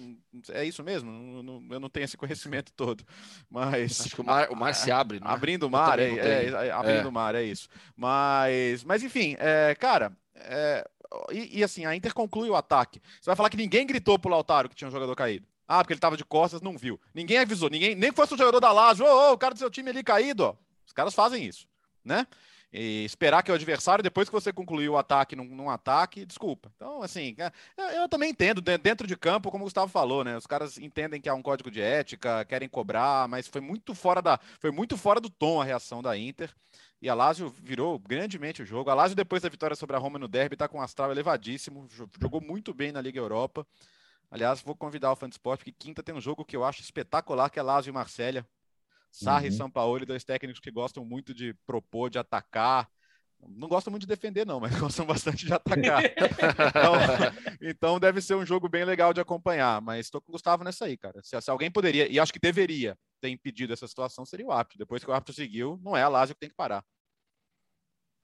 É 0.50 0.66
isso 0.66 0.84
mesmo? 0.84 1.12
Eu 1.70 1.80
não 1.80 1.90
tenho 1.90 2.06
esse 2.06 2.18
conhecimento 2.18 2.74
todo. 2.76 3.06
Mas. 3.52 4.02
Acho 4.02 4.16
que 4.16 4.22
o 4.22 4.26
mar, 4.26 4.50
o 4.50 4.56
mar 4.56 4.74
se 4.74 4.92
abre. 4.92 5.20
Né? 5.20 5.28
Abrindo 5.30 5.68
o 5.68 5.70
mar, 5.70 6.00
é, 6.00 6.10
é, 6.10 6.50
é, 6.50 6.72
abrindo 6.72 7.10
o 7.10 7.12
mar, 7.12 7.36
é 7.36 7.44
isso. 7.44 7.70
Mas, 7.96 8.84
mas 8.84 9.04
enfim, 9.04 9.36
é, 9.38 9.76
cara. 9.76 10.12
É, 10.34 10.90
e, 11.32 11.60
e, 11.60 11.64
assim, 11.64 11.86
a 11.86 11.96
Inter 11.96 12.16
conclui 12.16 12.50
o 12.50 12.56
ataque. 12.56 13.00
Você 13.22 13.30
vai 13.30 13.36
falar 13.36 13.52
que 13.52 13.58
ninguém 13.58 13.86
gritou 13.86 14.18
pro 14.18 14.32
Lautaro 14.32 14.68
que 14.68 14.76
tinha 14.76 14.88
um 14.88 14.92
jogador 14.92 15.16
caído. 15.16 15.46
Ah, 15.68 15.84
porque 15.84 15.94
ele 15.94 16.00
tava 16.00 16.18
de 16.18 16.26
costas, 16.26 16.62
não 16.62 16.76
viu. 16.76 17.00
Ninguém 17.14 17.38
avisou, 17.38 17.70
ninguém, 17.70 17.94
nem 17.94 18.12
fosse 18.12 18.34
o 18.34 18.38
jogador 18.38 18.60
da 18.60 18.72
Lazio, 18.72 19.06
ô, 19.06 19.30
ô, 19.30 19.34
o 19.34 19.38
cara 19.38 19.54
do 19.54 19.60
seu 19.60 19.70
time 19.70 19.92
ali 19.92 20.04
caído, 20.04 20.46
ó. 20.46 20.56
Os 20.86 20.94
caras 20.94 21.14
fazem 21.14 21.46
isso, 21.46 21.68
né? 22.04 22.28
E 22.74 23.06
esperar 23.06 23.44
que 23.44 23.52
o 23.52 23.54
adversário, 23.54 24.04
depois 24.04 24.28
que 24.28 24.34
você 24.34 24.52
concluir 24.52 24.90
o 24.90 24.98
ataque 24.98 25.36
num, 25.36 25.46
num 25.46 25.70
ataque, 25.70 26.26
desculpa. 26.26 26.72
Então, 26.76 27.04
assim, 27.04 27.36
é, 27.38 27.52
eu, 27.78 28.02
eu, 28.02 28.10
também 28.10 28.32
entendo, 28.32 28.62
dentro 28.62 29.06
de 29.06 29.16
campo, 29.16 29.52
como 29.52 29.64
o 29.64 29.68
Gustavo 29.68 29.92
falou, 29.92 30.24
né? 30.24 30.36
Os 30.36 30.48
caras 30.48 30.80
entendem 30.80 31.22
que 31.22 31.30
há 31.30 31.36
um 31.36 31.42
código 31.44 31.70
de 31.70 31.80
ética, 31.80 32.44
querem 32.46 32.68
cobrar, 32.68 33.28
mas 33.28 33.48
foi 33.48 33.62
muito 33.62 33.94
fora 33.94 34.24
da, 34.24 34.40
foi 34.60 34.72
muito 34.72 34.98
fora 34.98 35.22
do 35.22 35.30
tom 35.30 35.62
a 35.62 35.64
reação 35.64 36.02
da 36.02 36.18
Inter. 36.18 36.52
E 37.00 37.08
a 37.08 37.14
Lazio 37.14 37.54
virou 37.62 38.00
grandemente 38.00 38.64
o 38.64 38.66
jogo. 38.66 38.90
A 38.90 38.96
Lazio, 38.96 39.16
depois 39.16 39.44
da 39.44 39.50
vitória 39.50 39.76
sobre 39.76 39.96
a 39.96 40.00
Roma 40.00 40.18
no 40.18 40.28
derby, 40.28 40.56
está 40.56 40.68
com 40.68 40.80
um 40.80 40.82
astral 40.82 41.12
elevadíssimo, 41.12 41.88
jogou 42.20 42.42
muito 42.42 42.74
bem 42.74 42.92
na 42.92 43.02
Liga 43.02 43.20
Europa. 43.20 43.68
Aliás, 44.32 44.62
vou 44.62 44.76
convidar 44.76 45.12
o 45.12 45.16
Fã 45.16 45.30
de 45.30 45.36
Esporte, 45.36 45.60
porque 45.60 45.76
quinta 45.78 46.02
tem 46.02 46.16
um 46.16 46.22
jogo 46.22 46.44
que 46.44 46.56
eu 46.56 46.64
acho 46.64 46.82
espetacular, 46.82 47.52
que 47.52 47.60
é 47.60 47.62
Lazio 47.62 47.92
e 47.92 47.94
Marselha. 47.94 48.48
Sarri 49.14 49.48
uhum. 49.48 49.54
e 49.54 49.58
São 49.58 49.70
Paulo, 49.70 50.04
dois 50.06 50.24
técnicos 50.24 50.60
que 50.60 50.72
gostam 50.72 51.06
muito 51.06 51.36
de 51.36 51.54
propor, 51.68 52.10
de 52.10 52.18
atacar. 52.18 52.90
Não 53.48 53.68
gostam 53.68 53.92
muito 53.92 54.04
de 54.04 54.08
defender, 54.08 54.44
não, 54.44 54.60
mas 54.60 54.76
gostam 54.80 55.06
bastante 55.06 55.46
de 55.46 55.54
atacar. 55.54 56.02
então, 56.10 56.94
então, 57.62 58.00
deve 58.00 58.22
ser 58.22 58.34
um 58.34 58.46
jogo 58.46 58.68
bem 58.68 58.84
legal 58.84 59.14
de 59.14 59.22
acompanhar. 59.22 59.80
Mas 59.82 60.08
estou 60.08 60.20
com 60.20 60.32
o 60.32 60.34
Gustavo 60.34 60.64
nessa 60.64 60.86
aí, 60.86 60.98
cara. 60.98 61.22
Se, 61.22 61.40
se, 61.40 61.52
alguém 61.52 61.70
poderia, 61.70 62.12
e 62.12 62.20
acho 62.20 62.34
que 62.34 62.40
deveria 62.40 62.98
ter 63.22 63.30
impedido 63.30 63.72
essa 63.72 63.88
situação, 63.88 64.26
seria 64.26 64.48
o 64.48 64.52
árbitro. 64.52 64.80
Depois 64.80 65.04
que 65.04 65.12
o 65.12 65.14
árbitro 65.14 65.36
seguiu, 65.36 65.80
não 65.84 65.96
é 65.96 66.02
a 66.02 66.10
Lazio 66.10 66.34
que 66.34 66.40
tem 66.40 66.50
que 66.50 66.56
parar. 66.56 66.84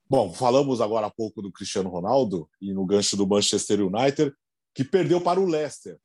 Bom, 0.09 0.33
falamos 0.33 0.81
agora 0.81 1.05
há 1.05 1.11
pouco 1.11 1.39
do 1.39 1.51
Cristiano 1.51 1.87
Ronaldo 1.87 2.49
e 2.59 2.73
no 2.73 2.83
gancho 2.83 3.15
do 3.15 3.27
Manchester 3.27 3.79
United, 3.81 4.33
que 4.73 4.83
perdeu 4.83 5.21
para 5.21 5.39
o 5.39 5.45
Leicester 5.45 5.99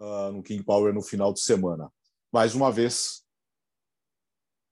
uh, 0.00 0.32
no 0.32 0.42
King 0.42 0.64
Power 0.64 0.92
no 0.92 1.00
final 1.00 1.32
de 1.32 1.40
semana. 1.40 1.88
Mais 2.32 2.56
uma 2.56 2.72
vez, 2.72 3.24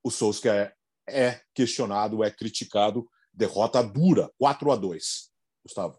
o 0.04 0.10
Solskjaer 0.10 0.76
é 1.08 1.40
questionado, 1.54 2.22
é 2.22 2.30
criticado. 2.30 3.08
Derrota 3.32 3.82
dura, 3.82 4.30
4 4.38 4.70
a 4.70 4.76
2 4.76 5.30
Gustavo. 5.64 5.98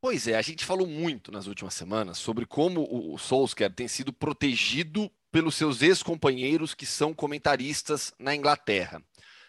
Pois 0.00 0.28
é, 0.28 0.36
a 0.36 0.42
gente 0.42 0.64
falou 0.64 0.86
muito 0.86 1.32
nas 1.32 1.46
últimas 1.48 1.74
semanas 1.74 2.18
sobre 2.18 2.46
como 2.46 2.86
o 3.12 3.18
Solskjaer 3.18 3.74
tem 3.74 3.88
sido 3.88 4.12
protegido 4.12 5.10
pelos 5.32 5.56
seus 5.56 5.82
ex-companheiros 5.82 6.72
que 6.72 6.86
são 6.86 7.12
comentaristas 7.12 8.12
na 8.18 8.34
Inglaterra. 8.34 9.02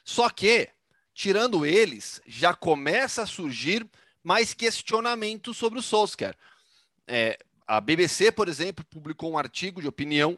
Só 0.03 0.27
que, 0.29 0.69
tirando 1.13 1.65
eles, 1.65 2.19
já 2.25 2.53
começa 2.53 3.21
a 3.21 3.27
surgir 3.27 3.87
mais 4.23 4.53
questionamentos 4.53 5.55
sobre 5.55 5.77
o 5.77 5.83
Solskjaer. 5.83 6.35
É, 7.07 7.37
a 7.67 7.79
BBC, 7.79 8.31
por 8.31 8.47
exemplo, 8.47 8.83
publicou 8.85 9.31
um 9.31 9.37
artigo 9.37 9.81
de 9.81 9.87
opinião 9.87 10.37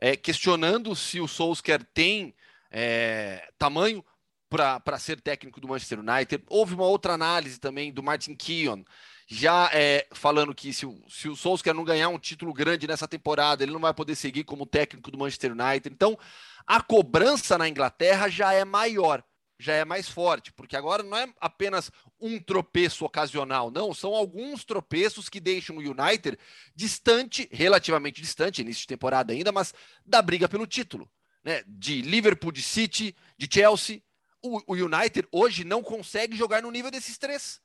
é, 0.00 0.16
questionando 0.16 0.96
se 0.96 1.20
o 1.20 1.28
Solskjaer 1.28 1.84
tem 1.92 2.34
é, 2.70 3.48
tamanho 3.58 4.04
para 4.48 4.98
ser 4.98 5.20
técnico 5.20 5.60
do 5.60 5.68
Manchester 5.68 6.00
United. 6.00 6.42
Houve 6.48 6.74
uma 6.74 6.86
outra 6.86 7.12
análise 7.12 7.60
também 7.60 7.92
do 7.92 8.02
Martin 8.02 8.34
Keown, 8.34 8.84
já 9.28 9.70
é, 9.72 10.08
falando 10.12 10.54
que 10.54 10.72
se 10.72 10.84
o, 10.84 11.00
se 11.08 11.28
o 11.28 11.36
Solskjaer 11.36 11.76
não 11.76 11.84
ganhar 11.84 12.08
um 12.08 12.18
título 12.18 12.52
grande 12.52 12.88
nessa 12.88 13.06
temporada, 13.06 13.62
ele 13.62 13.72
não 13.72 13.78
vai 13.78 13.94
poder 13.94 14.16
seguir 14.16 14.42
como 14.42 14.66
técnico 14.66 15.10
do 15.10 15.18
Manchester 15.18 15.52
United. 15.52 15.94
Então, 15.94 16.18
a 16.66 16.80
cobrança 16.80 17.56
na 17.56 17.68
Inglaterra 17.68 18.28
já 18.28 18.52
é 18.52 18.64
maior, 18.64 19.22
já 19.60 19.74
é 19.74 19.84
mais 19.84 20.08
forte, 20.08 20.52
porque 20.52 20.74
agora 20.74 21.02
não 21.02 21.16
é 21.16 21.28
apenas 21.38 21.90
um 22.18 22.40
tropeço 22.40 23.04
ocasional, 23.04 23.70
não, 23.70 23.92
são 23.92 24.14
alguns 24.14 24.64
tropeços 24.64 25.28
que 25.28 25.38
deixam 25.38 25.76
o 25.76 25.80
United 25.80 26.38
distante, 26.74 27.46
relativamente 27.52 28.22
distante, 28.22 28.62
início 28.62 28.80
de 28.82 28.88
temporada 28.88 29.32
ainda, 29.32 29.52
mas 29.52 29.74
da 30.04 30.22
briga 30.22 30.48
pelo 30.48 30.66
título. 30.66 31.10
Né? 31.44 31.62
De 31.66 32.00
Liverpool, 32.00 32.50
de 32.50 32.62
City, 32.62 33.14
de 33.36 33.48
Chelsea. 33.52 34.02
O, 34.42 34.60
o 34.66 34.74
United 34.74 35.28
hoje 35.30 35.62
não 35.62 35.82
consegue 35.82 36.34
jogar 36.34 36.62
no 36.62 36.70
nível 36.70 36.90
desses 36.90 37.18
três. 37.18 37.60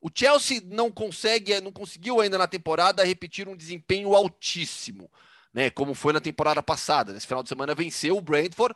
O 0.00 0.10
Chelsea 0.12 0.62
não 0.64 0.90
consegue, 0.90 1.60
não 1.60 1.70
conseguiu 1.70 2.20
ainda 2.20 2.38
na 2.38 2.48
temporada 2.48 3.04
repetir 3.04 3.48
um 3.48 3.56
desempenho 3.56 4.14
altíssimo, 4.14 5.10
né? 5.52 5.70
Como 5.70 5.94
foi 5.94 6.12
na 6.12 6.20
temporada 6.20 6.62
passada. 6.62 7.12
Nesse 7.12 7.26
final 7.26 7.42
de 7.42 7.48
semana 7.48 7.74
venceu 7.74 8.16
o 8.16 8.20
Brentford, 8.20 8.74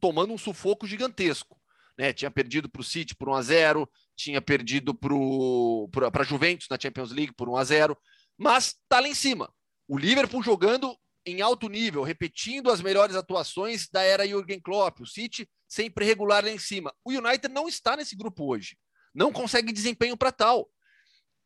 tomando 0.00 0.32
um 0.32 0.38
sufoco 0.38 0.86
gigantesco. 0.86 1.56
Né? 1.98 2.12
Tinha 2.12 2.30
perdido 2.30 2.68
para 2.68 2.80
o 2.80 2.84
City 2.84 3.14
por 3.14 3.28
1 3.28 3.34
a 3.34 3.42
0 3.42 3.90
tinha 4.16 4.40
perdido 4.40 4.94
para 4.94 6.22
a 6.22 6.24
Juventus 6.24 6.68
na 6.68 6.78
Champions 6.80 7.10
League 7.10 7.34
por 7.34 7.48
1 7.48 7.56
a 7.56 7.64
0 7.64 7.98
mas 8.36 8.66
está 8.66 9.00
lá 9.00 9.08
em 9.08 9.14
cima. 9.14 9.52
O 9.86 9.96
Liverpool 9.96 10.42
jogando 10.42 10.96
em 11.26 11.40
alto 11.40 11.68
nível, 11.68 12.02
repetindo 12.02 12.70
as 12.70 12.80
melhores 12.80 13.16
atuações 13.16 13.88
da 13.88 14.02
era 14.02 14.26
Jürgen 14.26 14.60
Klopp. 14.60 15.00
O 15.00 15.06
City 15.06 15.48
sempre 15.68 16.04
regular 16.04 16.44
lá 16.44 16.50
em 16.50 16.58
cima. 16.58 16.92
O 17.04 17.10
United 17.10 17.48
não 17.48 17.68
está 17.68 17.96
nesse 17.96 18.16
grupo 18.16 18.44
hoje 18.44 18.76
não 19.14 19.32
consegue 19.32 19.72
desempenho 19.72 20.16
para 20.16 20.32
tal. 20.32 20.68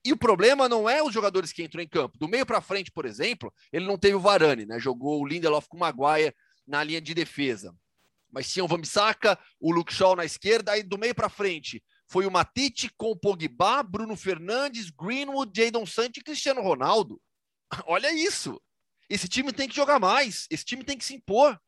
E 0.05 0.13
o 0.13 0.17
problema 0.17 0.69
não 0.69 0.89
é 0.89 1.03
os 1.03 1.13
jogadores 1.13 1.53
que 1.53 1.63
entram 1.63 1.83
em 1.83 1.89
campo. 1.89 2.17
Do 2.17 2.29
meio 2.29 2.47
para 2.47 2.63
frente, 2.63 2.91
por 2.91 3.05
exemplo, 3.05 3.53
ele 3.71 3.85
não 3.85 3.99
teve 3.99 4.15
o 4.15 4.21
Varane, 4.21 4.65
né? 4.65 4.79
Jogou 4.79 5.21
o 5.21 5.27
Lindelof 5.27 5.69
com 5.69 5.77
o 5.77 5.81
Maguire 5.81 6.35
na 6.67 6.83
linha 6.83 7.01
de 7.01 7.13
defesa. 7.13 7.75
Mas 8.31 8.53
tinha 8.53 8.65
o 8.65 8.69
Vambisaka, 8.69 9.39
o 9.61 9.73
Luke 9.73 9.93
Shaw 9.93 10.15
na 10.15 10.25
esquerda, 10.25 10.73
aí 10.73 10.83
do 10.83 10.99
meio 10.99 11.15
para 11.15 11.29
frente 11.29 11.83
foi 12.11 12.27
o 12.27 12.31
Matite 12.31 12.91
com 12.97 13.11
o 13.11 13.17
Pogba, 13.17 13.83
Bruno 13.83 14.17
Fernandes, 14.17 14.91
Greenwood, 14.91 15.53
Jadon 15.55 15.85
Santos 15.85 16.19
e 16.19 16.25
Cristiano 16.25 16.63
Ronaldo. 16.63 17.21
Olha 17.87 18.11
isso. 18.11 18.61
Esse 19.11 19.29
time 19.29 19.53
tem 19.53 19.69
que 19.69 19.77
jogar 19.77 19.99
mais, 19.99 20.47
esse 20.51 20.65
time 20.65 20.85
tem 20.85 20.97
que 20.97 21.05
se 21.05 21.15
impor. 21.15 21.59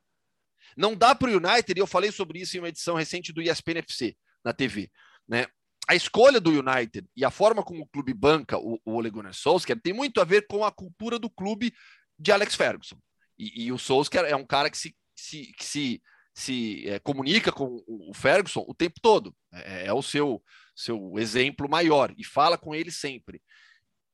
Não 0.76 0.94
dá 0.94 1.14
para 1.14 1.30
o 1.30 1.36
United, 1.36 1.78
e 1.78 1.80
eu 1.80 1.86
falei 1.86 2.10
sobre 2.10 2.40
isso 2.40 2.56
em 2.56 2.60
uma 2.60 2.68
edição 2.68 2.94
recente 2.94 3.32
do 3.32 3.42
ESPN 3.42 3.78
FC 3.78 4.16
na 4.44 4.52
TV, 4.52 4.90
né? 5.28 5.46
a 5.88 5.94
escolha 5.94 6.38
do 6.40 6.50
United 6.50 7.08
e 7.16 7.24
a 7.24 7.30
forma 7.30 7.64
como 7.64 7.82
o 7.82 7.86
clube 7.88 8.14
banca 8.14 8.56
o, 8.58 8.80
o 8.84 8.92
Ole 8.92 9.10
Gunnar 9.10 9.34
Solskjaer 9.34 9.80
tem 9.80 9.92
muito 9.92 10.20
a 10.20 10.24
ver 10.24 10.46
com 10.46 10.64
a 10.64 10.70
cultura 10.70 11.18
do 11.18 11.28
clube 11.28 11.74
de 12.16 12.30
Alex 12.30 12.54
Ferguson. 12.54 12.96
E, 13.36 13.64
e 13.64 13.72
o 13.72 13.78
Solskjaer 13.78 14.26
é 14.26 14.36
um 14.36 14.46
cara 14.46 14.70
que 14.70 14.78
se, 14.78 14.94
se, 15.16 15.52
que 15.52 15.64
se, 15.64 16.00
se 16.34 16.88
é, 16.88 16.98
comunica 16.98 17.52
com 17.52 17.82
o 17.86 18.12
Ferguson 18.14 18.64
o 18.66 18.74
tempo 18.74 19.00
todo. 19.00 19.34
É, 19.52 19.86
é, 19.86 19.92
o 19.92 20.02
seu, 20.02 20.42
seu 20.74 21.18
exemplo 21.18 21.68
maior 21.68 22.12
e 22.16 22.24
fala 22.24 22.56
com 22.56 22.74
ele 22.74 22.90
sempre. 22.90 23.40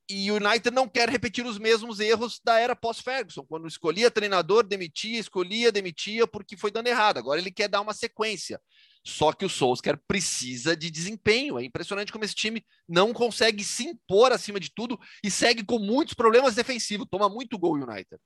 E 0.09 0.31
o 0.31 0.37
United 0.37 0.71
não 0.71 0.89
quer 0.89 1.09
repetir 1.09 1.45
os 1.45 1.59
mesmos 1.59 1.99
erros 1.99 2.41
da 2.45 2.61
era 2.61 2.77
pós-Ferguson, 2.77 3.45
quando 3.45 3.67
escolhia 3.67 4.09
treinador, 4.09 4.63
demitia, 4.63 5.19
escolhia, 5.19 5.73
demitia, 5.73 6.29
porque 6.29 6.57
foi 6.57 6.71
dando 6.71 6.87
errado. 6.87 7.19
Agora 7.19 7.41
ele 7.41 7.51
quer 7.51 7.69
dar 7.69 7.81
uma 7.81 7.93
sequência. 7.93 8.61
Só 9.05 9.33
que 9.33 9.45
o 9.45 9.49
Solskjaer 9.49 9.99
precisa 10.07 10.77
de 10.77 10.93
desempenho. 10.93 11.59
É 11.59 11.65
impressionante 11.65 12.13
como 12.13 12.25
esse 12.25 12.37
time 12.37 12.65
não 12.89 13.13
consegue 13.13 13.65
se 13.65 13.85
impor 13.85 14.31
acima 14.31 14.61
de 14.61 14.71
tudo 14.73 14.99
e 15.25 15.31
segue 15.31 15.65
com 15.65 15.79
muitos 15.79 16.15
problemas 16.15 16.55
defensivos. 16.55 17.07
Toma 17.11 17.29
muito 17.29 17.59
gol 17.59 17.73
o 17.73 17.83
United. 17.83 18.21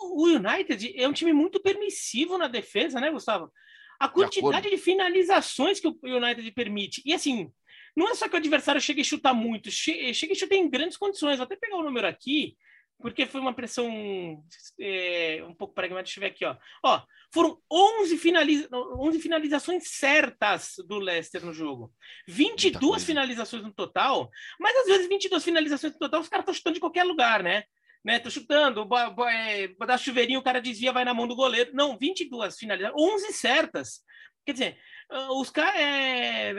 O 0.00 0.26
United 0.26 0.92
é 0.96 1.08
um 1.08 1.12
time 1.12 1.32
muito 1.32 1.60
permissivo 1.60 2.38
na 2.38 2.48
defesa, 2.48 3.00
né, 3.00 3.10
Gustavo? 3.10 3.52
A 3.98 4.08
quantidade 4.08 4.68
de, 4.68 4.76
de 4.76 4.82
finalizações 4.82 5.80
que 5.80 5.88
o 5.88 5.98
United 6.02 6.50
permite. 6.52 7.02
E 7.04 7.14
assim, 7.14 7.50
não 7.96 8.08
é 8.08 8.14
só 8.14 8.28
que 8.28 8.34
o 8.34 8.38
adversário 8.38 8.80
chega 8.80 9.00
e 9.00 9.04
chuta 9.04 9.32
muito, 9.32 9.70
chega 9.70 10.32
e 10.32 10.36
chuta 10.36 10.54
em 10.54 10.68
grandes 10.68 10.96
condições. 10.96 11.38
Vou 11.38 11.44
até 11.44 11.56
pegar 11.56 11.76
o 11.76 11.82
número 11.82 12.06
aqui 12.06 12.56
porque 12.98 13.26
foi 13.26 13.40
uma 13.40 13.54
pressão 13.54 14.42
é, 14.80 15.44
um 15.46 15.54
pouco 15.54 15.74
pragmática. 15.74 16.04
Deixa 16.04 16.18
eu 16.18 16.22
ver 16.22 16.34
aqui, 16.34 16.44
ó. 16.44 16.56
ó 16.84 17.02
foram 17.32 17.60
11, 17.70 18.16
finaliza 18.18 18.68
11 18.72 19.20
finalizações 19.20 19.88
certas 19.88 20.74
do 20.86 20.98
Leicester 20.98 21.44
no 21.44 21.52
jogo. 21.52 21.92
22 22.26 23.04
finalizações 23.04 23.62
no 23.62 23.72
total, 23.72 24.30
mas 24.58 24.76
às 24.76 24.86
vezes 24.86 25.08
22 25.08 25.44
finalizações 25.44 25.92
no 25.92 25.98
total, 25.98 26.20
os 26.20 26.28
caras 26.28 26.44
estão 26.44 26.54
chutando 26.54 26.74
de 26.74 26.80
qualquer 26.80 27.04
lugar, 27.04 27.42
né? 27.42 27.64
Né? 28.06 28.20
Tô 28.20 28.30
chutando, 28.30 28.88
é, 29.28 29.66
dá 29.84 29.98
chuveirinho, 29.98 30.38
o 30.38 30.42
cara 30.42 30.60
desvia, 30.60 30.92
vai 30.92 31.04
na 31.04 31.12
mão 31.12 31.26
do 31.26 31.34
goleiro. 31.34 31.72
Não, 31.74 31.98
22 31.98 32.56
finalizações, 32.56 33.02
11 33.02 33.32
certas. 33.32 34.00
Quer 34.46 34.52
dizer, 34.52 34.78
ah, 35.10 35.32
os 35.32 35.52
é, 35.76 36.54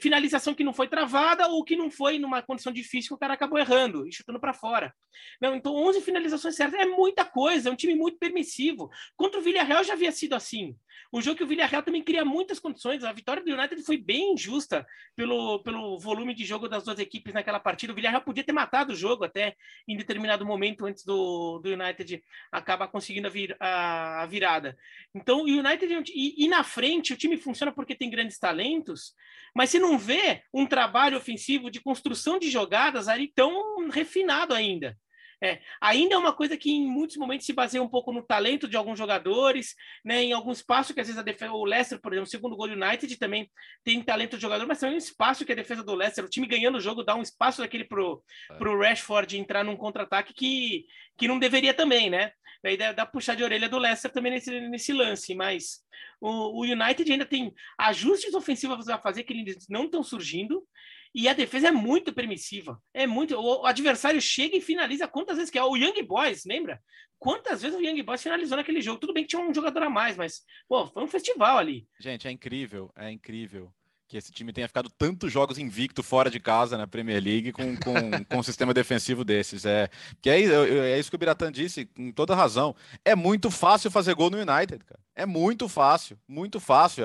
finalização 0.00 0.54
que 0.54 0.64
não 0.64 0.72
foi 0.72 0.88
travada 0.88 1.46
ou 1.48 1.62
que 1.62 1.76
não 1.76 1.90
foi 1.90 2.18
numa 2.18 2.40
condição 2.40 2.72
difícil 2.72 3.10
que 3.10 3.14
o 3.14 3.18
cara 3.18 3.34
acabou 3.34 3.58
errando 3.58 4.08
e 4.08 4.12
chutando 4.12 4.40
para 4.40 4.54
fora. 4.54 4.94
Não, 5.40 5.54
então 5.54 5.74
11 5.74 6.00
finalizações 6.02 6.56
certas 6.56 6.78
é 6.78 6.86
muita 6.86 7.24
coisa, 7.24 7.68
é 7.68 7.72
um 7.72 7.76
time 7.76 7.94
muito 7.94 8.18
permissivo. 8.18 8.90
Contra 9.16 9.40
o 9.40 9.42
Villarreal 9.42 9.84
já 9.84 9.94
havia 9.94 10.12
sido 10.12 10.34
assim. 10.34 10.76
Um 11.12 11.22
jogo 11.22 11.36
que 11.36 11.44
o 11.44 11.46
Villarreal 11.46 11.82
também 11.82 12.02
cria 12.02 12.24
muitas 12.24 12.58
condições. 12.58 13.04
A 13.04 13.12
vitória 13.12 13.42
do 13.42 13.52
United 13.52 13.82
foi 13.82 13.96
bem 13.96 14.32
injusta 14.32 14.86
pelo, 15.14 15.62
pelo 15.62 15.98
volume 15.98 16.34
de 16.34 16.44
jogo 16.44 16.68
das 16.68 16.84
duas 16.84 16.98
equipes 16.98 17.32
naquela 17.32 17.60
partida. 17.60 17.92
O 17.92 17.96
Villarreal 17.96 18.22
podia 18.22 18.44
ter 18.44 18.52
matado 18.52 18.92
o 18.92 18.96
jogo 18.96 19.24
até 19.24 19.54
em 19.88 19.96
determinado 19.96 20.44
momento 20.44 20.84
antes 20.84 21.04
do, 21.04 21.58
do 21.58 21.70
United 21.70 22.22
acabar 22.52 22.88
conseguindo 22.88 23.28
a, 23.28 23.30
vir, 23.30 23.56
a, 23.60 24.22
a 24.22 24.26
virada. 24.26 24.76
Então, 25.14 25.40
o 25.40 25.44
United 25.44 25.92
é 25.92 26.02
e, 26.14 26.44
e 26.44 26.48
na 26.48 26.62
frente 26.62 27.12
o 27.12 27.16
time 27.16 27.25
funciona 27.36 27.72
porque 27.72 27.94
tem 27.94 28.10
grandes 28.10 28.38
talentos, 28.38 29.14
mas 29.54 29.70
se 29.70 29.78
não 29.78 29.98
vê 29.98 30.42
um 30.52 30.66
trabalho 30.66 31.16
ofensivo 31.16 31.70
de 31.70 31.80
construção 31.80 32.38
de 32.38 32.50
jogadas 32.50 33.08
ali 33.08 33.32
tão 33.34 33.88
refinado 33.88 34.52
ainda. 34.54 34.96
É, 35.42 35.60
ainda 35.80 36.14
é 36.14 36.18
uma 36.18 36.32
coisa 36.32 36.56
que 36.56 36.70
em 36.70 36.86
muitos 36.86 37.16
momentos 37.16 37.44
se 37.44 37.52
baseia 37.52 37.82
um 37.82 37.88
pouco 37.88 38.10
no 38.10 38.22
talento 38.22 38.66
de 38.66 38.76
alguns 38.76 38.98
jogadores, 38.98 39.74
né, 40.04 40.22
em 40.22 40.32
algum 40.32 40.50
espaço 40.50 40.94
que 40.94 41.00
às 41.00 41.06
vezes 41.06 41.20
a 41.20 41.22
defesa, 41.22 41.52
o 41.52 41.64
Leicester, 41.64 42.00
por 42.00 42.12
exemplo, 42.12 42.30
segundo 42.30 42.56
gol 42.56 42.68
do 42.68 42.72
United 42.72 43.18
também 43.18 43.50
tem 43.84 44.02
talento 44.02 44.36
de 44.36 44.42
jogador, 44.42 44.66
mas 44.66 44.80
tem 44.80 44.90
um 44.90 44.96
espaço 44.96 45.44
que 45.44 45.52
a 45.52 45.56
defesa 45.56 45.82
do 45.82 45.94
Leicester, 45.94 46.24
o 46.24 46.28
time 46.28 46.46
ganhando 46.46 46.78
o 46.78 46.80
jogo, 46.80 47.04
dá 47.04 47.14
um 47.14 47.22
espaço 47.22 47.60
daquele 47.60 47.84
pro, 47.84 48.22
é. 48.50 48.54
pro 48.54 48.80
Rashford 48.80 49.36
entrar 49.36 49.62
num 49.62 49.76
contra-ataque 49.76 50.32
que, 50.32 50.86
que 51.18 51.28
não 51.28 51.38
deveria 51.38 51.74
também, 51.74 52.08
né? 52.08 52.32
Daí 52.66 52.76
dá, 52.76 52.90
dá 52.90 53.06
puxar 53.06 53.36
de 53.36 53.44
orelha 53.44 53.68
do 53.68 53.78
Leicester 53.78 54.10
também 54.10 54.32
nesse, 54.32 54.60
nesse 54.62 54.92
lance, 54.92 55.36
mas 55.36 55.84
o, 56.20 56.58
o 56.58 56.62
United 56.62 57.12
ainda 57.12 57.24
tem 57.24 57.54
ajustes 57.78 58.34
ofensivos 58.34 58.88
a 58.88 58.98
fazer 58.98 59.22
que 59.22 59.32
eles 59.32 59.68
não 59.68 59.84
estão 59.84 60.02
surgindo, 60.02 60.66
e 61.14 61.28
a 61.28 61.32
defesa 61.32 61.68
é 61.68 61.70
muito 61.70 62.12
permissiva. 62.12 62.76
É 62.92 63.06
muito. 63.06 63.36
O, 63.36 63.64
adversário 63.64 64.20
chega 64.20 64.56
e 64.56 64.60
finaliza 64.60 65.06
quantas 65.06 65.36
vezes 65.36 65.48
quer. 65.48 65.62
O 65.62 65.76
Young 65.76 66.02
Boys, 66.02 66.44
lembra? 66.44 66.82
Quantas 67.20 67.62
vezes 67.62 67.78
o 67.78 67.80
Young 67.80 68.02
Boys 68.02 68.20
finalizou 68.20 68.56
naquele 68.56 68.82
jogo? 68.82 68.98
Tudo 68.98 69.12
bem 69.12 69.22
que 69.22 69.28
tinha 69.28 69.40
um 69.40 69.54
jogador 69.54 69.84
a 69.84 69.88
mais, 69.88 70.16
mas 70.16 70.42
pô, 70.68 70.88
foi 70.88 71.04
um 71.04 71.08
festival 71.08 71.58
ali. 71.58 71.86
Gente, 72.00 72.26
é 72.26 72.32
incrível, 72.32 72.92
é 72.96 73.12
incrível 73.12 73.72
que 74.08 74.16
esse 74.16 74.30
time 74.30 74.52
tenha 74.52 74.68
ficado 74.68 74.88
tantos 74.88 75.32
jogos 75.32 75.58
invicto 75.58 76.02
fora 76.02 76.30
de 76.30 76.38
casa 76.38 76.78
na 76.78 76.86
Premier 76.86 77.22
League 77.22 77.52
com, 77.52 77.76
com, 77.76 77.94
com 78.28 78.38
um 78.38 78.42
sistema 78.42 78.72
defensivo 78.72 79.24
desses. 79.24 79.64
É, 79.64 79.88
que 80.22 80.30
é, 80.30 80.42
é 80.42 80.98
isso 80.98 81.10
que 81.10 81.16
o 81.16 81.18
Biratan 81.18 81.50
disse, 81.50 81.86
com 81.86 82.12
toda 82.12 82.34
razão. 82.34 82.74
É 83.04 83.14
muito 83.14 83.50
fácil 83.50 83.90
fazer 83.90 84.14
gol 84.14 84.30
no 84.30 84.38
United, 84.38 84.84
cara. 84.84 85.00
É 85.18 85.24
muito 85.24 85.66
fácil, 85.66 86.18
muito 86.28 86.60
fácil. 86.60 87.02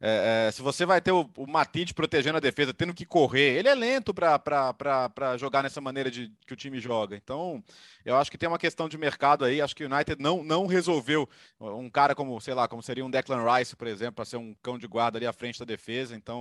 É, 0.00 0.48
é, 0.48 0.50
se 0.50 0.60
você 0.60 0.84
vai 0.84 1.00
ter 1.00 1.12
o, 1.12 1.30
o 1.36 1.46
Matite 1.46 1.94
protegendo 1.94 2.36
a 2.36 2.40
defesa, 2.40 2.74
tendo 2.74 2.92
que 2.92 3.06
correr, 3.06 3.56
ele 3.56 3.68
é 3.68 3.74
lento 3.76 4.12
para 4.12 5.36
jogar 5.38 5.62
nessa 5.62 5.80
maneira 5.80 6.10
de 6.10 6.32
que 6.44 6.52
o 6.52 6.56
time 6.56 6.80
joga. 6.80 7.14
Então, 7.14 7.62
eu 8.04 8.16
acho 8.16 8.28
que 8.28 8.36
tem 8.36 8.48
uma 8.48 8.58
questão 8.58 8.88
de 8.88 8.98
mercado 8.98 9.44
aí. 9.44 9.60
Acho 9.60 9.76
que 9.76 9.84
o 9.84 9.86
United 9.92 10.20
não, 10.20 10.42
não 10.42 10.66
resolveu 10.66 11.28
um 11.60 11.88
cara 11.88 12.12
como, 12.12 12.40
sei 12.40 12.54
lá, 12.54 12.66
como 12.66 12.82
seria 12.82 13.04
um 13.04 13.10
Declan 13.10 13.44
Rice, 13.48 13.76
por 13.76 13.86
exemplo, 13.86 14.14
para 14.14 14.24
ser 14.24 14.36
um 14.36 14.52
cão 14.60 14.76
de 14.76 14.88
guarda 14.88 15.18
ali 15.18 15.26
à 15.26 15.32
frente 15.32 15.60
da 15.60 15.64
defesa. 15.64 16.16
Então, 16.16 16.33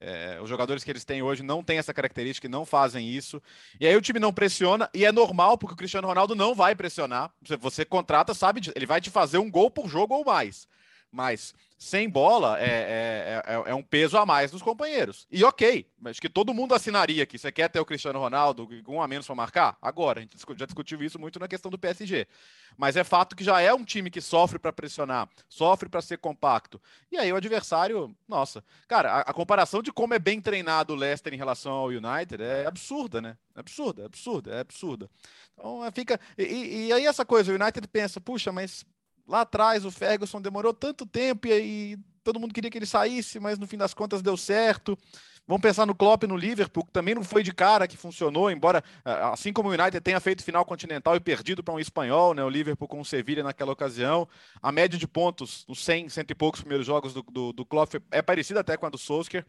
é, 0.00 0.40
os 0.40 0.48
jogadores 0.48 0.82
que 0.82 0.90
eles 0.90 1.04
têm 1.04 1.22
hoje 1.22 1.42
não 1.42 1.62
têm 1.62 1.78
essa 1.78 1.92
característica 1.92 2.46
e 2.46 2.50
não 2.50 2.64
fazem 2.64 3.08
isso. 3.08 3.42
E 3.78 3.86
aí 3.86 3.94
o 3.94 4.00
time 4.00 4.18
não 4.18 4.32
pressiona, 4.32 4.88
e 4.94 5.04
é 5.04 5.12
normal, 5.12 5.58
porque 5.58 5.74
o 5.74 5.76
Cristiano 5.76 6.08
Ronaldo 6.08 6.34
não 6.34 6.54
vai 6.54 6.74
pressionar. 6.74 7.30
Você, 7.42 7.56
você 7.56 7.84
contrata, 7.84 8.32
sabe, 8.32 8.60
ele 8.74 8.86
vai 8.86 9.00
te 9.00 9.10
fazer 9.10 9.38
um 9.38 9.50
gol 9.50 9.70
por 9.70 9.88
jogo 9.88 10.14
ou 10.14 10.24
mais. 10.24 10.66
Mas 11.12 11.54
sem 11.80 12.10
bola 12.10 12.60
é, 12.60 12.62
é, 12.66 13.42
é, 13.46 13.70
é, 13.70 13.74
um 13.74 13.82
peso 13.82 14.18
a 14.18 14.26
mais 14.26 14.50
dos 14.50 14.60
companheiros. 14.60 15.26
E 15.30 15.42
ok, 15.42 15.86
acho 16.04 16.20
que 16.20 16.28
todo 16.28 16.52
mundo 16.52 16.74
assinaria 16.74 17.24
que 17.24 17.38
você 17.38 17.50
quer 17.50 17.70
ter 17.70 17.80
o 17.80 17.86
Cristiano 17.86 18.18
Ronaldo 18.18 18.68
um 18.86 19.00
a 19.00 19.08
menos 19.08 19.26
para 19.26 19.34
marcar? 19.34 19.78
Agora, 19.80 20.18
a 20.18 20.22
gente 20.22 20.36
já 20.58 20.66
discutiu 20.66 21.02
isso 21.02 21.18
muito 21.18 21.40
na 21.40 21.48
questão 21.48 21.70
do 21.70 21.78
PSG. 21.78 22.28
Mas 22.76 22.96
é 22.96 23.02
fato 23.02 23.34
que 23.34 23.42
já 23.42 23.62
é 23.62 23.72
um 23.72 23.82
time 23.82 24.10
que 24.10 24.20
sofre 24.20 24.58
para 24.58 24.74
pressionar, 24.74 25.26
sofre 25.48 25.88
para 25.88 26.02
ser 26.02 26.18
compacto. 26.18 26.78
E 27.10 27.16
aí 27.16 27.32
o 27.32 27.36
adversário, 27.36 28.14
nossa, 28.28 28.62
cara, 28.86 29.12
a, 29.12 29.20
a, 29.20 29.32
comparação 29.32 29.82
de 29.82 29.90
como 29.90 30.12
é 30.12 30.18
bem 30.18 30.38
treinado 30.38 30.92
o 30.92 30.96
Leicester 30.96 31.32
em 31.32 31.38
relação 31.38 31.72
ao 31.72 31.86
United 31.86 32.42
é 32.42 32.66
absurda, 32.66 33.22
né? 33.22 33.38
É 33.56 33.60
absurda, 33.60 34.02
é 34.02 34.04
absurda, 34.04 34.54
é 34.54 34.60
absurda. 34.60 35.10
Então 35.54 35.82
é, 35.82 35.90
fica. 35.90 36.20
E, 36.36 36.88
e 36.88 36.92
aí 36.92 37.06
essa 37.06 37.24
coisa, 37.24 37.50
o 37.50 37.54
United 37.54 37.88
pensa, 37.88 38.20
puxa, 38.20 38.52
mas 38.52 38.84
lá 39.30 39.42
atrás 39.42 39.84
o 39.84 39.90
Ferguson 39.92 40.42
demorou 40.42 40.74
tanto 40.74 41.06
tempo 41.06 41.46
e 41.46 41.52
aí 41.52 41.98
todo 42.24 42.40
mundo 42.40 42.52
queria 42.52 42.68
que 42.68 42.76
ele 42.76 42.86
saísse, 42.86 43.38
mas 43.38 43.58
no 43.58 43.66
fim 43.66 43.78
das 43.78 43.94
contas 43.94 44.20
deu 44.20 44.36
certo. 44.36 44.98
Vamos 45.46 45.62
pensar 45.62 45.86
no 45.86 45.94
Klopp 45.94 46.24
no 46.24 46.36
Liverpool, 46.36 46.84
que 46.84 46.92
também 46.92 47.14
não 47.14 47.24
foi 47.24 47.42
de 47.42 47.52
cara 47.52 47.88
que 47.88 47.96
funcionou, 47.96 48.50
embora, 48.50 48.84
assim 49.32 49.52
como 49.52 49.68
o 49.68 49.72
United 49.72 50.00
tenha 50.00 50.20
feito 50.20 50.44
final 50.44 50.64
continental 50.64 51.16
e 51.16 51.20
perdido 51.20 51.62
para 51.62 51.74
um 51.74 51.80
espanhol, 51.80 52.34
né, 52.34 52.44
o 52.44 52.48
Liverpool 52.48 52.86
com 52.86 53.00
o 53.00 53.04
Sevilla 53.04 53.42
naquela 53.42 53.72
ocasião. 53.72 54.28
A 54.60 54.70
média 54.70 54.98
de 54.98 55.08
pontos 55.08 55.64
nos 55.68 55.82
100, 55.84 56.08
cento 56.08 56.30
e 56.30 56.34
poucos 56.34 56.60
primeiros 56.60 56.86
jogos 56.86 57.14
do, 57.14 57.22
do, 57.22 57.52
do 57.52 57.64
Klopp 57.64 57.94
é 58.10 58.20
parecida 58.20 58.60
até 58.60 58.76
com 58.76 58.86
a 58.86 58.90
do 58.90 58.98
Solskjaer, 58.98 59.46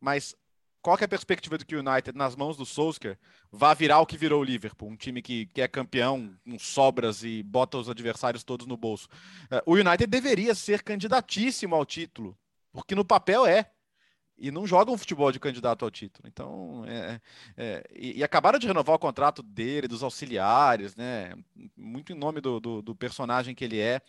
mas 0.00 0.36
qual 0.84 0.98
é 1.00 1.04
a 1.04 1.08
perspectiva 1.08 1.56
do 1.56 1.64
que 1.64 1.74
o 1.74 1.78
United, 1.78 2.14
nas 2.14 2.36
mãos 2.36 2.58
do 2.58 2.66
Solskjaer, 2.66 3.18
vá 3.50 3.72
virar 3.72 4.00
o 4.00 4.06
que 4.06 4.18
virou 4.18 4.42
o 4.42 4.44
Liverpool? 4.44 4.90
Um 4.90 4.96
time 4.96 5.22
que, 5.22 5.46
que 5.46 5.62
é 5.62 5.66
campeão, 5.66 6.36
com 6.44 6.58
sobras 6.58 7.24
e 7.24 7.42
bota 7.42 7.78
os 7.78 7.88
adversários 7.88 8.44
todos 8.44 8.66
no 8.66 8.76
bolso. 8.76 9.08
Uh, 9.50 9.62
o 9.64 9.72
United 9.76 10.06
deveria 10.06 10.54
ser 10.54 10.82
candidatíssimo 10.82 11.74
ao 11.74 11.86
título, 11.86 12.36
porque 12.70 12.94
no 12.94 13.02
papel 13.02 13.46
é. 13.46 13.70
E 14.36 14.50
não 14.50 14.66
joga 14.66 14.90
um 14.90 14.98
futebol 14.98 15.32
de 15.32 15.40
candidato 15.40 15.86
ao 15.86 15.90
título. 15.90 16.28
Então, 16.28 16.84
é, 16.86 17.20
é, 17.56 17.84
e, 17.94 18.18
e, 18.18 18.24
acabaram 18.24 18.58
de 18.58 18.66
renovar 18.66 18.96
o 18.96 18.98
contrato 18.98 19.42
dele, 19.42 19.88
dos 19.88 20.02
auxiliares, 20.02 20.94
né? 20.96 21.34
Muito 21.74 22.12
em 22.12 22.16
nome 22.16 22.42
do, 22.42 22.60
do, 22.60 22.82
do 22.82 22.94
personagem 22.94 23.54
que 23.54 23.64
ele 23.64 23.78
é. 23.78 24.02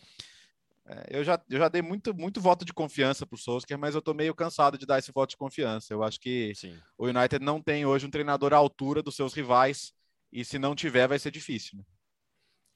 É, 0.88 1.18
eu, 1.18 1.24
já, 1.24 1.40
eu 1.50 1.58
já 1.58 1.68
dei 1.68 1.82
muito, 1.82 2.14
muito 2.14 2.40
voto 2.40 2.64
de 2.64 2.72
confiança 2.72 3.26
para 3.26 3.34
o 3.34 3.38
Solskjaer, 3.38 3.78
mas 3.78 3.94
eu 3.94 3.98
estou 3.98 4.14
meio 4.14 4.34
cansado 4.34 4.78
de 4.78 4.86
dar 4.86 4.98
esse 4.98 5.10
voto 5.12 5.30
de 5.30 5.36
confiança. 5.36 5.92
Eu 5.92 6.02
acho 6.02 6.20
que 6.20 6.52
Sim. 6.54 6.78
o 6.96 7.06
United 7.06 7.44
não 7.44 7.60
tem 7.60 7.84
hoje 7.84 8.06
um 8.06 8.10
treinador 8.10 8.52
à 8.52 8.56
altura 8.56 9.02
dos 9.02 9.16
seus 9.16 9.34
rivais, 9.34 9.92
e 10.32 10.44
se 10.44 10.58
não 10.58 10.74
tiver, 10.74 11.08
vai 11.08 11.18
ser 11.18 11.30
difícil. 11.30 11.78
Né? 11.78 11.84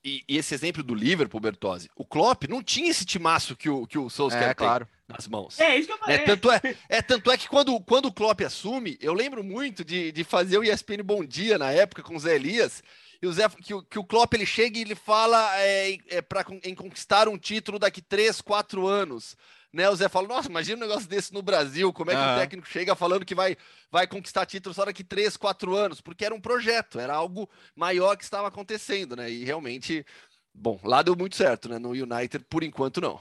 E, 0.02 0.24
e, 0.28 0.38
esse 0.38 0.54
exemplo 0.54 0.82
do 0.82 0.94
Liverpool, 0.94 1.40
Bertozzi, 1.40 1.88
o 1.94 2.06
Klopp 2.06 2.44
não 2.48 2.62
tinha 2.62 2.90
esse 2.90 3.04
timaço 3.04 3.54
que 3.54 3.68
o, 3.68 3.86
que 3.86 3.98
o 3.98 4.08
Solskjaer 4.08 4.50
é, 4.50 4.54
tem 4.54 4.66
claro. 4.66 4.88
nas 5.06 5.28
mãos. 5.28 5.60
É, 5.60 5.76
isso 5.76 5.88
que 5.88 5.92
eu 5.92 5.98
falei. 5.98 6.16
É, 6.16 6.18
tanto, 6.24 6.50
é, 6.50 6.60
é, 6.88 7.02
tanto 7.02 7.30
é 7.30 7.36
que 7.36 7.48
quando, 7.48 7.78
quando 7.80 8.06
o 8.06 8.12
Klopp 8.12 8.40
assume, 8.40 8.96
eu 9.00 9.12
lembro 9.12 9.44
muito 9.44 9.84
de, 9.84 10.10
de 10.10 10.24
fazer 10.24 10.56
o 10.56 10.64
ESPN 10.64 11.02
Bom 11.04 11.22
Dia 11.22 11.58
na 11.58 11.70
época 11.70 12.02
com 12.02 12.16
o 12.16 12.18
Zé 12.18 12.34
Elias, 12.34 12.82
e 13.22 13.26
o 13.26 13.32
Zé, 13.32 13.48
que, 13.48 13.82
que 13.82 13.98
o 13.98 14.04
Klopp 14.04 14.32
ele 14.32 14.46
chega 14.46 14.78
e 14.78 14.82
ele 14.82 14.94
fala 14.94 15.50
é, 15.58 15.98
é 16.08 16.22
para 16.22 16.44
em 16.64 16.74
conquistar 16.74 17.28
um 17.28 17.36
título 17.36 17.78
daqui 17.78 18.00
três, 18.00 18.40
quatro 18.40 18.86
anos. 18.86 19.36
Né, 19.72 19.88
o 19.88 19.94
Zé 19.94 20.08
fala, 20.08 20.26
nossa, 20.26 20.48
imagina 20.48 20.78
um 20.78 20.88
negócio 20.88 21.08
desse 21.08 21.32
no 21.32 21.42
Brasil, 21.42 21.92
como 21.92 22.10
é 22.10 22.14
que 22.14 22.20
uhum. 22.20 22.34
o 22.34 22.38
técnico 22.38 22.66
chega 22.66 22.96
falando 22.96 23.24
que 23.24 23.36
vai, 23.36 23.56
vai 23.88 24.04
conquistar 24.04 24.44
título 24.44 24.74
só 24.74 24.84
daqui 24.84 25.04
três, 25.04 25.36
quatro 25.36 25.76
anos, 25.76 26.00
porque 26.00 26.24
era 26.24 26.34
um 26.34 26.40
projeto, 26.40 26.98
era 26.98 27.14
algo 27.14 27.48
maior 27.76 28.16
que 28.16 28.24
estava 28.24 28.48
acontecendo, 28.48 29.14
né? 29.14 29.30
E 29.30 29.44
realmente, 29.44 30.04
bom, 30.52 30.80
lá 30.82 31.02
deu 31.02 31.14
muito 31.14 31.36
certo, 31.36 31.68
né? 31.68 31.78
No 31.78 31.90
United, 31.90 32.44
por 32.50 32.64
enquanto, 32.64 33.00
não. 33.00 33.20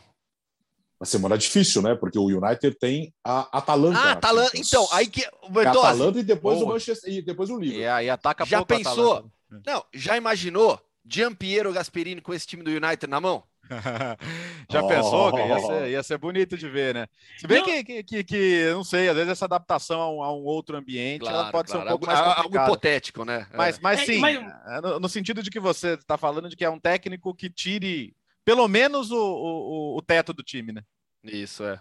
Uma 0.99 1.05
semana 1.05 1.37
difícil, 1.37 1.83
né? 1.83 1.93
Porque 1.93 2.17
o 2.17 2.25
United 2.25 2.75
tem 2.79 3.13
a 3.23 3.59
Atalanta. 3.59 3.99
Ah, 3.99 4.11
Atalanta. 4.13 4.57
Então, 4.57 4.87
aí 4.91 5.05
que. 5.05 5.23
Atalanta 5.67 6.19
e 6.19 6.23
depois 6.23 6.59
o 6.61 6.65
Manchester 6.65 7.13
e 7.13 7.21
depois 7.21 7.49
o 7.51 7.59
Liverpool. 7.59 7.83
E 7.83 7.87
aí 7.87 8.09
ataca 8.09 8.43
Já 8.43 8.65
pensou? 8.65 9.29
Não, 9.65 9.83
já 9.93 10.15
imaginou 10.17 10.79
Giampiero 11.05 11.73
Gasperini 11.73 12.21
com 12.21 12.33
esse 12.33 12.45
time 12.47 12.63
do 12.63 12.71
United 12.71 13.07
na 13.07 13.19
mão? 13.19 13.43
Já 14.71 14.81
oh. 14.81 14.87
pensou? 14.87 15.37
Ia 15.37 15.59
ser, 15.59 15.89
ia 15.89 16.03
ser, 16.03 16.17
bonito 16.17 16.57
de 16.57 16.67
ver, 16.67 16.93
né? 16.93 17.07
Se 17.37 17.47
bem 17.47 17.63
que, 17.63 17.83
que, 17.83 18.03
que, 18.03 18.23
que, 18.23 18.71
não 18.71 18.83
sei, 18.83 19.07
às 19.07 19.15
vezes 19.15 19.31
essa 19.31 19.45
adaptação 19.45 20.01
a 20.01 20.11
um, 20.11 20.23
a 20.23 20.33
um 20.33 20.43
outro 20.43 20.75
ambiente 20.75 21.21
claro, 21.21 21.37
ela 21.37 21.51
pode 21.51 21.71
claro. 21.71 21.81
ser 21.81 21.87
um 21.87 21.89
pouco 21.89 22.05
mais 22.07 22.19
complicada. 22.19 22.47
Algo 22.47 22.57
hipotético, 22.57 23.25
né? 23.25 23.47
Mas, 23.53 23.79
mas 23.79 24.01
é, 24.01 24.05
sim, 24.05 24.17
mas... 24.19 24.37
É, 24.37 24.81
no, 24.81 24.99
no, 24.99 25.09
sentido 25.09 25.43
de 25.43 25.51
que 25.51 25.59
você 25.59 25.93
está 25.93 26.17
falando 26.17 26.49
de 26.49 26.55
que 26.55 26.65
é 26.65 26.69
um 26.69 26.79
técnico 26.79 27.35
que 27.35 27.49
tire 27.49 28.15
pelo 28.43 28.67
menos 28.67 29.11
o, 29.11 29.17
o, 29.17 29.97
o 29.97 30.01
teto 30.01 30.33
do 30.33 30.41
time, 30.41 30.71
né? 30.71 30.81
Isso, 31.23 31.63
é. 31.63 31.79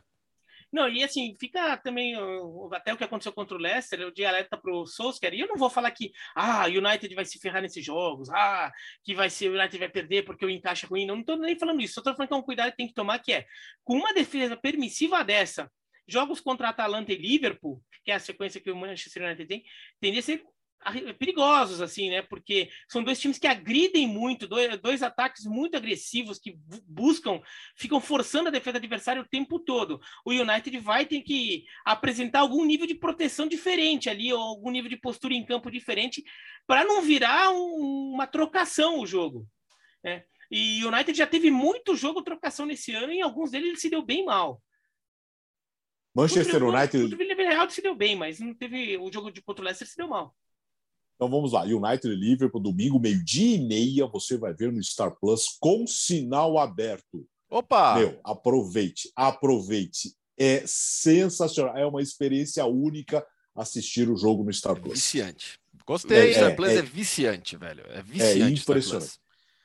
Não, 0.70 0.88
e 0.88 1.02
assim, 1.02 1.34
fica 1.40 1.76
também 1.78 2.14
até 2.72 2.92
o 2.92 2.96
que 2.96 3.04
aconteceu 3.04 3.32
contra 3.32 3.56
o 3.56 3.60
Leicester, 3.60 4.06
o 4.06 4.12
dialeto 4.12 4.60
para 4.60 4.72
o 4.72 4.86
Solskjaer, 4.86 5.34
e 5.34 5.40
eu 5.40 5.48
não 5.48 5.56
vou 5.56 5.70
falar 5.70 5.90
que 5.90 6.12
ah, 6.34 6.66
o 6.66 6.68
United 6.68 7.14
vai 7.14 7.24
se 7.24 7.38
ferrar 7.38 7.62
nesses 7.62 7.84
jogos, 7.84 8.28
ah, 8.30 8.70
que 9.02 9.14
vai 9.14 9.30
ser, 9.30 9.48
o 9.48 9.54
United 9.54 9.78
vai 9.78 9.88
perder 9.88 10.24
porque 10.24 10.44
o 10.44 10.50
encaixe 10.50 10.84
é 10.84 10.88
ruim, 10.88 11.06
não 11.06 11.20
estou 11.20 11.38
nem 11.38 11.58
falando 11.58 11.80
isso, 11.80 11.94
só 11.94 12.00
estou 12.00 12.14
falando 12.14 12.28
que 12.28 12.34
é 12.34 12.36
um 12.36 12.42
cuidado 12.42 12.70
que 12.70 12.76
tem 12.76 12.88
que 12.88 12.94
tomar, 12.94 13.18
que 13.18 13.32
é, 13.32 13.46
com 13.82 13.94
uma 13.94 14.12
defesa 14.12 14.56
permissiva 14.56 15.24
dessa, 15.24 15.70
jogos 16.06 16.40
contra 16.40 16.68
Atalanta 16.68 17.12
e 17.12 17.16
Liverpool, 17.16 17.82
que 18.04 18.10
é 18.10 18.14
a 18.14 18.20
sequência 18.20 18.60
que 18.60 18.70
o 18.70 18.76
Manchester 18.76 19.24
United 19.24 19.46
tem, 19.46 19.64
tende 20.00 20.18
a 20.18 20.22
ser 20.22 20.44
perigosos, 21.18 21.80
assim, 21.80 22.10
né? 22.10 22.22
Porque 22.22 22.70
são 22.88 23.02
dois 23.02 23.20
times 23.20 23.38
que 23.38 23.46
agridem 23.46 24.06
muito, 24.06 24.46
dois, 24.46 24.78
dois 24.78 25.02
ataques 25.02 25.44
muito 25.44 25.76
agressivos 25.76 26.38
que 26.38 26.58
buscam, 26.86 27.40
ficam 27.76 28.00
forçando 28.00 28.48
a 28.48 28.52
defesa 28.52 28.78
adversária 28.78 29.20
o 29.20 29.28
tempo 29.28 29.58
todo. 29.58 30.00
O 30.24 30.30
United 30.30 30.78
vai 30.78 31.04
ter 31.04 31.22
que 31.22 31.64
apresentar 31.84 32.40
algum 32.40 32.64
nível 32.64 32.86
de 32.86 32.94
proteção 32.94 33.46
diferente 33.46 34.08
ali, 34.08 34.32
ou 34.32 34.40
algum 34.40 34.70
nível 34.70 34.88
de 34.88 34.96
postura 34.96 35.34
em 35.34 35.44
campo 35.44 35.70
diferente, 35.70 36.22
para 36.66 36.84
não 36.84 37.02
virar 37.02 37.50
um, 37.50 38.12
uma 38.14 38.26
trocação 38.26 39.00
o 39.00 39.06
jogo. 39.06 39.46
Né? 40.02 40.24
E 40.50 40.84
o 40.84 40.88
United 40.88 41.16
já 41.16 41.26
teve 41.26 41.50
muito 41.50 41.96
jogo 41.96 42.22
trocação 42.22 42.64
nesse 42.64 42.94
ano, 42.94 43.12
e 43.12 43.18
em 43.18 43.22
alguns 43.22 43.50
deles 43.50 43.68
ele 43.68 43.80
se 43.80 43.90
deu 43.90 44.02
bem 44.02 44.24
mal. 44.24 44.62
Manchester 46.14 46.64
United. 46.64 47.14
O 47.14 47.38
Real 47.48 47.70
se 47.70 47.82
deu 47.82 47.94
bem, 47.94 48.16
mas 48.16 48.40
não 48.40 48.54
teve 48.54 48.96
o 48.98 49.12
jogo 49.12 49.30
de 49.30 49.40
contra 49.40 49.62
o 49.62 49.64
Leicester 49.64 49.86
se 49.86 49.96
deu 49.96 50.08
mal. 50.08 50.34
Então 51.18 51.28
vamos 51.28 51.52
lá, 51.52 51.62
United 51.64 52.06
e 52.06 52.14
Liverpool, 52.14 52.62
domingo, 52.62 53.00
meio-dia 53.00 53.56
e 53.56 53.58
meia, 53.58 54.06
você 54.06 54.38
vai 54.38 54.54
ver 54.54 54.70
no 54.70 54.80
Star 54.80 55.10
Plus 55.20 55.48
com 55.58 55.84
sinal 55.84 56.56
aberto. 56.56 57.26
Opa! 57.50 57.98
Meu, 57.98 58.20
aproveite, 58.22 59.10
aproveite. 59.16 60.14
É 60.38 60.62
sensacional, 60.64 61.76
é 61.76 61.84
uma 61.84 62.00
experiência 62.00 62.64
única 62.66 63.26
assistir 63.52 64.08
o 64.08 64.16
jogo 64.16 64.44
no 64.44 64.52
Star 64.52 64.80
Plus. 64.80 64.94
Viciante. 64.94 65.58
Gostei. 65.84 66.30
É, 66.30 66.34
Star 66.34 66.54
Plus 66.54 66.68
é, 66.68 66.76
é, 66.76 66.82
viciante, 66.82 67.56
velho. 67.56 67.84
É 67.88 68.00
viciante. 68.00 68.42
É 68.42 68.48
impressionante. 68.50 69.18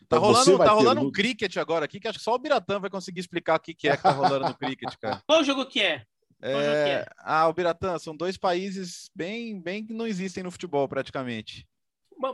Tá 0.10 0.18
então, 0.18 0.22
rolando, 0.22 0.58
tá 0.58 0.72
rolando 0.72 1.02
um 1.02 1.12
cricket 1.12 1.56
agora 1.58 1.86
aqui, 1.86 2.00
que 2.00 2.08
acho 2.08 2.18
que 2.18 2.24
só 2.24 2.34
o 2.34 2.40
Biratã 2.40 2.80
vai 2.80 2.90
conseguir 2.90 3.20
explicar 3.20 3.58
o 3.58 3.60
que, 3.60 3.76
que 3.76 3.88
é 3.88 3.96
que 3.96 4.02
tá 4.02 4.12
rolando 4.12 4.48
no 4.48 4.58
cricket, 4.58 4.96
cara. 5.00 5.22
Qual 5.28 5.44
jogo 5.44 5.68
que 5.68 5.82
é? 5.82 6.04
É, 6.44 6.90
é? 6.90 7.06
Ah, 7.20 7.48
o 7.48 7.54
Biratã, 7.54 7.98
são 7.98 8.16
dois 8.16 8.38
países 8.38 9.10
bem, 9.16 9.62
bem 9.62 9.86
que 9.86 9.94
não 9.94 10.06
existem 10.06 10.44
no 10.44 10.52
futebol 10.52 10.88
praticamente. 10.90 11.66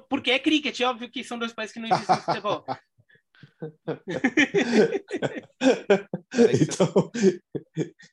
Porque 0.10 0.32
é 0.32 0.40
cricket, 0.40 0.80
é 0.80 0.86
óbvio 0.86 1.10
que 1.10 1.24
são 1.24 1.38
dois 1.38 1.54
países 1.54 1.74
que 1.74 1.80
não 1.80 1.90
existem 1.90 2.16
no 2.16 2.22
futebol. 2.24 2.66
então, 6.62 7.12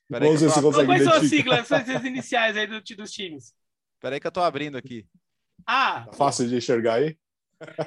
vamos 0.09 0.41
ver 0.41 0.49
se 0.49 0.61
consegue 0.61 0.85
Quais 0.85 1.03
são 1.03 1.13
as 1.13 1.27
siglas, 1.27 1.67
são 1.67 1.77
as 1.77 2.03
iniciais 2.05 2.55
aí 2.55 2.67
do, 2.67 2.79
dos 2.81 3.11
times? 3.11 3.53
Peraí 3.99 4.19
que 4.19 4.27
eu 4.27 4.31
tô 4.31 4.41
abrindo 4.41 4.77
aqui. 4.77 5.07
Ah! 5.65 6.05
Tá 6.05 6.13
fácil 6.13 6.47
de 6.47 6.55
enxergar 6.55 6.95
aí? 6.95 7.17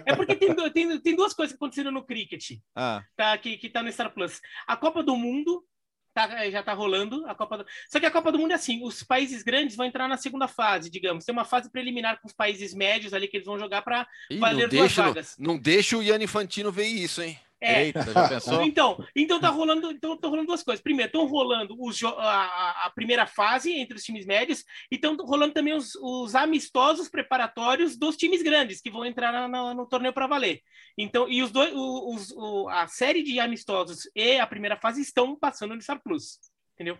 É 0.04 0.16
porque 0.16 0.34
tem, 0.34 0.54
tem, 0.72 1.00
tem 1.00 1.14
duas 1.16 1.32
coisas 1.32 1.54
acontecendo 1.54 1.92
no 1.92 2.04
cricket 2.04 2.58
ah. 2.74 3.04
tá, 3.16 3.38
que, 3.38 3.56
que 3.56 3.70
tá 3.70 3.82
no 3.82 3.92
Star 3.92 4.12
Plus. 4.12 4.40
A 4.66 4.76
Copa 4.76 5.00
do 5.02 5.16
Mundo 5.16 5.64
Tá, 6.12 6.44
é, 6.44 6.50
já 6.50 6.60
está 6.60 6.72
rolando 6.72 7.24
a 7.26 7.34
Copa 7.34 7.58
do... 7.58 7.66
Só 7.88 8.00
que 8.00 8.06
a 8.06 8.10
Copa 8.10 8.32
do 8.32 8.38
Mundo 8.38 8.50
é 8.50 8.54
assim, 8.54 8.82
os 8.84 9.02
países 9.02 9.42
grandes 9.42 9.76
vão 9.76 9.86
entrar 9.86 10.08
na 10.08 10.16
segunda 10.16 10.48
fase, 10.48 10.90
digamos. 10.90 11.24
Tem 11.24 11.32
uma 11.32 11.44
fase 11.44 11.70
preliminar 11.70 12.20
com 12.20 12.26
os 12.26 12.34
países 12.34 12.74
médios 12.74 13.14
ali 13.14 13.28
que 13.28 13.36
eles 13.36 13.46
vão 13.46 13.58
jogar 13.58 13.82
para 13.82 14.06
valer 14.38 14.68
duas 14.68 14.92
vagas. 14.92 15.36
Não, 15.38 15.54
não 15.54 15.60
deixa 15.60 15.96
o 15.96 16.02
Ian 16.02 16.22
Infantino 16.22 16.72
ver 16.72 16.86
isso, 16.86 17.22
hein? 17.22 17.38
É. 17.60 17.84
Eita, 17.84 18.02
já 18.02 18.28
pensou? 18.28 18.62
Então, 18.64 19.04
então 19.14 19.38
tá 19.38 19.50
rolando, 19.50 19.90
então 19.90 20.16
tá 20.16 20.28
rolando 20.28 20.46
duas 20.46 20.62
coisas. 20.62 20.82
Primeiro, 20.82 21.08
estão 21.08 21.26
rolando 21.26 21.76
os, 21.78 22.02
a, 22.02 22.86
a, 22.86 22.90
primeira 22.94 23.26
fase 23.26 23.72
entre 23.72 23.96
os 23.96 24.02
times 24.02 24.24
médios 24.24 24.64
e 24.90 24.94
estão 24.94 25.14
rolando 25.16 25.52
também 25.52 25.74
os, 25.74 25.94
os, 25.96 26.34
amistosos 26.34 27.08
preparatórios 27.08 27.98
dos 27.98 28.16
times 28.16 28.42
grandes 28.42 28.80
que 28.80 28.90
vão 28.90 29.04
entrar 29.04 29.32
na, 29.32 29.46
na, 29.46 29.74
no 29.74 29.86
torneio 29.86 30.14
para 30.14 30.26
valer. 30.26 30.62
Então, 30.96 31.28
e 31.28 31.42
os 31.42 31.50
dois, 31.50 31.70
os, 31.74 32.30
o, 32.32 32.68
a 32.70 32.86
série 32.86 33.22
de 33.22 33.38
amistosos 33.38 34.08
e 34.14 34.38
a 34.38 34.46
primeira 34.46 34.76
fase 34.76 35.02
estão 35.02 35.36
passando 35.36 35.74
no 35.74 35.82
Star 35.82 36.02
Plus, 36.02 36.38
entendeu? 36.74 36.98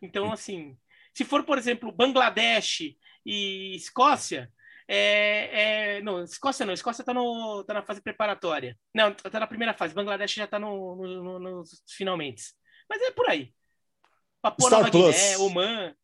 Então, 0.00 0.32
assim, 0.32 0.76
se 1.14 1.24
for, 1.24 1.44
por 1.44 1.58
exemplo, 1.58 1.92
Bangladesh 1.92 2.96
e 3.24 3.76
Escócia, 3.76 4.50
é, 4.88 5.96
é, 5.96 6.02
não, 6.02 6.22
Escócia 6.22 6.66
não, 6.66 6.72
Escócia 6.72 7.02
está 7.02 7.14
tá 7.14 7.74
na 7.74 7.82
fase 7.82 8.02
preparatória. 8.02 8.76
Não, 8.94 9.10
está 9.10 9.40
na 9.40 9.46
primeira 9.46 9.74
fase. 9.74 9.94
Bangladesh 9.94 10.34
já 10.34 10.44
está 10.44 10.58
no, 10.58 10.96
no, 10.96 11.22
no, 11.22 11.38
nos 11.38 11.82
finalmente. 11.88 12.54
Mas 12.88 13.00
é 13.02 13.10
por 13.10 13.28
aí. 13.28 13.52
Papua 14.40 14.66
Star 14.66 14.80
Nova 14.80 14.90
Plus. 14.90 15.16
Guiné, 15.16 15.38
Oman. 15.38 15.94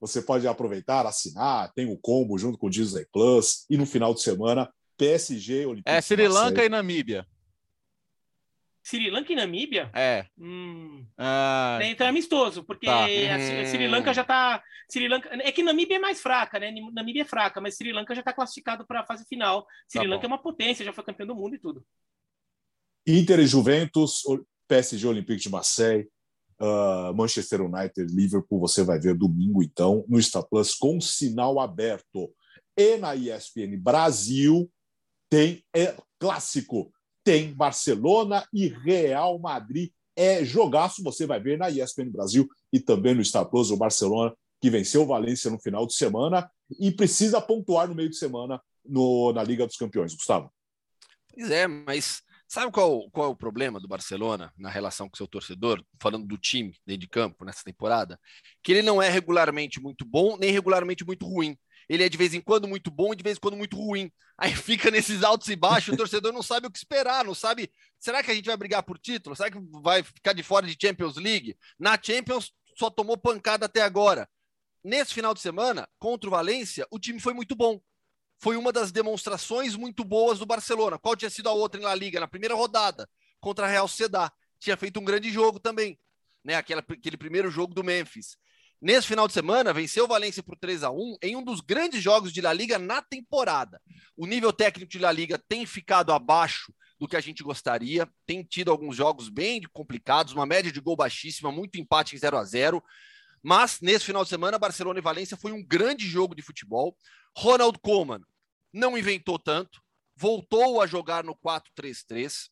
Você 0.00 0.20
pode 0.20 0.46
aproveitar, 0.46 1.06
assinar, 1.06 1.72
tem 1.72 1.90
o 1.90 1.96
combo 1.96 2.36
junto 2.38 2.58
com 2.58 2.66
o 2.66 2.70
Disney 2.70 3.06
Plus 3.12 3.64
e 3.70 3.76
no 3.76 3.86
final 3.86 4.12
de 4.12 4.20
semana 4.20 4.70
PSG 4.98 5.66
Olympique 5.66 5.88
É 5.88 6.00
Sri 6.00 6.28
Lanka 6.28 6.64
e 6.64 6.68
Namíbia. 6.68 7.26
Sri 8.88 9.10
Lanka 9.10 9.32
e 9.32 9.36
Namíbia? 9.36 9.90
É. 9.92 10.26
Hum. 10.38 11.04
Ah, 11.18 11.80
Então 11.82 12.06
é 12.06 12.10
amistoso, 12.10 12.62
porque 12.62 12.86
Tá. 12.86 13.04
a 13.06 13.64
Sri- 13.66 13.88
Lanka 13.88 14.14
já 14.14 14.22
tá. 14.22 14.62
Sri 14.88 15.08
Lanka, 15.08 15.28
é 15.42 15.50
que 15.50 15.60
Namíbia 15.64 15.96
é 15.96 15.98
mais 15.98 16.20
fraca, 16.20 16.60
né? 16.60 16.72
Namíbia 16.92 17.22
é 17.22 17.24
fraca, 17.24 17.60
mas 17.60 17.74
Sri 17.74 17.90
Lanka 17.92 18.14
já 18.14 18.22
tá 18.22 18.32
classificado 18.32 18.86
para 18.86 19.00
a 19.00 19.04
fase 19.06 19.24
final. 19.28 19.66
Sri 19.88 20.02
Tá 20.04 20.08
Lanka 20.08 20.20
bom. 20.28 20.34
é 20.34 20.36
uma 20.36 20.42
potência, 20.42 20.84
já 20.84 20.92
foi 20.92 21.02
campeão 21.02 21.26
do 21.26 21.34
mundo 21.34 21.56
e 21.56 21.58
tudo. 21.58 21.84
Inter 23.06 23.40
e 23.40 23.46
Juventus, 23.46 24.24
o- 24.24 24.44
PSG 24.68 25.06
Olympique 25.06 25.42
de 25.42 25.48
Marseille, 25.48 26.08
ah, 26.60 27.12
Manchester 27.14 27.62
United, 27.62 28.12
Liverpool, 28.14 28.60
você 28.60 28.82
vai 28.84 28.98
ver 29.00 29.14
domingo, 29.16 29.62
então, 29.64 30.04
no 30.08 30.20
Star 30.22 30.44
Plus, 30.48 30.74
com 30.74 31.00
sinal 31.00 31.58
aberto. 31.58 32.32
E 32.76 32.96
na 32.98 33.14
ESPN 33.16 33.76
Brasil 33.78 34.70
tem 35.30 35.64
é, 35.74 35.96
clássico, 36.20 36.92
tem 37.26 37.52
Barcelona 37.52 38.46
e 38.52 38.68
Real 38.68 39.36
Madrid. 39.36 39.90
É 40.14 40.44
jogaço, 40.44 41.02
você 41.02 41.26
vai 41.26 41.40
ver 41.40 41.58
na 41.58 41.68
ESPN 41.68 42.08
Brasil 42.08 42.48
e 42.72 42.78
também 42.78 43.16
no 43.16 43.24
Star 43.24 43.44
Plus, 43.44 43.72
o 43.72 43.76
Barcelona, 43.76 44.32
que 44.60 44.70
venceu 44.70 45.02
o 45.02 45.06
Valência 45.06 45.50
no 45.50 45.58
final 45.58 45.84
de 45.88 45.94
semana 45.94 46.48
e 46.78 46.92
precisa 46.92 47.40
pontuar 47.40 47.88
no 47.88 47.96
meio 47.96 48.08
de 48.08 48.16
semana 48.16 48.62
no- 48.84 49.32
na 49.32 49.42
Liga 49.42 49.66
dos 49.66 49.76
Campeões. 49.76 50.14
Gustavo. 50.14 50.52
Pois 51.34 51.50
é, 51.50 51.66
mas 51.66 52.22
sabe 52.46 52.70
qual, 52.70 53.10
qual 53.10 53.26
é 53.26 53.30
o 53.30 53.36
problema 53.36 53.80
do 53.80 53.88
Barcelona 53.88 54.52
na 54.56 54.70
relação 54.70 55.08
com 55.08 55.16
seu 55.16 55.26
torcedor, 55.26 55.84
falando 56.00 56.28
do 56.28 56.38
time 56.38 56.76
dentro 56.86 57.00
de 57.00 57.08
campo 57.08 57.44
nessa 57.44 57.64
temporada? 57.64 58.20
Que 58.62 58.70
ele 58.70 58.82
não 58.82 59.02
é 59.02 59.08
regularmente 59.08 59.80
muito 59.80 60.04
bom, 60.04 60.36
nem 60.38 60.52
regularmente 60.52 61.04
muito 61.04 61.26
ruim. 61.26 61.58
Ele 61.88 62.04
é 62.04 62.08
de 62.08 62.16
vez 62.16 62.34
em 62.34 62.40
quando 62.40 62.66
muito 62.66 62.90
bom 62.90 63.12
e 63.12 63.16
de 63.16 63.22
vez 63.22 63.36
em 63.36 63.40
quando 63.40 63.56
muito 63.56 63.76
ruim. 63.76 64.10
Aí 64.36 64.54
fica 64.56 64.90
nesses 64.90 65.22
altos 65.22 65.48
e 65.48 65.56
baixos, 65.56 65.94
o 65.94 65.96
torcedor 65.96 66.32
não 66.32 66.42
sabe 66.42 66.66
o 66.66 66.70
que 66.70 66.78
esperar, 66.78 67.24
não 67.24 67.34
sabe. 67.34 67.70
Será 67.98 68.22
que 68.22 68.30
a 68.30 68.34
gente 68.34 68.46
vai 68.46 68.56
brigar 68.56 68.82
por 68.82 68.98
título? 68.98 69.36
Será 69.36 69.50
que 69.50 69.58
vai 69.82 70.02
ficar 70.02 70.32
de 70.32 70.42
fora 70.42 70.66
de 70.66 70.76
Champions 70.80 71.16
League? 71.16 71.56
Na 71.78 71.98
Champions 72.00 72.52
só 72.76 72.90
tomou 72.90 73.16
pancada 73.16 73.66
até 73.66 73.82
agora. 73.82 74.28
Nesse 74.84 75.14
final 75.14 75.34
de 75.34 75.40
semana, 75.40 75.88
contra 75.98 76.28
o 76.28 76.30
Valência, 76.30 76.86
o 76.90 76.98
time 76.98 77.18
foi 77.20 77.34
muito 77.34 77.56
bom 77.56 77.80
foi 78.38 78.56
uma 78.56 78.72
das 78.72 78.92
demonstrações 78.92 79.74
muito 79.74 80.04
boas 80.04 80.38
do 80.38 80.46
Barcelona. 80.46 80.98
Qual 80.98 81.16
tinha 81.16 81.30
sido 81.30 81.48
a 81.48 81.52
outra 81.52 81.80
em 81.80 81.84
La 81.84 81.94
Liga? 81.94 82.20
Na 82.20 82.28
primeira 82.28 82.54
rodada, 82.54 83.08
contra 83.40 83.66
a 83.66 83.68
Real 83.68 83.88
Sociedad. 83.88 84.30
Tinha 84.58 84.76
feito 84.76 85.00
um 85.00 85.04
grande 85.04 85.30
jogo 85.30 85.58
também, 85.58 85.98
né? 86.44 86.54
Aquela, 86.54 86.80
aquele 86.80 87.16
primeiro 87.16 87.50
jogo 87.50 87.74
do 87.74 87.84
Memphis. 87.84 88.36
Nesse 88.80 89.06
final 89.06 89.26
de 89.26 89.32
semana, 89.32 89.72
venceu 89.72 90.04
o 90.04 90.08
Valência 90.08 90.42
por 90.42 90.56
3 90.56 90.84
a 90.84 90.90
1 90.90 91.16
em 91.22 91.36
um 91.36 91.42
dos 91.42 91.60
grandes 91.60 92.02
jogos 92.02 92.32
de 92.32 92.40
La 92.40 92.52
Liga 92.52 92.78
na 92.78 93.00
temporada. 93.00 93.80
O 94.16 94.26
nível 94.26 94.52
técnico 94.52 94.90
de 94.90 94.98
La 94.98 95.10
Liga 95.10 95.40
tem 95.48 95.64
ficado 95.64 96.12
abaixo 96.12 96.72
do 96.98 97.08
que 97.08 97.16
a 97.16 97.20
gente 97.20 97.42
gostaria, 97.42 98.08
tem 98.26 98.42
tido 98.42 98.70
alguns 98.70 98.96
jogos 98.96 99.28
bem 99.28 99.60
complicados, 99.72 100.32
uma 100.32 100.46
média 100.46 100.72
de 100.72 100.80
gol 100.80 100.96
baixíssima, 100.96 101.52
muito 101.52 101.78
empate 101.78 102.16
em 102.16 102.18
0 102.18 102.36
a 102.38 102.44
0 102.44 102.82
mas 103.48 103.80
nesse 103.80 104.04
final 104.04 104.24
de 104.24 104.30
semana, 104.30 104.58
Barcelona 104.58 104.98
e 104.98 105.02
Valência 105.02 105.36
foi 105.36 105.52
um 105.52 105.64
grande 105.64 106.04
jogo 106.04 106.34
de 106.34 106.42
futebol. 106.42 106.96
Ronald 107.36 107.78
Koeman 107.78 108.20
não 108.72 108.98
inventou 108.98 109.38
tanto, 109.38 109.80
voltou 110.16 110.82
a 110.82 110.86
jogar 110.88 111.22
no 111.22 111.32
4-3-3, 111.36 112.48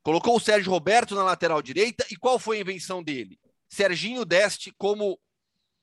colocou 0.00 0.36
o 0.36 0.40
Sérgio 0.40 0.70
Roberto 0.70 1.16
na 1.16 1.24
lateral 1.24 1.60
direita. 1.60 2.06
E 2.08 2.14
qual 2.14 2.38
foi 2.38 2.58
a 2.58 2.60
invenção 2.60 3.02
dele? 3.02 3.36
Serginho 3.68 4.24
Deste 4.24 4.72
como 4.78 5.18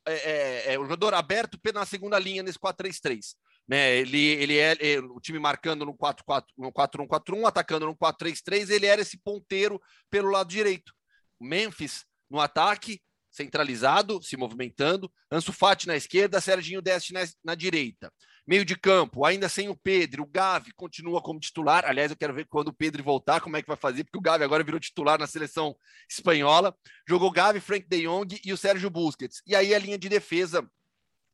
é, 0.05 0.13
é, 0.13 0.73
é, 0.73 0.79
o 0.79 0.83
jogador 0.83 1.13
aberto 1.13 1.59
na 1.73 1.85
segunda 1.85 2.19
linha 2.19 2.43
nesse 2.43 2.59
4-3-3. 2.59 3.35
Né, 3.67 3.97
ele, 3.97 4.19
ele 4.19 4.57
é, 4.59 4.77
é, 4.79 4.99
o 4.99 5.19
time 5.19 5.39
marcando 5.39 5.85
no 5.85 5.95
4-4, 5.95 6.45
no 6.55 6.71
4-1-4-1, 6.71 7.47
atacando 7.47 7.87
no 7.87 7.95
4-3-3, 7.95 8.69
ele 8.69 8.85
era 8.85 9.01
esse 9.01 9.17
ponteiro 9.17 9.81
pelo 10.09 10.29
lado 10.29 10.49
direito. 10.49 10.93
Memphis 11.41 12.05
no 12.29 12.39
ataque, 12.39 13.01
centralizado, 13.31 14.21
se 14.21 14.37
movimentando. 14.37 15.11
Ansu 15.31 15.51
Fati 15.51 15.87
na 15.87 15.95
esquerda, 15.95 16.39
Serginho 16.39 16.81
Deste 16.81 17.11
na, 17.11 17.21
na, 17.43 17.55
direita. 17.55 18.11
Meio 18.47 18.63
de 18.63 18.75
campo, 18.75 19.25
ainda 19.25 19.49
sem 19.49 19.69
o 19.69 19.75
Pedro, 19.75 20.23
o 20.23 20.27
Gavi 20.27 20.71
continua 20.71 21.19
como 21.21 21.39
titular. 21.39 21.83
Aliás, 21.85 22.11
eu 22.11 22.17
quero 22.17 22.33
ver 22.33 22.45
quando 22.45 22.67
o 22.67 22.73
Pedro 22.73 23.03
voltar, 23.03 23.41
como 23.41 23.57
é 23.57 23.61
que 23.61 23.67
vai 23.67 23.77
fazer, 23.77 24.03
porque 24.03 24.19
o 24.19 24.21
Gavi 24.21 24.43
agora 24.43 24.63
virou 24.63 24.79
titular 24.79 25.19
na 25.19 25.25
seleção 25.25 25.75
espanhola. 26.07 26.75
Jogou 27.07 27.31
Gavi, 27.31 27.59
Frank 27.59 27.87
de 27.87 28.03
Jong 28.03 28.39
e 28.45 28.53
o 28.53 28.57
Sérgio 28.57 28.89
Busquets. 28.89 29.41
E 29.47 29.55
aí 29.55 29.73
a 29.73 29.79
linha 29.79 29.97
de 29.97 30.07
defesa 30.07 30.69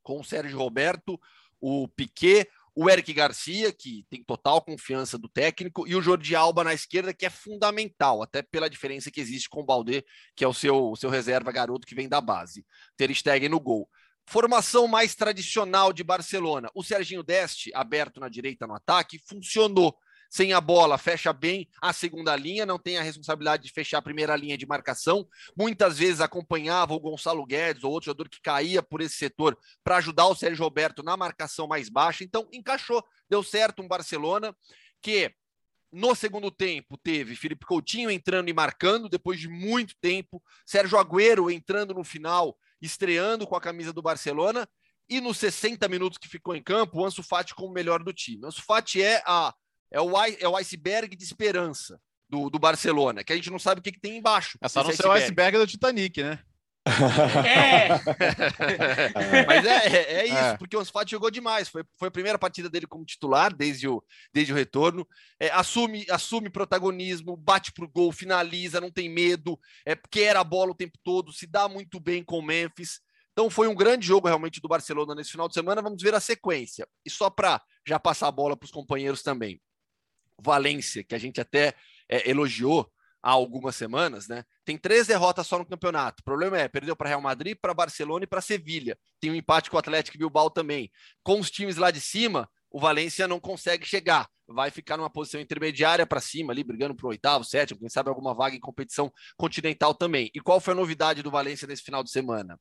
com 0.02 0.20
o 0.20 0.24
Sérgio 0.24 0.58
Roberto, 0.58 1.20
o 1.60 1.88
Piquet, 1.90 2.48
o 2.74 2.90
Eric 2.90 3.12
Garcia, 3.14 3.72
que 3.74 4.06
tem 4.10 4.24
total 4.24 4.62
confiança 4.62 5.18
do 5.18 5.28
técnico, 5.28 5.86
e 5.88 5.96
o 5.96 6.02
Jordi 6.02 6.36
Alba 6.36 6.64
na 6.64 6.74
esquerda, 6.74 7.14
que 7.14 7.26
é 7.26 7.30
fundamental, 7.30 8.24
até 8.24 8.42
pela 8.42 8.70
diferença 8.70 9.12
que 9.12 9.20
existe 9.20 9.50
com 9.50 9.62
o 9.62 9.66
Balde, 9.66 10.06
que 10.36 10.44
é 10.44 10.48
o 10.48 10.54
seu, 10.54 10.92
o 10.92 10.96
seu 10.96 11.10
reserva 11.10 11.52
garoto 11.52 11.86
que 11.86 11.96
vem 11.96 12.08
da 12.08 12.22
base. 12.22 12.66
Ter 12.96 13.14
Stegen 13.14 13.50
no 13.50 13.60
gol. 13.60 13.90
Formação 14.26 14.88
mais 14.88 15.16
tradicional 15.16 15.92
de 15.92 16.04
Barcelona. 16.04 16.70
O 16.74 16.84
Serginho 16.84 17.24
Deste, 17.24 17.72
aberto 17.74 18.20
na 18.20 18.30
direita 18.30 18.66
no 18.66 18.76
ataque, 18.76 19.20
funcionou. 19.28 19.98
Sem 20.34 20.54
a 20.54 20.62
bola, 20.62 20.98
fecha 20.98 21.34
bem 21.34 21.68
a 21.82 21.92
segunda 21.92 22.34
linha, 22.38 22.66
não 22.66 22.80
tem 22.80 22.98
a 22.98 23.02
responsabilidade 23.02 23.64
de 23.64 23.74
fechar 23.74 23.98
a 23.98 24.02
primeira 24.02 24.34
linha 24.34 24.58
de 24.58 24.66
marcação. 24.66 25.28
Muitas 25.58 25.98
vezes 25.98 26.22
acompanhava 26.22 26.94
o 26.94 27.00
Gonçalo 27.02 27.46
Guedes 27.46 27.84
ou 27.84 27.92
outro 27.92 28.06
jogador 28.06 28.30
que 28.30 28.40
caía 28.40 28.82
por 28.82 29.02
esse 29.02 29.18
setor 29.18 29.58
para 29.84 29.98
ajudar 29.98 30.28
o 30.28 30.36
Sérgio 30.36 30.64
Roberto 30.64 31.04
na 31.04 31.18
marcação 31.18 31.68
mais 31.68 31.90
baixa. 31.90 32.24
Então, 32.24 32.48
encaixou, 32.54 33.04
deu 33.30 33.44
certo 33.44 33.82
um 33.82 33.90
Barcelona 33.90 34.56
que 35.02 35.36
no 35.92 36.16
segundo 36.16 36.50
tempo 36.50 36.98
teve 36.98 37.36
Felipe 37.36 37.66
Coutinho 37.66 38.10
entrando 38.10 38.48
e 38.48 38.54
marcando 38.54 39.10
depois 39.10 39.38
de 39.38 39.50
muito 39.50 39.94
tempo, 40.00 40.42
Sérgio 40.66 40.98
Agüero 40.98 41.52
entrando 41.52 41.94
no 41.94 42.06
final, 42.06 42.58
estreando 42.82 43.46
com 43.46 43.56
a 43.56 43.62
camisa 43.62 43.94
do 43.94 44.02
Barcelona. 44.02 44.68
E 45.10 45.20
nos 45.20 45.38
60 45.38 45.88
minutos 45.88 46.18
que 46.18 46.28
ficou 46.28 46.56
em 46.56 46.64
campo, 46.64 47.00
o 47.00 47.06
Ansu 47.06 47.22
Fati 47.22 47.54
como 47.54 47.74
melhor 47.74 48.04
do 48.04 48.14
time. 48.14 48.46
O 48.46 48.48
Ansu 48.48 48.62
Fati 48.64 49.02
é 49.02 49.22
a 49.26 49.54
é 49.92 50.00
o, 50.00 50.10
é 50.18 50.48
o 50.48 50.56
iceberg 50.56 51.16
de 51.16 51.24
esperança 51.24 52.00
do, 52.30 52.50
do 52.50 52.58
Barcelona, 52.58 53.26
que 53.26 53.34
a 53.34 53.36
gente 53.36 53.52
não 53.52 53.60
sabe 53.60 53.80
o 53.80 53.84
que, 53.84 53.92
que 53.92 54.00
tem 54.00 54.18
embaixo. 54.18 54.58
É 54.62 54.70
só 54.70 54.82
não 54.82 54.92
ser 54.94 55.06
o 55.06 55.12
iceberg 55.12 55.58
do 55.58 55.68
Titanic, 55.68 56.24
né? 56.24 56.40
É. 56.86 57.90
Mas 59.46 59.66
é, 59.66 59.88
é, 59.88 60.14
é 60.14 60.26
isso, 60.26 60.36
é. 60.36 60.58
porque 60.58 60.76
o 60.76 60.80
Ansfati 60.80 61.12
jogou 61.12 61.30
demais. 61.30 61.70
Foi, 61.70 61.84
foi 61.98 62.08
a 62.08 62.12
primeira 62.12 62.40
partida 62.40 62.70
dele 62.70 62.88
como 62.88 63.06
titular 63.06 63.54
desde 63.54 63.88
o, 63.88 64.04
desde 64.34 64.52
o 64.52 64.56
retorno. 64.56 65.08
É, 65.40 65.52
assume, 65.52 66.06
assume 66.10 66.50
protagonismo, 66.50 67.38
bate 67.38 67.72
pro 67.72 67.88
gol, 67.88 68.12
finaliza, 68.12 68.82
não 68.82 68.92
tem 68.92 69.10
medo, 69.10 69.60
é, 69.86 69.96
quer 70.10 70.36
a 70.36 70.44
bola 70.44 70.72
o 70.72 70.76
tempo 70.76 70.98
todo, 71.04 71.32
se 71.32 71.46
dá 71.46 71.70
muito 71.70 72.00
bem 72.00 72.24
com 72.24 72.40
o 72.40 72.44
Memphis. 72.44 73.00
Então 73.32 73.50
foi 73.50 73.68
um 73.68 73.76
grande 73.76 74.06
jogo 74.06 74.28
realmente 74.28 74.60
do 74.60 74.68
Barcelona 74.68 75.16
nesse 75.16 75.32
final 75.32 75.48
de 75.48 75.54
semana. 75.54 75.82
Vamos 75.82 76.02
ver 76.02 76.14
a 76.14 76.20
sequência. 76.20 76.88
E 77.06 77.10
só 77.10 77.30
para 77.30 77.62
já 77.88 78.00
passar 78.00 78.28
a 78.28 78.32
bola 78.32 78.58
para 78.58 78.66
os 78.66 78.72
companheiros 78.72 79.22
também. 79.22 79.62
Valência, 80.40 81.04
que 81.04 81.16
a 81.16 81.20
gente 81.20 81.40
até 81.40 81.76
é, 82.10 82.30
elogiou 82.30 82.92
há 83.22 83.32
algumas 83.32 83.76
semanas, 83.76 84.28
né? 84.28 84.44
Tem 84.66 84.78
três 84.78 85.08
derrotas 85.08 85.48
só 85.48 85.58
no 85.58 85.66
campeonato. 85.66 86.22
O 86.22 86.24
problema 86.24 86.58
é, 86.58 86.68
perdeu 86.68 86.96
para 86.96 87.10
Real 87.10 87.22
Madrid, 87.22 87.58
para 87.62 87.74
Barcelona 87.74 88.24
e 88.24 88.28
para 88.28 88.42
Sevilha. 88.42 88.98
Tem 89.20 89.30
um 89.30 89.36
empate 89.36 89.70
com 89.70 89.76
o 89.76 89.80
Atlético 89.80 90.18
Bilbao 90.18 90.50
também. 90.50 90.92
Com 91.24 91.40
os 91.40 91.52
times 91.52 91.78
lá 91.78 91.92
de 91.92 92.02
cima, 92.02 92.50
o 92.72 92.80
Valência 92.80 93.28
não 93.28 93.40
consegue 93.40 93.86
chegar. 93.86 94.28
Vai 94.48 94.72
ficar 94.72 94.98
numa 94.98 95.10
posição 95.10 95.40
intermediária 95.40 96.06
para 96.06 96.20
cima, 96.20 96.52
ali 96.52 96.64
brigando 96.64 96.96
para 96.96 97.06
o 97.06 97.10
oitavo, 97.10 97.44
sétimo, 97.44 97.80
quem 97.80 97.90
sabe 97.90 98.10
alguma 98.10 98.34
vaga 98.34 98.56
em 98.56 98.60
competição 98.60 99.12
continental 99.38 99.94
também. 99.94 100.30
E 100.34 100.40
qual 100.40 100.60
foi 100.60 100.74
a 100.74 100.78
novidade 100.78 101.22
do 101.22 101.32
Valência 101.32 101.68
nesse 101.68 101.84
final 101.84 102.04
de 102.04 102.12
semana? 102.12 102.60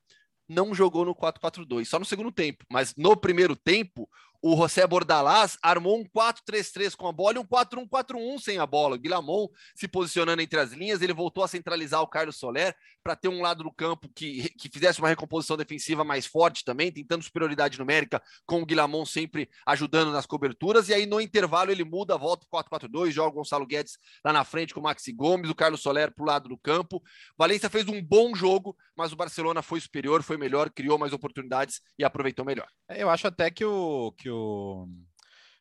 Não 0.49 0.75
jogou 0.75 1.05
no 1.05 1.15
4-4-2, 1.15 1.87
só 1.87 1.99
no 1.99 2.05
segundo 2.05 2.33
tempo. 2.33 2.65
Mas 2.69 2.95
no 2.97 3.17
primeiro 3.17 3.55
tempo, 3.55 4.09
o 4.43 4.57
José 4.57 4.87
Bordalás 4.87 5.59
armou 5.63 5.99
um 5.99 6.05
4-3-3 6.05 6.97
com 6.97 7.07
a 7.07 7.13
bola 7.13 7.37
e 7.37 7.39
um 7.39 7.45
4-1-4-1 7.45 8.41
sem 8.41 8.59
a 8.59 8.67
bola. 8.67 8.97
O 8.97 8.99
Guilhamon 8.99 9.49
se 9.75 9.87
posicionando 9.87 10.41
entre 10.41 10.59
as 10.59 10.73
linhas, 10.73 11.03
ele 11.03 11.13
voltou 11.13 11.45
a 11.45 11.49
centralizar 11.49 12.01
o 12.01 12.07
Carlos 12.07 12.37
Soler 12.37 12.75
para 13.03 13.15
ter 13.15 13.29
um 13.29 13.43
lado 13.43 13.63
do 13.63 13.73
campo 13.73 14.09
que, 14.15 14.49
que 14.59 14.71
fizesse 14.73 14.99
uma 14.99 15.09
recomposição 15.09 15.57
defensiva 15.57 16.05
mais 16.05 16.27
forte 16.27 16.65
também, 16.65 16.91
tentando 16.91 17.23
superioridade 17.23 17.79
numérica, 17.79 18.23
com 18.47 18.63
o 18.63 18.67
Guilhamon 18.67 19.05
sempre 19.05 19.49
ajudando 19.67 20.11
nas 20.11 20.25
coberturas. 20.25 20.89
E 20.89 20.95
aí 20.95 21.05
no 21.05 21.21
intervalo 21.21 21.71
ele 21.71 21.85
muda, 21.85 22.17
volta 22.17 22.47
para 22.51 22.65
4-4-2, 22.65 23.11
joga 23.11 23.31
o 23.31 23.33
Gonçalo 23.33 23.67
Guedes 23.67 23.99
lá 24.25 24.33
na 24.33 24.45
frente 24.45 24.73
com 24.73 24.81
o 24.81 24.83
Maxi 24.83 25.13
Gomes, 25.13 25.51
o 25.51 25.55
Carlos 25.55 25.83
Soler 25.83 26.15
para 26.15 26.23
o 26.23 26.27
lado 26.27 26.49
do 26.49 26.57
campo. 26.57 27.03
Valência 27.37 27.69
fez 27.69 27.87
um 27.89 28.03
bom 28.03 28.35
jogo, 28.35 28.75
mas 28.97 29.13
o 29.13 29.17
Barcelona 29.17 29.61
foi 29.61 29.81
superior, 29.81 30.23
foi 30.23 30.39
melhor, 30.39 30.71
criou 30.71 30.99
mais 30.99 31.13
oportunidades 31.13 31.81
e 31.99 32.05
aproveitou 32.05 32.45
melhor. 32.45 32.69
Eu 32.89 33.11
acho 33.11 33.27
até 33.27 33.51
que 33.51 33.65
o, 33.65 34.13
que 34.13 34.30
o 34.31 34.87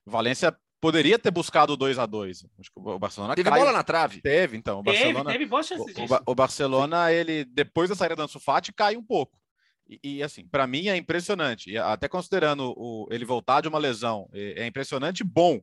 Valência 0.05 0.55
poderia 0.79 1.19
ter 1.19 1.31
buscado 1.31 1.73
o 1.73 1.77
2 1.77 1.99
a 1.99 2.05
2 2.05 2.45
Acho 2.59 2.71
que 2.71 2.79
o 2.79 2.99
Barcelona 2.99 3.35
teve 3.35 3.49
cai... 3.49 3.59
bola 3.59 3.71
na 3.71 3.83
trave. 3.83 4.21
Teve, 4.21 4.57
então. 4.57 4.79
O 4.79 4.83
Barcelona, 4.83 5.25
teve, 5.25 5.31
teve 5.33 5.45
boas 5.45 5.67
chances 5.67 5.95
o, 5.97 6.15
o, 6.15 6.19
o 6.27 6.35
Barcelona, 6.35 7.11
ele, 7.11 7.45
depois 7.45 7.89
da 7.89 7.95
saída 7.95 8.15
do 8.15 8.23
Ansu 8.23 8.39
Fati, 8.39 8.73
cai 8.73 8.95
um 8.95 9.03
pouco. 9.03 9.37
E, 9.87 10.17
e 10.17 10.23
assim, 10.23 10.47
para 10.47 10.67
mim 10.67 10.87
é 10.87 10.95
impressionante. 10.95 11.71
E 11.71 11.77
até 11.77 12.07
considerando 12.07 12.73
o, 12.77 13.07
ele 13.11 13.25
voltar 13.25 13.61
de 13.61 13.67
uma 13.67 13.79
lesão, 13.79 14.29
é, 14.33 14.63
é 14.63 14.67
impressionante 14.67 15.23
bom 15.23 15.59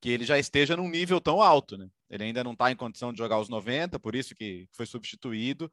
que 0.00 0.10
ele 0.10 0.24
já 0.24 0.38
esteja 0.38 0.76
num 0.76 0.88
nível 0.88 1.20
tão 1.20 1.42
alto, 1.42 1.76
né? 1.76 1.86
Ele 2.08 2.24
ainda 2.24 2.42
não 2.42 2.52
está 2.52 2.70
em 2.70 2.76
condição 2.76 3.12
de 3.12 3.18
jogar 3.18 3.38
os 3.38 3.48
90, 3.48 3.98
por 3.98 4.14
isso 4.14 4.34
que 4.34 4.66
foi 4.72 4.86
substituído. 4.86 5.70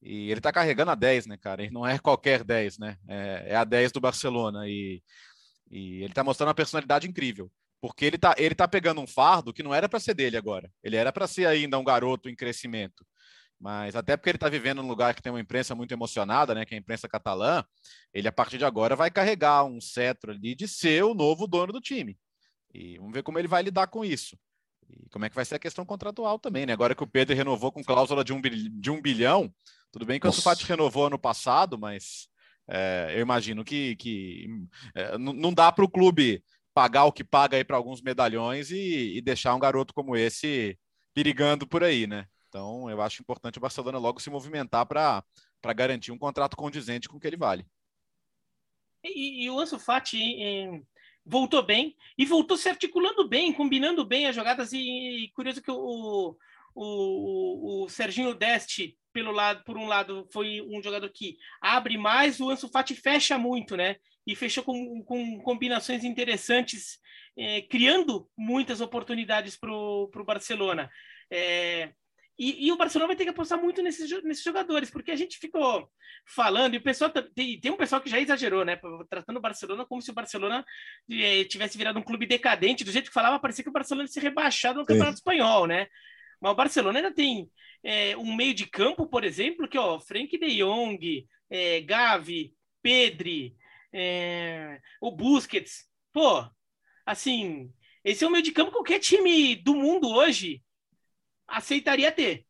E 0.00 0.30
ele 0.30 0.38
está 0.38 0.52
carregando 0.52 0.90
a 0.90 0.94
10, 0.94 1.26
né, 1.26 1.36
cara? 1.36 1.62
Ele 1.62 1.72
não 1.72 1.86
é 1.86 1.98
qualquer 1.98 2.44
10, 2.44 2.78
né? 2.78 2.98
É, 3.08 3.46
é 3.48 3.56
a 3.56 3.64
10 3.64 3.90
do 3.90 4.00
Barcelona. 4.00 4.68
E, 4.68 5.02
e 5.70 5.96
ele 5.96 6.06
está 6.06 6.22
mostrando 6.22 6.48
uma 6.48 6.54
personalidade 6.54 7.08
incrível. 7.08 7.50
Porque 7.80 8.04
ele 8.04 8.16
está 8.16 8.34
ele 8.38 8.54
tá 8.54 8.66
pegando 8.66 9.00
um 9.00 9.06
fardo 9.06 9.52
que 9.52 9.62
não 9.62 9.74
era 9.74 9.88
para 9.88 10.00
ser 10.00 10.14
dele 10.14 10.36
agora. 10.36 10.70
Ele 10.82 10.96
era 10.96 11.12
para 11.12 11.26
ser 11.26 11.46
ainda 11.46 11.78
um 11.78 11.84
garoto 11.84 12.28
em 12.28 12.34
crescimento. 12.34 13.04
Mas 13.60 13.94
até 13.94 14.16
porque 14.16 14.30
ele 14.30 14.36
está 14.36 14.48
vivendo 14.48 14.82
num 14.82 14.88
lugar 14.88 15.14
que 15.14 15.22
tem 15.22 15.32
uma 15.32 15.40
imprensa 15.40 15.74
muito 15.74 15.92
emocionada, 15.92 16.54
né? 16.54 16.64
Que 16.64 16.74
é 16.74 16.78
a 16.78 16.80
imprensa 16.80 17.08
catalã, 17.08 17.64
ele 18.12 18.28
a 18.28 18.32
partir 18.32 18.58
de 18.58 18.64
agora 18.64 18.96
vai 18.96 19.10
carregar 19.10 19.64
um 19.64 19.80
cetro 19.80 20.32
ali 20.32 20.54
de 20.54 20.66
ser 20.66 21.04
o 21.04 21.14
novo 21.14 21.46
dono 21.46 21.72
do 21.72 21.80
time. 21.80 22.18
E 22.72 22.98
vamos 22.98 23.12
ver 23.12 23.22
como 23.22 23.38
ele 23.38 23.48
vai 23.48 23.62
lidar 23.62 23.86
com 23.86 24.04
isso. 24.04 24.36
E 24.88 25.08
como 25.08 25.24
é 25.24 25.30
que 25.30 25.36
vai 25.36 25.44
ser 25.44 25.54
a 25.54 25.58
questão 25.58 25.84
contratual 25.84 26.38
também, 26.38 26.66
né? 26.66 26.72
Agora 26.72 26.94
que 26.94 27.02
o 27.02 27.06
Pedro 27.06 27.34
renovou 27.34 27.70
com 27.72 27.82
cláusula 27.82 28.24
de 28.24 28.32
um, 28.32 28.40
de 28.40 28.90
um 28.90 29.00
bilhão, 29.00 29.52
tudo 29.92 30.04
bem 30.04 30.18
que 30.18 30.26
o 30.26 30.28
Ansu 30.28 30.42
renovou 30.66 31.06
ano 31.06 31.18
passado, 31.18 31.78
mas 31.78 32.28
é, 32.68 33.12
eu 33.14 33.20
imagino 33.20 33.64
que, 33.64 33.96
que 33.96 34.48
é, 34.94 35.18
não 35.18 35.52
dá 35.52 35.70
para 35.70 35.84
o 35.84 35.90
clube 35.90 36.42
pagar 36.72 37.04
o 37.04 37.12
que 37.12 37.22
paga 37.22 37.56
aí 37.56 37.64
para 37.64 37.76
alguns 37.76 38.02
medalhões 38.02 38.70
e, 38.70 39.16
e, 39.16 39.20
deixar 39.20 39.54
um 39.54 39.60
garoto 39.60 39.94
como 39.94 40.16
esse 40.16 40.78
perigando 41.12 41.66
por 41.66 41.84
aí, 41.84 42.06
né? 42.06 42.26
Então 42.48 42.90
eu 42.90 43.00
acho 43.00 43.22
importante 43.22 43.58
o 43.58 43.60
Barcelona 43.60 43.98
logo 43.98 44.20
se 44.20 44.30
movimentar 44.30 44.86
para 44.86 45.22
garantir 45.74 46.10
um 46.10 46.18
contrato 46.18 46.56
condizente 46.56 47.08
com 47.08 47.16
o 47.16 47.20
que 47.20 47.26
ele 47.26 47.36
vale. 47.36 47.64
E, 49.04 49.44
e 49.44 49.50
o 49.50 49.60
Ansu 49.60 49.78
Fati, 49.78 50.18
voltou 51.24 51.62
bem 51.62 51.96
e 52.18 52.24
voltou 52.24 52.56
se 52.56 52.68
articulando 52.68 53.28
bem, 53.28 53.52
combinando 53.52 54.04
bem 54.04 54.26
as 54.26 54.34
jogadas. 54.34 54.72
E 54.72 55.30
curioso 55.34 55.62
que 55.62 55.70
o, 55.70 56.36
o, 56.74 57.84
o 57.84 57.88
Serginho 57.88 58.34
Deste, 58.34 58.98
pelo 59.12 59.30
lado, 59.30 59.62
por 59.64 59.76
um 59.76 59.86
lado, 59.86 60.26
foi 60.32 60.60
um 60.60 60.82
jogador 60.82 61.08
que 61.10 61.36
abre 61.60 61.96
mais, 61.96 62.40
o 62.40 62.50
Ansu 62.50 62.68
Fati 62.68 62.94
fecha 62.94 63.38
muito, 63.38 63.76
né? 63.76 63.96
E 64.26 64.34
fechou 64.34 64.64
com, 64.64 65.02
com 65.04 65.38
combinações 65.40 66.02
interessantes, 66.02 66.98
é, 67.36 67.62
criando 67.62 68.28
muitas 68.36 68.80
oportunidades 68.80 69.56
para 69.56 69.72
o 69.72 70.24
Barcelona. 70.26 70.90
É, 71.30 71.92
e, 72.36 72.66
e, 72.66 72.72
o 72.72 72.76
Barcelona 72.76 73.06
vai 73.06 73.16
ter 73.16 73.22
que 73.22 73.30
apostar 73.30 73.60
muito 73.60 73.80
nesses, 73.80 74.10
nesses 74.24 74.42
jogadores, 74.42 74.90
porque 74.90 75.12
a 75.12 75.16
gente 75.16 75.38
ficou 75.38 75.88
falando, 76.26 76.74
e 76.74 76.78
o 76.78 76.82
pessoal 76.82 77.08
tem, 77.10 77.60
tem 77.60 77.70
um 77.70 77.76
pessoal 77.76 78.00
que 78.00 78.10
já 78.10 78.18
exagerou, 78.18 78.64
né? 78.64 78.80
Tratando 79.08 79.36
o 79.36 79.40
Barcelona 79.40 79.86
como 79.86 80.02
se 80.02 80.10
o 80.10 80.14
Barcelona 80.14 80.64
eh, 81.08 81.44
tivesse 81.44 81.78
virado 81.78 81.98
um 81.98 82.02
clube 82.02 82.26
decadente, 82.26 82.82
do 82.82 82.90
jeito 82.90 83.06
que 83.06 83.14
falava, 83.14 83.38
parecia 83.38 83.62
que 83.62 83.70
o 83.70 83.72
Barcelona 83.72 84.08
ser 84.08 84.20
rebaixado 84.20 84.80
no 84.80 84.86
Campeonato 84.86 85.16
Sim. 85.16 85.20
Espanhol, 85.20 85.68
né? 85.68 85.86
Mas 86.44 86.52
o 86.52 86.56
Barcelona 86.56 86.98
ainda 86.98 87.10
tem 87.10 87.50
é, 87.82 88.14
um 88.18 88.36
meio 88.36 88.52
de 88.52 88.66
campo, 88.66 89.06
por 89.06 89.24
exemplo, 89.24 89.66
que 89.66 89.78
ó, 89.78 89.98
Frank 89.98 90.36
de 90.36 90.58
Jong, 90.58 91.26
é, 91.48 91.80
Gavi, 91.80 92.52
Pedri, 92.82 93.56
é, 93.90 94.78
o 95.00 95.10
Busquets. 95.10 95.88
Pô, 96.12 96.44
assim, 97.06 97.72
esse 98.04 98.24
é 98.24 98.26
o 98.26 98.30
meio 98.30 98.44
de 98.44 98.52
campo 98.52 98.70
que 98.70 98.76
qualquer 98.76 98.98
time 98.98 99.56
do 99.56 99.74
mundo 99.74 100.06
hoje 100.10 100.62
aceitaria 101.48 102.12
ter. 102.12 102.46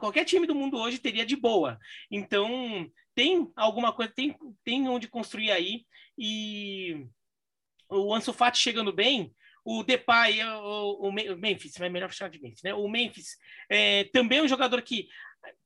Qualquer 0.00 0.24
time 0.24 0.46
do 0.46 0.54
mundo 0.54 0.78
hoje 0.78 0.96
teria 0.96 1.26
de 1.26 1.36
boa. 1.36 1.78
Então, 2.10 2.90
tem 3.14 3.52
alguma 3.54 3.92
coisa, 3.92 4.10
tem, 4.10 4.34
tem 4.64 4.88
onde 4.88 5.06
construir 5.06 5.50
aí. 5.50 5.84
E 6.16 7.06
o 7.90 8.14
Ansu 8.14 8.32
Fati 8.32 8.58
chegando 8.58 8.90
bem, 8.90 9.34
o 9.70 9.82
Depay, 9.82 10.42
o, 10.42 11.08
o 11.08 11.12
Memphis, 11.12 11.78
é 11.78 11.90
melhor 11.90 12.10
chamar 12.10 12.30
de 12.30 12.40
Memphis, 12.40 12.62
né? 12.62 12.72
O 12.72 12.88
Memphis 12.88 13.36
é, 13.68 14.04
também 14.04 14.38
é 14.38 14.42
um 14.42 14.48
jogador 14.48 14.80
que 14.80 15.06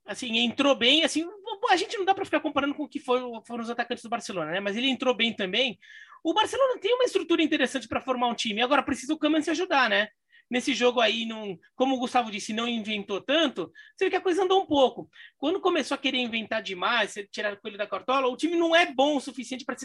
assim 0.04 0.38
entrou 0.38 0.74
bem, 0.74 1.04
assim 1.04 1.24
a 1.70 1.76
gente 1.76 1.96
não 1.96 2.04
dá 2.04 2.12
para 2.12 2.24
ficar 2.24 2.40
comparando 2.40 2.74
com 2.74 2.82
o 2.82 2.88
que 2.88 2.98
foram, 2.98 3.40
foram 3.44 3.62
os 3.62 3.70
atacantes 3.70 4.02
do 4.02 4.10
Barcelona, 4.10 4.50
né? 4.50 4.58
Mas 4.58 4.76
ele 4.76 4.88
entrou 4.88 5.14
bem 5.14 5.32
também. 5.32 5.78
O 6.24 6.34
Barcelona 6.34 6.80
tem 6.80 6.92
uma 6.92 7.04
estrutura 7.04 7.44
interessante 7.44 7.86
para 7.86 8.00
formar 8.00 8.26
um 8.26 8.34
time. 8.34 8.60
Agora 8.60 8.82
precisa 8.82 9.14
o 9.14 9.18
Kaman 9.18 9.40
se 9.40 9.50
ajudar, 9.50 9.88
né? 9.88 10.08
Nesse 10.52 10.74
jogo 10.74 11.00
aí, 11.00 11.24
não, 11.24 11.58
como 11.74 11.96
o 11.96 11.98
Gustavo 11.98 12.30
disse, 12.30 12.52
não 12.52 12.68
inventou 12.68 13.22
tanto, 13.22 13.72
você 13.96 14.04
vê 14.04 14.10
que 14.10 14.16
a 14.16 14.20
coisa 14.20 14.44
andou 14.44 14.62
um 14.62 14.66
pouco. 14.66 15.08
Quando 15.38 15.58
começou 15.58 15.94
a 15.94 15.98
querer 15.98 16.18
inventar 16.18 16.62
demais, 16.62 17.14
tirar 17.30 17.54
o 17.54 17.56
coelho 17.56 17.78
da 17.78 17.86
cartola, 17.86 18.28
o 18.28 18.36
time 18.36 18.54
não 18.54 18.76
é 18.76 18.92
bom 18.92 19.16
o 19.16 19.20
suficiente 19.20 19.64
para 19.64 19.76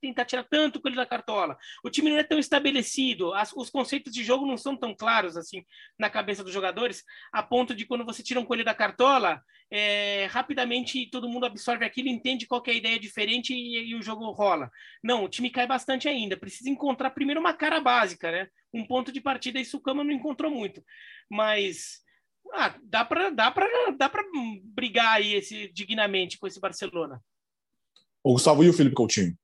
tentar 0.00 0.24
tirar 0.24 0.44
tanto 0.44 0.76
o 0.76 0.80
coelho 0.80 0.94
da 0.94 1.04
cartola. 1.04 1.58
O 1.84 1.90
time 1.90 2.08
não 2.08 2.18
é 2.18 2.22
tão 2.22 2.38
estabelecido, 2.38 3.34
as, 3.34 3.52
os 3.52 3.68
conceitos 3.68 4.12
de 4.12 4.22
jogo 4.22 4.46
não 4.46 4.56
são 4.56 4.76
tão 4.76 4.94
claros 4.94 5.36
assim 5.36 5.64
na 5.98 6.08
cabeça 6.08 6.44
dos 6.44 6.52
jogadores, 6.52 7.02
a 7.32 7.42
ponto 7.42 7.74
de 7.74 7.84
quando 7.84 8.04
você 8.04 8.22
tira 8.22 8.38
um 8.38 8.44
coelho 8.44 8.64
da 8.64 8.74
cartola, 8.74 9.42
é, 9.70 10.26
rapidamente 10.26 11.08
todo 11.10 11.28
mundo 11.28 11.46
absorve 11.46 11.84
aquilo, 11.84 12.08
entende 12.08 12.46
qual 12.46 12.62
é 12.66 12.70
a 12.70 12.74
ideia 12.74 12.98
diferente 12.98 13.52
e, 13.52 13.90
e 13.90 13.94
o 13.94 14.02
jogo 14.02 14.30
rola. 14.30 14.70
Não, 15.02 15.24
o 15.24 15.28
time 15.28 15.50
cai 15.50 15.66
bastante 15.66 16.08
ainda. 16.08 16.36
Precisa 16.36 16.70
encontrar 16.70 17.10
primeiro 17.10 17.40
uma 17.40 17.52
cara 17.52 17.80
básica, 17.80 18.30
né? 18.30 18.48
um 18.76 18.86
ponto 18.86 19.10
de 19.10 19.20
partida 19.20 19.58
e 19.58 19.64
Sucama 19.64 20.04
não 20.04 20.12
encontrou 20.12 20.50
muito. 20.50 20.84
Mas 21.30 22.00
ah, 22.52 22.78
dá 22.82 23.04
para 23.04 23.30
dá 23.30 23.50
dá 23.96 24.10
brigar 24.62 25.16
aí 25.16 25.34
esse, 25.34 25.68
dignamente 25.72 26.38
com 26.38 26.46
esse 26.46 26.60
Barcelona. 26.60 27.22
O 28.22 28.34
Gustavo 28.34 28.62
e 28.62 28.68
o 28.68 28.72
Felipe 28.72 28.94
Coutinho? 28.94 29.36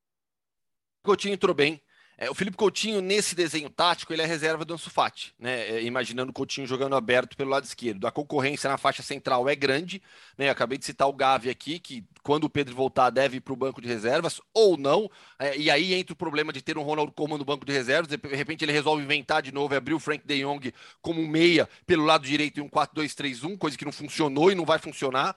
Coutinho 1.02 1.34
entrou 1.34 1.54
bem. 1.54 1.80
É, 2.22 2.30
o 2.30 2.34
Felipe 2.36 2.56
Coutinho, 2.56 3.00
nesse 3.00 3.34
desenho 3.34 3.68
tático, 3.68 4.12
ele 4.12 4.22
é 4.22 4.24
reserva 4.24 4.64
do 4.64 4.72
Ansu 4.72 4.88
Fati, 4.88 5.34
né? 5.40 5.68
É, 5.70 5.82
imaginando 5.82 6.30
o 6.30 6.32
Coutinho 6.32 6.68
jogando 6.68 6.94
aberto 6.94 7.36
pelo 7.36 7.50
lado 7.50 7.64
esquerdo. 7.64 8.06
A 8.06 8.12
concorrência 8.12 8.70
na 8.70 8.78
faixa 8.78 9.02
central 9.02 9.48
é 9.48 9.56
grande, 9.56 10.00
né? 10.38 10.48
Acabei 10.48 10.78
de 10.78 10.84
citar 10.84 11.08
o 11.08 11.12
Gavi 11.12 11.50
aqui, 11.50 11.80
que 11.80 12.04
quando 12.22 12.44
o 12.44 12.48
Pedro 12.48 12.76
voltar 12.76 13.10
deve 13.10 13.38
ir 13.38 13.40
para 13.40 13.52
o 13.52 13.56
banco 13.56 13.82
de 13.82 13.88
reservas, 13.88 14.40
ou 14.54 14.76
não. 14.76 15.10
É, 15.36 15.58
e 15.58 15.68
aí 15.68 15.94
entra 15.94 16.12
o 16.12 16.16
problema 16.16 16.52
de 16.52 16.62
ter 16.62 16.78
um 16.78 16.82
Ronaldo 16.82 17.10
Koeman 17.10 17.38
no 17.38 17.44
banco 17.44 17.66
de 17.66 17.72
reservas. 17.72 18.06
De 18.06 18.16
repente 18.36 18.64
ele 18.64 18.70
resolve 18.70 19.02
inventar 19.02 19.42
de 19.42 19.50
novo 19.50 19.74
e 19.74 19.76
abrir 19.76 19.94
o 19.94 19.98
Frank 19.98 20.24
de 20.24 20.44
Jong 20.44 20.72
como 21.00 21.26
meia 21.26 21.68
pelo 21.88 22.04
lado 22.04 22.24
direito 22.24 22.60
em 22.60 22.62
um 22.62 22.68
4-2-3-1, 22.68 23.58
coisa 23.58 23.76
que 23.76 23.84
não 23.84 23.90
funcionou 23.90 24.52
e 24.52 24.54
não 24.54 24.64
vai 24.64 24.78
funcionar. 24.78 25.36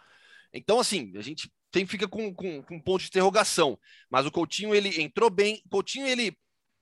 Então, 0.54 0.80
assim, 0.80 1.12
a 1.16 1.22
gente 1.24 1.52
fica 1.88 2.08
com, 2.08 2.32
com, 2.32 2.62
com 2.62 2.76
um 2.76 2.80
ponto 2.80 3.02
de 3.02 3.08
interrogação. 3.08 3.76
Mas 4.08 4.28
o 4.28 4.32
Coutinho, 4.32 4.76
ele 4.76 5.02
entrou 5.02 5.32
bem. 5.32 5.64
Coutinho, 5.68 6.06
ele 6.06 6.38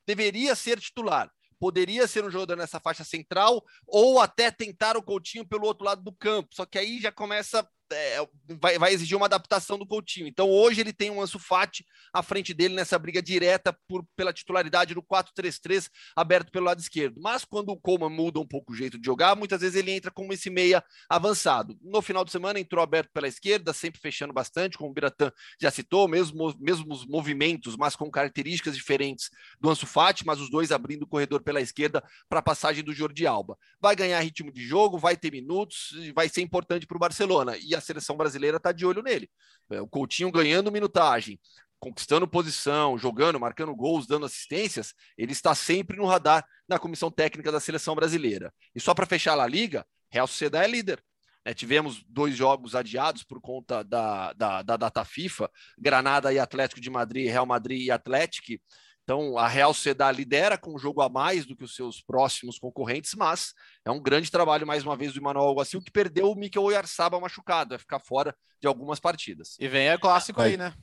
deveria 0.06 0.56
ser 0.56 0.80
titular. 0.80 1.32
Poderia 1.60 2.08
ser 2.08 2.26
um 2.26 2.30
jogador 2.30 2.58
nessa 2.58 2.80
faixa 2.80 3.04
central 3.04 3.64
ou 3.88 4.20
até 4.20 4.52
tentar 4.52 4.98
o 4.98 5.04
Coutinho 5.04 5.48
pelo 5.48 5.66
outro 5.66 5.86
lado 5.86 6.04
do 6.04 6.12
campo. 6.12 6.50
Só 6.54 6.66
que 6.66 6.78
aí 6.78 7.00
já 7.00 7.12
começa 7.12 7.68
é, 7.92 8.28
vai, 8.60 8.78
vai, 8.78 8.94
exigir 8.94 9.18
uma 9.18 9.26
adaptação 9.26 9.78
do 9.78 9.86
Coutinho. 9.86 10.28
Então 10.28 10.50
hoje 10.50 10.82
ele 10.82 10.94
tem 10.94 11.10
um 11.10 11.22
Ansu 11.22 11.40
Fati 11.40 11.86
à 12.12 12.24
frente 12.24 12.54
dele 12.54 12.74
nessa 12.74 12.98
briga 12.98 13.22
direta 13.22 13.76
por, 13.88 14.06
pela 14.16 14.34
titularidade 14.34 14.94
do 14.94 15.02
4-3-3 15.02 15.90
aberto 16.16 16.52
pelo 16.52 16.66
lado 16.66 16.80
esquerdo. 16.80 17.20
Mas 17.22 17.46
quando 17.46 17.70
o 17.70 17.80
Coman 17.80 18.10
muda 18.10 18.40
um 18.40 18.48
pouco 18.48 18.74
o 18.74 18.76
jeito 18.76 18.98
de 19.00 19.06
jogar, 19.06 19.36
muitas 19.36 19.62
vezes 19.62 19.76
ele 19.76 19.92
entra 19.92 20.12
como 20.12 20.34
esse 20.34 20.50
meia 20.50 20.84
avançado. 21.10 21.78
No 21.82 22.02
final 22.02 22.24
de 22.24 22.32
semana 22.32 22.60
entrou 22.60 22.84
aberto 22.84 23.12
pela 23.12 23.28
esquerda, 23.28 23.74
sempre 23.74 24.00
fechando 24.00 24.34
bastante, 24.34 24.78
como 24.78 24.90
o 24.90 24.94
Biratan 24.94 25.32
já 25.60 25.72
citou, 25.72 26.08
mesmo 26.08 26.54
mesmos 26.60 27.06
movimentos, 27.06 27.76
mas 27.76 27.96
com 27.96 28.10
características 28.10 28.76
diferentes 28.76 29.30
do 29.60 29.70
Ansu 29.70 29.86
Fati, 29.86 30.26
mas 30.26 30.40
os 30.40 30.50
dois 30.50 30.72
abrindo 30.72 31.04
o 31.04 31.08
corredor 31.08 31.42
pela 31.42 31.62
esquerda 31.62 32.04
para 32.28 32.40
a 32.40 32.44
passagem 32.44 32.84
do 32.84 32.94
Jordi 32.94 33.26
Alba. 33.26 33.58
Vai 33.80 33.96
ganhar 33.96 34.20
ritmo 34.20 34.52
de 34.52 34.66
jogo, 34.66 34.98
vai 34.98 35.16
ter 35.16 35.32
minutos, 35.32 35.94
vai 36.14 36.30
ser 36.30 36.42
importante 36.42 36.86
para 36.86 36.98
o 36.98 37.00
Barcelona. 37.00 37.58
E 37.58 37.73
a 37.76 37.82
seleção 37.82 38.16
brasileira 38.16 38.58
está 38.58 38.72
de 38.72 38.86
olho 38.86 39.02
nele. 39.02 39.30
É, 39.70 39.82
o 39.82 39.88
Coutinho 39.88 40.32
ganhando 40.32 40.72
minutagem, 40.72 41.40
conquistando 41.80 42.28
posição, 42.28 42.98
jogando, 42.98 43.40
marcando 43.40 43.76
gols, 43.76 44.08
dando 44.08 44.26
assistências, 44.26 44.94
ele 45.18 45.34
está 45.34 45.54
sempre 45.54 45.98
no 45.98 46.06
radar 46.06 46.46
na 46.68 46.80
comissão 46.80 47.12
técnica 47.12 47.52
da 47.52 47.60
seleção 47.60 47.94
brasileira. 47.94 48.54
E 48.74 48.80
só 48.80 48.94
para 48.94 49.06
fechar 49.06 49.38
a 49.38 49.48
liga, 49.48 49.86
Real 50.10 50.28
Sociedade 50.28 50.66
é 50.66 50.72
líder. 50.72 51.04
É, 51.46 51.54
tivemos 51.54 52.02
dois 52.08 52.38
jogos 52.38 52.74
adiados 52.74 53.24
por 53.24 53.42
conta 53.42 53.84
da, 53.84 54.32
da, 54.32 54.62
da, 54.62 54.78
data 54.78 55.04
FIFA, 55.04 55.52
Granada 55.78 56.32
e 56.32 56.40
Atlético 56.40 56.80
de 56.80 56.90
Madrid, 56.90 57.28
Real 57.28 57.46
Madrid 57.46 57.82
e 57.82 57.92
Atlético. 57.92 58.64
Então, 59.04 59.38
a 59.38 59.48
Real 59.48 59.74
Sociedade 59.74 60.18
lidera 60.18 60.58
com 60.58 60.74
um 60.74 60.78
jogo 60.78 61.02
a 61.02 61.10
mais 61.10 61.46
do 61.46 61.56
que 61.56 61.64
os 61.64 61.76
seus 61.76 62.02
próximos 62.02 62.58
concorrentes, 62.58 63.14
mas 63.16 63.54
é 63.84 63.92
um 63.92 64.02
grande 64.02 64.32
trabalho, 64.32 64.66
mais 64.66 64.84
uma 64.84 64.96
vez, 64.96 65.12
do 65.14 65.20
Emmanuel 65.20 65.46
Alguacil, 65.46 65.82
que 65.82 65.92
perdeu 65.92 66.32
o 66.32 66.36
Mikel 66.36 66.64
Oyarzabal 66.64 67.20
machucado, 67.20 67.72
vai 67.72 67.80
ficar 67.80 68.00
fora 68.00 68.34
de 68.62 68.68
algumas 68.68 69.02
partidas. 69.02 69.58
E 69.60 69.68
vem 69.68 69.90
é 69.90 69.98
clássico 69.98 70.42
aí, 70.42 70.56
né? 70.56 70.74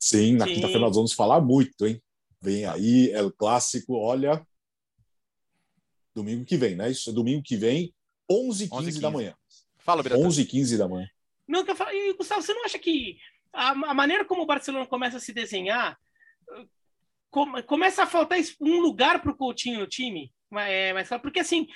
Sim, 0.00 0.36
na 0.36 0.46
quinta-feira 0.46 0.80
nós 0.80 0.96
vamos 0.96 1.12
falar 1.12 1.40
muito, 1.42 1.86
hein? 1.86 2.02
Vem 2.40 2.64
aí, 2.64 3.10
é 3.10 3.22
o 3.22 3.30
clássico, 3.30 3.94
olha. 3.94 4.46
Domingo 6.14 6.44
que 6.46 6.56
vem, 6.56 6.74
né? 6.74 6.90
Isso 6.90 7.10
é 7.10 7.12
domingo 7.12 7.42
que 7.42 7.56
vem, 7.56 7.94
11 8.30 8.64
h 8.64 8.76
15 8.78 9.00
da 9.00 9.10
manhã. 9.10 9.34
Fala, 9.76 10.02
Biratã. 10.02 10.24
11 10.24 10.40
h 10.40 10.50
15 10.50 10.78
da 10.78 10.88
manhã. 10.88 11.06
Não, 11.46 11.64
que 11.64 11.70
eu 11.70 11.76
falo, 11.76 11.90
e, 11.90 12.14
Gustavo, 12.14 12.40
você 12.40 12.54
não 12.54 12.64
acha 12.64 12.78
que 12.78 13.18
a, 13.52 13.70
a 13.70 13.94
maneira 13.94 14.24
como 14.24 14.42
o 14.42 14.46
Barcelona 14.46 14.86
começa 14.86 15.18
a 15.18 15.20
se 15.20 15.34
desenhar 15.34 15.98
come, 17.36 17.62
começa 17.64 18.02
a 18.04 18.06
faltar 18.06 18.38
um 18.58 18.80
lugar 18.80 19.20
para 19.20 19.30
o 19.30 19.36
Coutinho 19.36 19.80
no 19.80 19.86
time? 19.86 20.32
É, 20.54 20.94
mas 20.94 21.10
porque 21.20 21.40
assim, 21.40 21.66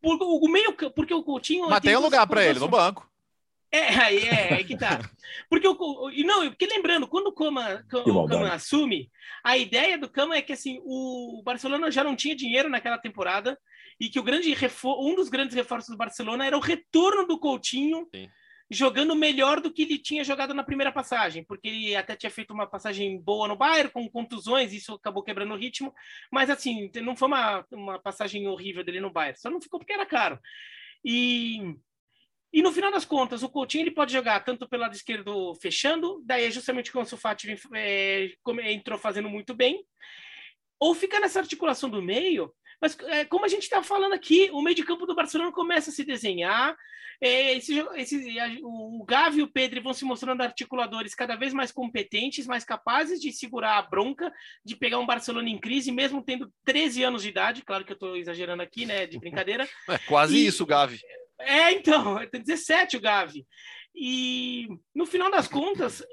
por, 0.00 0.16
o 0.20 0.48
meio, 0.48 0.72
porque 0.94 1.12
o 1.12 1.24
Coutinho. 1.24 1.68
Mas 1.68 1.80
tem 1.80 1.96
um 1.96 2.00
lugar 2.00 2.24
para 2.28 2.44
ele 2.44 2.60
no 2.60 2.68
banco. 2.68 3.10
É, 3.70 3.88
aí 3.98 4.18
é, 4.18 4.60
é, 4.60 4.64
que 4.64 4.76
tá. 4.76 5.00
Porque 5.50 5.66
o 5.66 6.10
e 6.10 6.22
não, 6.22 6.48
porque 6.48 6.66
lembrando, 6.66 7.08
quando 7.08 7.26
o 7.26 7.32
Cama, 7.32 7.84
o 7.92 8.28
Cama 8.28 8.52
assume, 8.52 9.10
a 9.42 9.58
ideia 9.58 9.98
do 9.98 10.08
Cama 10.08 10.36
é 10.36 10.42
que 10.42 10.52
assim, 10.52 10.80
o 10.84 11.42
Barcelona 11.44 11.90
já 11.90 12.04
não 12.04 12.14
tinha 12.14 12.36
dinheiro 12.36 12.68
naquela 12.68 12.96
temporada 12.96 13.58
e 13.98 14.08
que 14.08 14.20
o 14.20 14.22
grande 14.22 14.54
refor 14.54 15.04
um 15.04 15.16
dos 15.16 15.28
grandes 15.28 15.56
reforços 15.56 15.90
do 15.90 15.98
Barcelona 15.98 16.46
era 16.46 16.56
o 16.56 16.60
retorno 16.60 17.26
do 17.26 17.40
Coutinho. 17.40 18.06
Sim 18.14 18.30
jogando 18.70 19.14
melhor 19.14 19.60
do 19.60 19.72
que 19.72 19.82
ele 19.82 19.98
tinha 19.98 20.22
jogado 20.22 20.52
na 20.52 20.62
primeira 20.62 20.92
passagem, 20.92 21.42
porque 21.42 21.68
ele 21.68 21.96
até 21.96 22.14
tinha 22.14 22.30
feito 22.30 22.52
uma 22.52 22.66
passagem 22.66 23.18
boa 23.20 23.48
no 23.48 23.56
Bayern, 23.56 23.90
com 23.90 24.08
contusões, 24.08 24.72
isso 24.72 24.94
acabou 24.94 25.22
quebrando 25.22 25.54
o 25.54 25.56
ritmo, 25.56 25.94
mas 26.30 26.50
assim, 26.50 26.90
não 27.02 27.16
foi 27.16 27.28
uma, 27.28 27.66
uma 27.72 27.98
passagem 27.98 28.46
horrível 28.46 28.84
dele 28.84 29.00
no 29.00 29.10
Bayern, 29.10 29.38
só 29.38 29.48
não 29.48 29.60
ficou 29.60 29.80
porque 29.80 29.92
era 29.92 30.04
caro. 30.04 30.38
E, 31.02 31.76
e 32.52 32.60
no 32.60 32.72
final 32.72 32.90
das 32.90 33.06
contas, 33.06 33.42
o 33.42 33.48
Coutinho 33.48 33.84
ele 33.84 33.90
pode 33.90 34.12
jogar 34.12 34.40
tanto 34.40 34.68
pelo 34.68 34.82
lado 34.82 34.94
esquerdo 34.94 35.54
fechando, 35.54 36.22
daí 36.26 36.44
é 36.44 36.50
justamente 36.50 36.92
quando 36.92 37.06
o 37.06 37.08
Sufati 37.08 37.54
é, 37.74 38.30
entrou 38.70 38.98
fazendo 38.98 39.30
muito 39.30 39.54
bem, 39.54 39.82
ou 40.78 40.94
fica 40.94 41.18
nessa 41.18 41.40
articulação 41.40 41.88
do 41.88 42.02
meio, 42.02 42.54
mas 42.80 42.96
é, 43.06 43.24
como 43.24 43.44
a 43.44 43.48
gente 43.48 43.62
está 43.62 43.82
falando 43.82 44.12
aqui, 44.12 44.50
o 44.52 44.62
meio 44.62 44.76
de 44.76 44.84
campo 44.84 45.06
do 45.06 45.14
Barcelona 45.14 45.52
começa 45.52 45.90
a 45.90 45.92
se 45.92 46.04
desenhar. 46.04 46.76
É, 47.20 47.56
esse, 47.56 47.76
esse, 47.96 48.38
o 48.62 49.04
Gavi 49.04 49.40
e 49.40 49.42
o 49.42 49.50
Pedro 49.50 49.82
vão 49.82 49.92
se 49.92 50.04
mostrando 50.04 50.40
articuladores 50.40 51.16
cada 51.16 51.34
vez 51.34 51.52
mais 51.52 51.72
competentes, 51.72 52.46
mais 52.46 52.64
capazes 52.64 53.20
de 53.20 53.32
segurar 53.32 53.76
a 53.76 53.82
bronca, 53.82 54.32
de 54.64 54.76
pegar 54.76 55.00
um 55.00 55.06
Barcelona 55.06 55.48
em 55.48 55.58
crise, 55.58 55.90
mesmo 55.90 56.22
tendo 56.22 56.52
13 56.64 57.02
anos 57.02 57.22
de 57.22 57.30
idade. 57.30 57.64
Claro 57.64 57.84
que 57.84 57.90
eu 57.90 57.94
estou 57.94 58.16
exagerando 58.16 58.62
aqui, 58.62 58.86
né? 58.86 59.06
De 59.06 59.18
brincadeira. 59.18 59.68
É 59.88 59.98
quase 59.98 60.36
e, 60.36 60.46
isso, 60.46 60.64
Gavi. 60.64 61.00
É, 61.40 61.72
então, 61.72 62.18
tem 62.30 62.40
17 62.40 62.96
o 62.96 63.00
Gavi. 63.00 63.44
E 63.94 64.68
no 64.94 65.04
final 65.04 65.28
das 65.28 65.48
contas, 65.48 66.04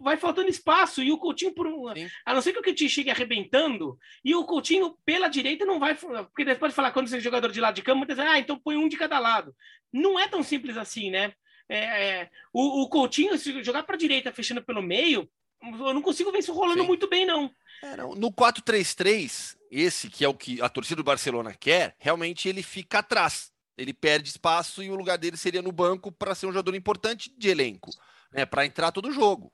vai 0.00 0.16
faltando 0.16 0.48
espaço 0.48 1.02
e 1.02 1.12
o 1.12 1.18
Coutinho 1.18 1.52
por 1.52 1.66
um, 1.66 1.88
a 1.88 2.34
não 2.34 2.40
ser 2.40 2.52
que 2.52 2.58
o 2.58 2.62
Coutinho 2.62 2.88
chegue 2.88 3.10
arrebentando 3.10 3.98
e 4.24 4.34
o 4.34 4.44
Coutinho 4.44 4.96
pela 5.04 5.28
direita 5.28 5.64
não 5.64 5.78
vai 5.78 5.94
porque 5.94 6.44
depois 6.44 6.58
pode 6.58 6.74
falar 6.74 6.92
quando 6.92 7.08
você 7.08 7.18
é 7.18 7.20
jogador 7.20 7.52
de 7.52 7.60
lado 7.60 7.74
de 7.74 7.82
campo 7.82 7.98
muitas 7.98 8.16
vezes, 8.16 8.32
ah 8.32 8.38
então 8.38 8.58
põe 8.58 8.76
um 8.76 8.88
de 8.88 8.96
cada 8.96 9.18
lado 9.18 9.54
não 9.92 10.18
é 10.18 10.26
tão 10.28 10.42
simples 10.42 10.76
assim 10.76 11.10
né 11.10 11.32
é, 11.68 11.78
é, 11.78 12.30
o, 12.52 12.82
o 12.82 12.88
Coutinho 12.88 13.36
se 13.38 13.62
jogar 13.62 13.82
para 13.82 13.96
direita 13.96 14.32
fechando 14.32 14.62
pelo 14.62 14.82
meio 14.82 15.28
eu 15.62 15.94
não 15.94 16.02
consigo 16.02 16.32
ver 16.32 16.38
isso 16.38 16.52
rolando 16.52 16.82
Sim. 16.82 16.86
muito 16.86 17.08
bem 17.08 17.26
não. 17.26 17.50
É, 17.82 17.96
não. 17.96 18.14
no 18.14 18.32
4-3-3 18.32 19.56
esse 19.70 20.08
que 20.08 20.24
é 20.24 20.28
o 20.28 20.34
que 20.34 20.60
a 20.62 20.68
torcida 20.68 20.96
do 20.96 21.04
Barcelona 21.04 21.54
quer 21.54 21.94
realmente 21.98 22.48
ele 22.48 22.62
fica 22.62 23.00
atrás 23.00 23.52
ele 23.76 23.92
perde 23.92 24.30
espaço 24.30 24.82
e 24.82 24.90
o 24.90 24.94
lugar 24.94 25.18
dele 25.18 25.36
seria 25.36 25.60
no 25.60 25.72
banco 25.72 26.10
para 26.10 26.34
ser 26.34 26.46
um 26.46 26.52
jogador 26.52 26.74
importante 26.74 27.30
de 27.36 27.48
elenco 27.48 27.90
né, 28.32 28.46
para 28.46 28.64
entrar 28.64 28.92
todo 28.92 29.12
jogo 29.12 29.52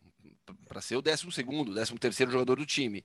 para 0.69 0.81
ser 0.81 0.97
o 0.97 1.03
12 1.03 1.31
segundo, 1.33 1.73
13 1.73 1.95
terceiro 1.99 2.33
jogador 2.33 2.57
do 2.57 2.67
time. 2.67 3.05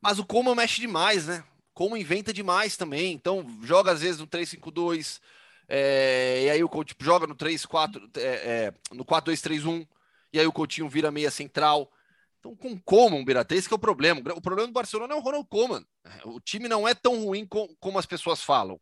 Mas 0.00 0.18
o 0.18 0.26
Como 0.26 0.54
mexe 0.54 0.80
demais, 0.80 1.26
né? 1.26 1.44
Como 1.74 1.96
inventa 1.96 2.32
demais 2.32 2.76
também. 2.76 3.12
Então, 3.12 3.46
joga 3.62 3.92
às 3.92 4.00
vezes 4.00 4.20
no 4.20 4.26
3-5-2, 4.26 5.20
é, 5.68 6.42
e 6.44 6.50
aí 6.50 6.62
o 6.62 6.68
coach 6.68 6.94
joga 7.00 7.26
no 7.26 7.34
3-4, 7.34 8.10
é, 8.16 8.20
é, 8.22 8.74
no 8.94 9.04
4-2-3-1, 9.04 9.86
e 10.32 10.40
aí 10.40 10.46
o 10.46 10.52
Coutinho 10.52 10.88
vira 10.88 11.10
meia 11.10 11.30
central. 11.30 11.90
Então, 12.38 12.56
com 12.56 12.78
Coman, 12.80 13.24
Biratê, 13.24 13.54
esse 13.54 13.68
que 13.68 13.74
é 13.74 13.76
o 13.76 13.78
problema. 13.78 14.20
O 14.34 14.40
problema 14.40 14.66
do 14.66 14.72
Barcelona 14.72 15.14
é 15.14 15.16
o 15.16 15.20
Ronald 15.20 15.46
Koeman. 15.48 15.84
O 16.24 16.40
time 16.40 16.68
não 16.68 16.88
é 16.88 16.94
tão 16.94 17.24
ruim 17.24 17.46
como 17.46 17.98
as 17.98 18.06
pessoas 18.06 18.42
falam. 18.42 18.80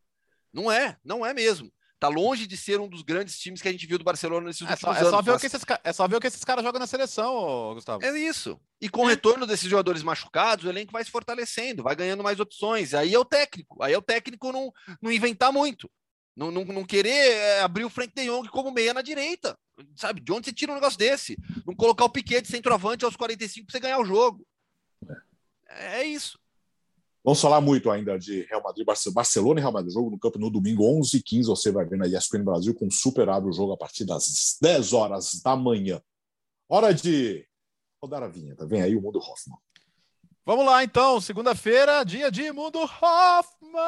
Não 0.52 0.72
é, 0.72 0.96
não 1.04 1.24
é 1.24 1.34
mesmo. 1.34 1.70
Tá 2.00 2.08
longe 2.08 2.46
de 2.46 2.56
ser 2.56 2.80
um 2.80 2.88
dos 2.88 3.02
grandes 3.02 3.38
times 3.38 3.60
que 3.60 3.68
a 3.68 3.72
gente 3.72 3.86
viu 3.86 3.98
do 3.98 4.04
Barcelona 4.04 4.46
nesses 4.46 4.62
é 4.62 4.70
últimos 4.70 4.80
só, 4.80 4.94
é 4.94 4.98
anos. 5.00 5.10
Só 5.10 5.20
ver 5.20 5.32
mas... 5.32 5.36
o 5.36 5.40
que 5.40 5.46
esses, 5.46 5.62
é 5.84 5.92
só 5.92 6.08
ver 6.08 6.16
o 6.16 6.20
que 6.20 6.26
esses 6.26 6.42
caras 6.42 6.64
jogam 6.64 6.80
na 6.80 6.86
seleção, 6.86 7.74
Gustavo. 7.74 8.02
É 8.02 8.18
isso. 8.18 8.58
E 8.80 8.88
com 8.88 9.02
o 9.02 9.06
retorno 9.06 9.46
desses 9.46 9.68
jogadores 9.68 10.02
machucados, 10.02 10.64
o 10.64 10.70
elenco 10.70 10.92
vai 10.92 11.04
se 11.04 11.10
fortalecendo, 11.10 11.82
vai 11.82 11.94
ganhando 11.94 12.22
mais 12.22 12.40
opções. 12.40 12.94
Aí 12.94 13.12
é 13.12 13.18
o 13.18 13.24
técnico. 13.24 13.82
Aí 13.82 13.92
é 13.92 13.98
o 13.98 14.02
técnico 14.02 14.50
não, 14.50 14.72
não 15.02 15.12
inventar 15.12 15.52
muito. 15.52 15.90
Não, 16.34 16.50
não, 16.50 16.64
não 16.64 16.86
querer 16.86 17.32
é, 17.32 17.60
abrir 17.60 17.84
o 17.84 17.90
Frank 17.90 18.14
de 18.14 18.24
Jong 18.24 18.48
como 18.48 18.70
meia 18.70 18.94
na 18.94 19.02
direita. 19.02 19.54
Sabe? 19.94 20.22
De 20.22 20.32
onde 20.32 20.46
você 20.46 20.54
tira 20.54 20.72
um 20.72 20.76
negócio 20.76 20.98
desse? 20.98 21.36
Não 21.66 21.76
colocar 21.76 22.06
o 22.06 22.10
Piquet 22.10 22.40
de 22.40 22.48
centroavante 22.48 23.04
aos 23.04 23.14
45 23.14 23.66
para 23.66 23.72
você 23.72 23.80
ganhar 23.80 23.98
o 23.98 24.06
jogo. 24.06 24.46
É, 25.68 26.00
é 26.00 26.04
isso. 26.04 26.39
Vamos 27.30 27.42
falar 27.42 27.60
muito 27.60 27.88
ainda 27.92 28.18
de 28.18 28.42
Real 28.42 28.60
Madrid, 28.60 28.84
Barcelona 29.14 29.60
e 29.60 29.62
Real 29.62 29.72
Madrid. 29.72 29.94
Jogo 29.94 30.10
no 30.10 30.18
campo 30.18 30.36
no 30.36 30.50
domingo, 30.50 30.82
11 30.98 31.18
h 31.18 31.24
15 31.24 31.48
Você 31.48 31.70
vai 31.70 31.84
ver 31.86 31.96
na 31.96 32.08
ESPN 32.08 32.42
Brasil 32.42 32.74
com 32.74 32.90
super 32.90 33.28
abre 33.28 33.48
o 33.48 33.52
jogo 33.52 33.72
a 33.72 33.76
partir 33.76 34.04
das 34.04 34.58
10 34.60 34.92
horas 34.92 35.40
da 35.40 35.54
manhã. 35.54 36.02
Hora 36.68 36.92
de 36.92 37.46
rodar 38.02 38.24
a 38.24 38.26
vinheta. 38.26 38.66
Vem 38.66 38.82
aí 38.82 38.96
o 38.96 39.00
Mundo 39.00 39.20
Hoffman. 39.20 39.56
Vamos 40.44 40.66
lá, 40.66 40.82
então. 40.82 41.20
Segunda-feira, 41.20 42.02
dia 42.02 42.32
de 42.32 42.50
Mundo 42.50 42.80
Hoffman. 42.80 43.80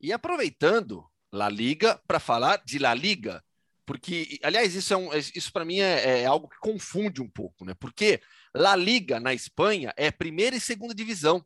E 0.00 0.14
aproveitando 0.14 1.04
La 1.30 1.50
Liga 1.50 2.00
para 2.06 2.18
falar 2.18 2.62
de 2.64 2.78
La 2.78 2.94
Liga, 2.94 3.44
porque, 3.84 4.38
aliás, 4.42 4.74
isso, 4.74 4.94
é 4.94 4.96
um, 4.96 5.14
isso 5.14 5.52
para 5.52 5.66
mim 5.66 5.80
é, 5.80 6.22
é 6.22 6.24
algo 6.24 6.48
que 6.48 6.58
confunde 6.58 7.20
um 7.20 7.28
pouco, 7.28 7.66
né? 7.66 7.74
Porque 7.78 8.18
La 8.54 8.74
Liga, 8.76 9.20
na 9.20 9.34
Espanha, 9.34 9.92
é 9.96 10.10
primeira 10.10 10.56
e 10.56 10.60
segunda 10.60 10.94
divisão. 10.94 11.44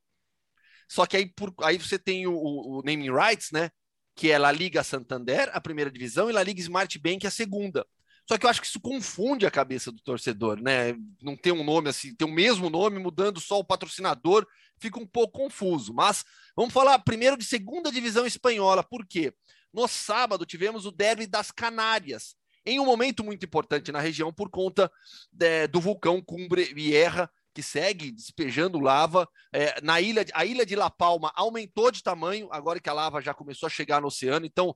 Só 0.89 1.07
que 1.07 1.17
aí, 1.17 1.27
por, 1.27 1.55
aí 1.63 1.79
você 1.79 1.99
tem 1.99 2.27
o, 2.27 2.35
o, 2.35 2.83
naming 2.85 3.11
rights, 3.11 3.51
né? 3.51 3.71
Que 4.15 4.31
é 4.31 4.39
La 4.39 4.53
Liga 4.53 4.85
Santander, 4.85 5.51
a 5.53 5.61
primeira 5.61 5.91
divisão, 5.91 6.29
e 6.29 6.33
La 6.33 6.43
Liga 6.43 6.61
Smart 6.61 6.99
Bank, 6.99 7.27
a 7.27 7.31
segunda. 7.31 7.87
Só 8.29 8.39
que 8.39 8.47
eu 8.47 8.51
acho 8.51 8.61
que 8.61 8.67
isso 8.67 8.81
confunde 8.81 9.47
a 9.47 9.51
cabeça 9.51 9.91
do 9.91 10.01
torcedor, 10.01 10.61
né? 10.61 10.95
Não 11.21 11.37
tem 11.37 11.53
um 11.53 11.65
nome 11.65 11.89
assim, 11.89 12.15
tem 12.15 12.29
o 12.29 12.31
mesmo 12.31 12.71
nome, 12.71 12.99
mudando 12.99 13.41
só 13.41 13.59
o 13.59 13.65
patrocinador, 13.65 14.47
fica 14.79 15.01
um 15.01 15.07
pouco 15.07 15.41
confuso. 15.41 15.93
Mas 15.93 16.25
vamos 16.55 16.73
falar 16.73 16.99
primeiro 17.01 17.37
de 17.37 17.45
segunda 17.45 17.91
divisão 17.91 18.27
espanhola, 18.27 18.85
por 18.85 19.07
quê? 19.07 19.35
No 19.73 19.89
sábado 19.89 20.45
tivemos 20.45 20.85
o 20.85 20.93
derby 20.93 21.27
das 21.27 21.51
Canárias, 21.51 22.37
em 22.65 22.79
um 22.79 22.87
momento 22.87 23.25
muito 23.25 23.45
importante 23.45 23.93
na 23.93 24.01
região 24.01 24.33
por 24.33 24.51
conta 24.51 24.91
de, 25.31 25.67
do 25.69 25.81
vulcão 25.81 26.23
Cumbre 26.23 26.65
Vieja, 26.75 27.29
que 27.55 27.63
segue 27.63 28.11
despejando 28.11 28.81
lava. 28.81 29.29
É, 29.53 29.81
na 29.83 30.01
ilha, 30.01 30.25
a 30.33 30.45
ilha 30.45 30.65
de 30.65 30.75
La 30.75 30.91
Palma 30.91 31.33
aumentou 31.35 31.91
de 31.91 32.03
tamanho, 32.03 32.49
agora 32.51 32.81
que 32.81 32.89
a 32.89 32.93
lava 32.93 33.21
já 33.21 33.35
começou 33.35 33.67
a 33.67 33.71
chegar 33.71 34.01
no 34.01 34.09
oceano, 34.09 34.47
então 34.47 34.75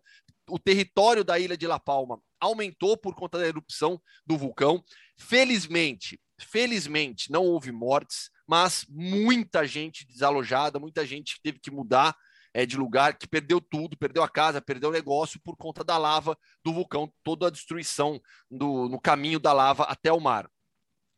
o 0.48 0.58
território 0.58 1.24
da 1.24 1.38
ilha 1.38 1.56
de 1.56 1.66
La 1.66 1.80
Palma 1.80 2.20
aumentou 2.40 2.96
por 2.96 3.14
conta 3.14 3.38
da 3.38 3.46
erupção 3.46 4.00
do 4.24 4.36
vulcão. 4.36 4.84
Felizmente, 5.18 6.20
felizmente 6.38 7.30
não 7.30 7.44
houve 7.44 7.72
mortes, 7.72 8.30
mas 8.46 8.84
muita 8.88 9.66
gente 9.66 10.06
desalojada, 10.06 10.78
muita 10.78 11.04
gente 11.06 11.40
teve 11.42 11.58
que 11.58 11.70
mudar 11.70 12.14
é, 12.56 12.64
de 12.64 12.78
lugar, 12.78 13.18
que 13.18 13.28
perdeu 13.28 13.60
tudo, 13.60 13.98
perdeu 13.98 14.22
a 14.22 14.28
casa, 14.30 14.62
perdeu 14.62 14.88
o 14.88 14.92
negócio 14.92 15.38
por 15.44 15.58
conta 15.58 15.84
da 15.84 15.98
lava 15.98 16.34
do 16.64 16.72
vulcão, 16.72 17.12
toda 17.22 17.48
a 17.48 17.50
destruição 17.50 18.18
do, 18.50 18.88
no 18.88 18.98
caminho 18.98 19.38
da 19.38 19.52
lava 19.52 19.82
até 19.82 20.10
o 20.10 20.18
mar. 20.18 20.50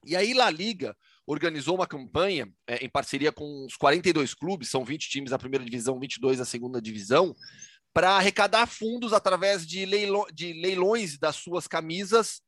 E 0.04 0.16
aí 0.16 0.34
La 0.34 0.50
Liga 0.50 0.96
organizou 1.24 1.76
uma 1.76 1.86
campanha 1.86 2.52
é, 2.66 2.84
em 2.84 2.88
parceria 2.88 3.30
com 3.30 3.64
os 3.64 3.76
42 3.76 4.34
clubes, 4.34 4.68
são 4.68 4.84
20 4.84 5.08
times 5.08 5.30
na 5.30 5.38
primeira 5.38 5.64
divisão, 5.64 6.00
22 6.00 6.40
na 6.40 6.44
segunda 6.44 6.82
divisão, 6.82 7.36
para 7.94 8.16
arrecadar 8.16 8.66
fundos 8.66 9.12
através 9.12 9.64
de, 9.64 9.86
leilo 9.86 10.26
de 10.34 10.52
leilões 10.54 11.20
das 11.20 11.36
suas 11.36 11.68
camisas, 11.68 12.42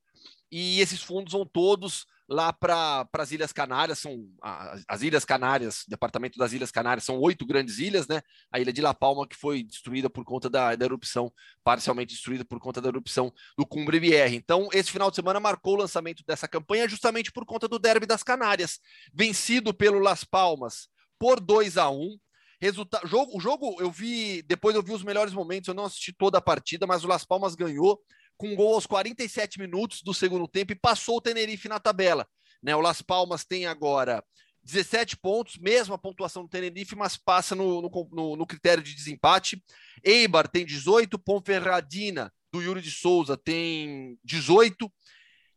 e 0.50 0.80
esses 0.80 1.00
fundos 1.00 1.32
vão 1.32 1.46
todos 1.46 2.06
lá 2.30 2.52
para 2.52 3.08
as 3.12 3.32
Ilhas 3.32 3.52
Canárias, 3.52 3.98
são 3.98 4.30
as, 4.40 4.84
as 4.86 5.02
Ilhas 5.02 5.24
Canárias, 5.24 5.84
departamento 5.88 6.38
das 6.38 6.52
Ilhas 6.52 6.70
Canárias, 6.70 7.04
são 7.04 7.18
oito 7.18 7.44
grandes 7.44 7.78
ilhas, 7.78 8.06
né? 8.06 8.22
A 8.52 8.60
ilha 8.60 8.72
de 8.72 8.80
La 8.80 8.94
Palma, 8.94 9.26
que 9.26 9.36
foi 9.36 9.64
destruída 9.64 10.08
por 10.08 10.24
conta 10.24 10.48
da, 10.48 10.76
da 10.76 10.84
erupção, 10.84 11.32
parcialmente 11.64 12.14
destruída 12.14 12.44
por 12.44 12.60
conta 12.60 12.80
da 12.80 12.88
erupção 12.88 13.32
do 13.58 13.66
Cumbre 13.66 13.98
Vierre. 13.98 14.36
Então, 14.36 14.68
esse 14.72 14.92
final 14.92 15.10
de 15.10 15.16
semana 15.16 15.40
marcou 15.40 15.74
o 15.74 15.80
lançamento 15.80 16.22
dessa 16.24 16.46
campanha 16.46 16.88
justamente 16.88 17.32
por 17.32 17.44
conta 17.44 17.66
do 17.66 17.78
Derby 17.78 18.06
das 18.06 18.22
Canárias, 18.22 18.78
vencido 19.12 19.74
pelo 19.74 19.98
Las 19.98 20.22
Palmas 20.22 20.88
por 21.18 21.40
2 21.40 21.76
a 21.76 21.90
1 21.90 22.16
Resultado, 22.62 23.08
jogo, 23.08 23.38
o 23.38 23.40
jogo 23.40 23.76
eu 23.80 23.90
vi, 23.90 24.42
depois 24.42 24.76
eu 24.76 24.82
vi 24.82 24.92
os 24.92 25.02
melhores 25.02 25.32
momentos, 25.32 25.68
eu 25.68 25.74
não 25.74 25.86
assisti 25.86 26.12
toda 26.12 26.36
a 26.36 26.42
partida, 26.42 26.86
mas 26.86 27.02
o 27.02 27.08
Las 27.08 27.24
Palmas 27.24 27.54
ganhou 27.54 27.98
com 28.40 28.56
gol 28.56 28.72
aos 28.72 28.86
47 28.86 29.60
minutos 29.60 30.00
do 30.00 30.14
segundo 30.14 30.48
tempo 30.48 30.72
e 30.72 30.74
passou 30.74 31.18
o 31.18 31.20
Tenerife 31.20 31.68
na 31.68 31.78
tabela. 31.78 32.26
Né? 32.62 32.74
O 32.74 32.80
Las 32.80 33.02
Palmas 33.02 33.44
tem 33.44 33.66
agora 33.66 34.24
17 34.64 35.18
pontos, 35.18 35.58
mesma 35.58 35.98
pontuação 35.98 36.44
do 36.44 36.48
Tenerife, 36.48 36.96
mas 36.96 37.18
passa 37.18 37.54
no, 37.54 37.82
no, 37.82 38.36
no 38.36 38.46
critério 38.46 38.82
de 38.82 38.94
desempate. 38.94 39.62
Eibar 40.02 40.48
tem 40.48 40.64
18, 40.64 41.18
Ponferradina 41.18 42.32
do 42.50 42.62
Yuri 42.62 42.80
de 42.80 42.90
Souza 42.90 43.36
tem 43.36 44.18
18. 44.24 44.90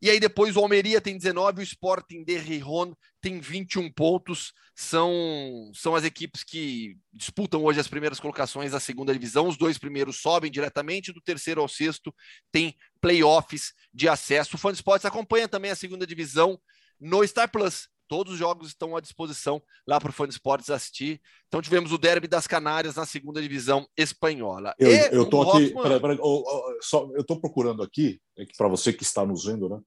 E 0.04 0.10
aí 0.10 0.20
depois 0.20 0.58
o 0.58 0.60
Almeria 0.60 1.00
tem 1.00 1.18
19, 1.18 1.62
o 1.62 1.64
Sporting 1.64 2.26
de 2.26 2.38
Rijon 2.38 2.94
tem 3.22 3.40
21 3.40 3.90
pontos. 3.90 4.52
São, 4.76 5.72
são 5.74 5.96
as 5.96 6.04
equipes 6.04 6.44
que 6.44 6.98
disputam 7.14 7.64
hoje 7.64 7.80
as 7.80 7.88
primeiras 7.88 8.20
colocações 8.20 8.74
da 8.74 8.82
segunda 8.82 9.14
divisão. 9.14 9.48
Os 9.48 9.56
dois 9.56 9.78
primeiros 9.78 10.18
sobem 10.18 10.52
diretamente, 10.52 11.14
do 11.14 11.22
terceiro 11.22 11.62
ao 11.62 11.70
sexto 11.70 12.14
tem 12.52 12.76
playoffs 13.00 13.74
de 13.94 14.10
acesso. 14.10 14.58
O 14.58 14.60
Fun 14.60 14.72
Sports 14.72 15.06
acompanha 15.06 15.48
também 15.48 15.72
a 15.72 15.76
segunda 15.76 16.06
divisão 16.06 16.60
no 17.00 17.26
Star 17.26 17.50
Plus. 17.50 17.88
Todos 18.14 18.34
os 18.34 18.38
jogos 18.38 18.68
estão 18.68 18.96
à 18.96 19.02
disposição 19.02 19.60
lá 19.88 20.00
para 20.00 20.12
o 20.12 20.14
Fã 20.14 20.28
Esportes 20.28 20.70
assistir. 20.70 21.20
Então 21.48 21.64
tivemos 21.64 21.92
o 21.92 21.98
Derby 21.98 22.28
das 22.28 22.46
Canárias 22.46 22.94
na 22.94 23.08
segunda 23.08 23.42
divisão 23.42 23.88
espanhola. 23.98 24.72
Eu, 24.78 24.92
e 24.92 25.16
eu 25.16 25.28
tô 25.28 25.42
aqui, 25.42 25.74
peraí, 25.74 26.00
peraí, 26.00 26.18
eu, 26.20 26.44
só, 26.80 27.10
eu 27.16 27.24
tô 27.24 27.40
procurando 27.40 27.82
aqui, 27.82 28.22
é 28.38 28.46
para 28.56 28.68
você 28.68 28.94
que 28.94 29.02
está 29.02 29.26
nos 29.26 29.46
vendo, 29.46 29.68
né? 29.68 29.82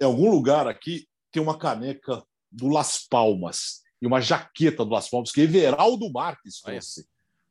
Em 0.00 0.04
algum 0.04 0.30
lugar 0.30 0.68
aqui 0.68 1.08
tem 1.32 1.42
uma 1.42 1.58
caneca 1.58 2.22
do 2.52 2.68
Las 2.68 3.04
Palmas 3.04 3.82
e 4.00 4.06
uma 4.06 4.20
jaqueta 4.20 4.84
do 4.84 4.92
Las 4.92 5.10
Palmas 5.10 5.32
que 5.32 5.40
Everaldo 5.40 6.08
Marques 6.12 6.60
trouxe 6.60 7.04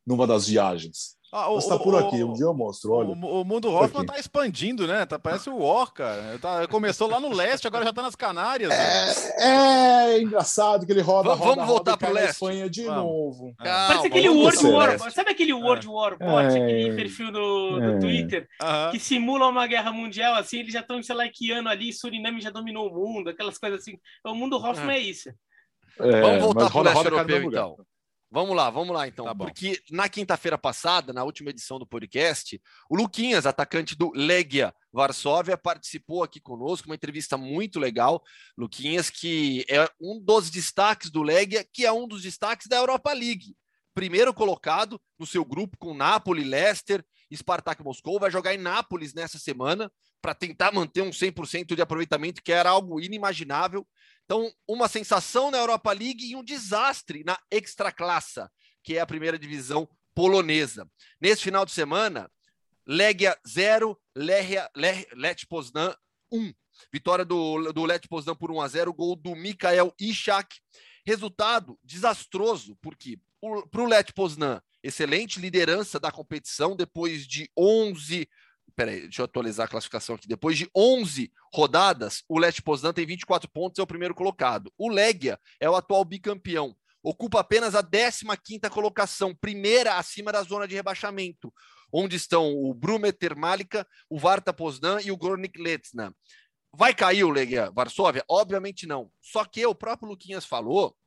numa 0.08 0.26
das 0.26 0.48
viagens. 0.48 1.15
Ah, 1.38 1.50
o, 1.50 1.58
está 1.58 1.78
por 1.78 1.94
aqui, 1.98 2.24
um 2.24 2.32
dia 2.32 2.46
eu 2.46 2.54
mostro. 2.54 2.94
Olha. 2.94 3.10
O, 3.10 3.42
o 3.42 3.44
mundo 3.44 3.70
Hoffman 3.70 4.04
está 4.04 4.18
expandindo, 4.18 4.88
né? 4.88 5.06
Tá, 5.06 5.20
parece 5.20 5.50
o 5.50 5.58
War, 5.58 5.92
cara. 5.92 6.40
Tá, 6.40 6.66
começou 6.66 7.10
lá 7.10 7.20
no 7.20 7.34
leste, 7.34 7.68
agora 7.68 7.84
já 7.84 7.90
está 7.90 8.02
nas 8.02 8.16
Canárias. 8.16 8.72
É, 8.72 10.14
é, 10.16 10.22
engraçado 10.22 10.86
que 10.86 10.94
ele 10.94 11.02
roda, 11.02 11.28
vamos, 11.32 11.46
roda, 11.46 11.56
vamos 11.56 11.70
voltar 11.70 11.98
para 11.98 12.10
o 12.10 12.14
leste. 12.14 12.32
Espanha 12.32 12.70
de 12.70 12.86
vamos. 12.86 13.04
novo. 13.04 13.54
É. 13.60 13.64
Calma, 13.66 13.88
parece 13.88 14.08
aquele 14.08 14.30
World 14.30 14.66
War. 14.66 15.12
Sabe 15.12 15.32
aquele 15.32 15.54
World 15.54 15.86
é. 15.86 15.90
War 15.90 16.18
bot, 16.18 16.58
é. 16.58 16.64
aquele 16.64 16.96
perfil 16.96 17.32
do, 17.34 17.80
do 17.82 17.84
é. 17.84 18.00
Twitter, 18.00 18.48
que 18.92 18.98
simula 18.98 19.50
uma 19.50 19.68
guerra 19.68 19.92
mundial, 19.92 20.36
assim, 20.36 20.60
eles 20.60 20.72
já 20.72 20.80
estão, 20.80 21.04
sei 21.04 21.16
lá, 21.16 21.28
que 21.28 21.52
ano 21.52 21.68
ali, 21.68 21.92
Suriname 21.92 22.40
já 22.40 22.50
dominou 22.50 22.90
o 22.90 22.94
mundo, 22.94 23.30
aquelas 23.30 23.58
coisas 23.58 23.82
assim. 23.82 24.00
O 24.24 24.34
mundo 24.34 24.56
Hoffman 24.56 24.96
é, 24.96 25.00
isso. 25.00 25.30
vamos 26.00 26.42
voltar 26.42 26.72
para 26.72 26.80
o 26.80 26.84
leste 26.84 27.06
europeu, 27.06 27.44
então. 27.44 27.78
Vamos 28.32 28.56
lá, 28.56 28.70
vamos 28.70 28.94
lá 28.94 29.08
então. 29.08 29.26
Tá 29.26 29.36
Porque 29.36 29.80
na 29.90 30.10
quinta-feira 30.10 30.58
passada, 30.58 31.14
na 31.14 31.24
última 31.24 31.52
edição 31.52 31.80
do 31.80 31.88
podcast, 31.88 32.62
o 32.90 32.96
Luquinhas, 32.96 33.46
atacante 33.46 33.96
do 33.96 34.12
Legia 34.14 34.74
Varsóvia, 34.92 35.58
participou 35.58 36.24
aqui 36.24 36.40
conosco, 36.40 36.90
uma 36.90 36.96
entrevista 36.96 37.38
muito 37.38 37.80
legal. 37.80 38.22
Luquinhas, 38.58 39.10
que 39.10 39.66
é 39.70 39.88
um 40.02 40.20
dos 40.22 40.50
destaques 40.50 41.10
do 41.10 41.22
Legia, 41.22 41.66
que 41.72 41.86
é 41.86 41.92
um 41.92 42.08
dos 42.08 42.24
destaques 42.24 42.68
da 42.68 42.78
Europa 42.78 43.14
League. 43.14 43.56
Primeiro 43.94 44.34
colocado 44.34 45.00
no 45.18 45.26
seu 45.26 45.46
grupo 45.46 45.78
com 45.78 45.94
Napoli, 45.94 46.44
Leicester, 46.44 47.06
Spartak 47.34 47.82
Moscou, 47.84 48.20
vai 48.20 48.30
jogar 48.30 48.54
em 48.54 48.58
Nápoles 48.58 49.14
nessa 49.14 49.40
semana 49.40 49.90
para 50.22 50.34
tentar 50.34 50.72
manter 50.74 51.02
um 51.02 51.12
100% 51.12 51.76
de 51.76 51.82
aproveitamento, 51.82 52.42
que 52.44 52.52
era 52.52 52.70
algo 52.70 53.00
inimaginável. 53.00 53.88
Então, 54.26 54.52
uma 54.68 54.88
sensação 54.88 55.52
na 55.52 55.58
Europa 55.60 55.92
League 55.92 56.26
e 56.26 56.36
um 56.36 56.44
desastre 56.44 57.24
na 57.24 57.40
Extraklassa, 57.52 58.52
que 58.84 58.98
é 58.98 59.00
a 59.00 59.06
primeira 59.06 59.38
divisão 59.38 59.88
polonesa. 60.16 60.90
Nesse 61.22 61.44
final 61.44 61.66
de 61.66 61.72
semana, 61.72 62.30
Legia 62.88 63.38
0, 63.48 64.00
Lech 64.16 65.46
Poznan 65.48 65.96
1. 66.32 66.54
Vitória 66.92 67.24
do, 67.24 67.72
do 67.72 67.84
Poznan 68.10 68.36
por 68.36 68.52
1 68.52 68.62
a 68.62 68.68
0, 68.68 68.94
gol 68.94 69.16
do 69.16 69.36
Mikael 69.36 69.94
Ishak. 70.00 70.60
Resultado 71.06 71.78
desastroso, 71.84 72.76
porque 72.82 73.20
para 73.72 73.82
o 73.82 73.88
Lech 73.88 74.12
Poznan, 74.14 74.60
excelente 74.84 75.40
liderança 75.40 76.00
da 76.00 76.12
competição 76.12 76.76
depois 76.76 77.28
de 77.28 77.50
11 77.56 78.28
Peraí, 78.76 79.02
deixa 79.02 79.22
eu 79.22 79.26
atualizar 79.26 79.66
a 79.66 79.70
classificação 79.70 80.16
aqui. 80.16 80.28
Depois 80.28 80.58
de 80.58 80.70
11 80.76 81.32
rodadas, 81.54 82.24
o 82.28 82.38
Leste 82.38 82.62
Poznan 82.62 82.94
tem 82.94 83.06
24 83.06 83.50
pontos, 83.50 83.80
é 83.80 83.84
o 83.84 83.88
primeiro 83.88 84.14
colocado. 84.14 84.72
O 84.78 84.90
Legia 84.90 85.40
é 85.60 85.70
o 85.70 85.76
atual 85.76 86.04
bicampeão. 86.04 86.76
Ocupa 87.02 87.40
apenas 87.40 87.76
a 87.76 87.84
15ª 87.84 88.70
colocação, 88.70 89.36
primeira 89.36 89.98
acima 89.98 90.32
da 90.32 90.42
zona 90.42 90.68
de 90.68 90.76
rebaixamento, 90.76 91.54
onde 91.94 92.16
estão 92.16 92.52
o 92.52 92.74
Brumeter 92.74 93.38
Malika, 93.38 93.88
o 94.10 94.18
Varta 94.18 94.52
Poznan 94.52 95.00
e 95.02 95.12
o 95.12 95.18
Gornik 95.18 95.62
Letsna. 95.62 96.14
Vai 96.74 96.94
cair 96.94 97.24
o 97.24 97.30
Legia 97.30 97.72
Varsóvia? 97.72 98.26
Obviamente 98.28 98.86
não. 98.86 99.10
Só 99.22 99.46
que 99.46 99.66
o 99.66 99.76
próprio 99.76 100.10
Luquinhas 100.10 100.46
falou 100.46 100.98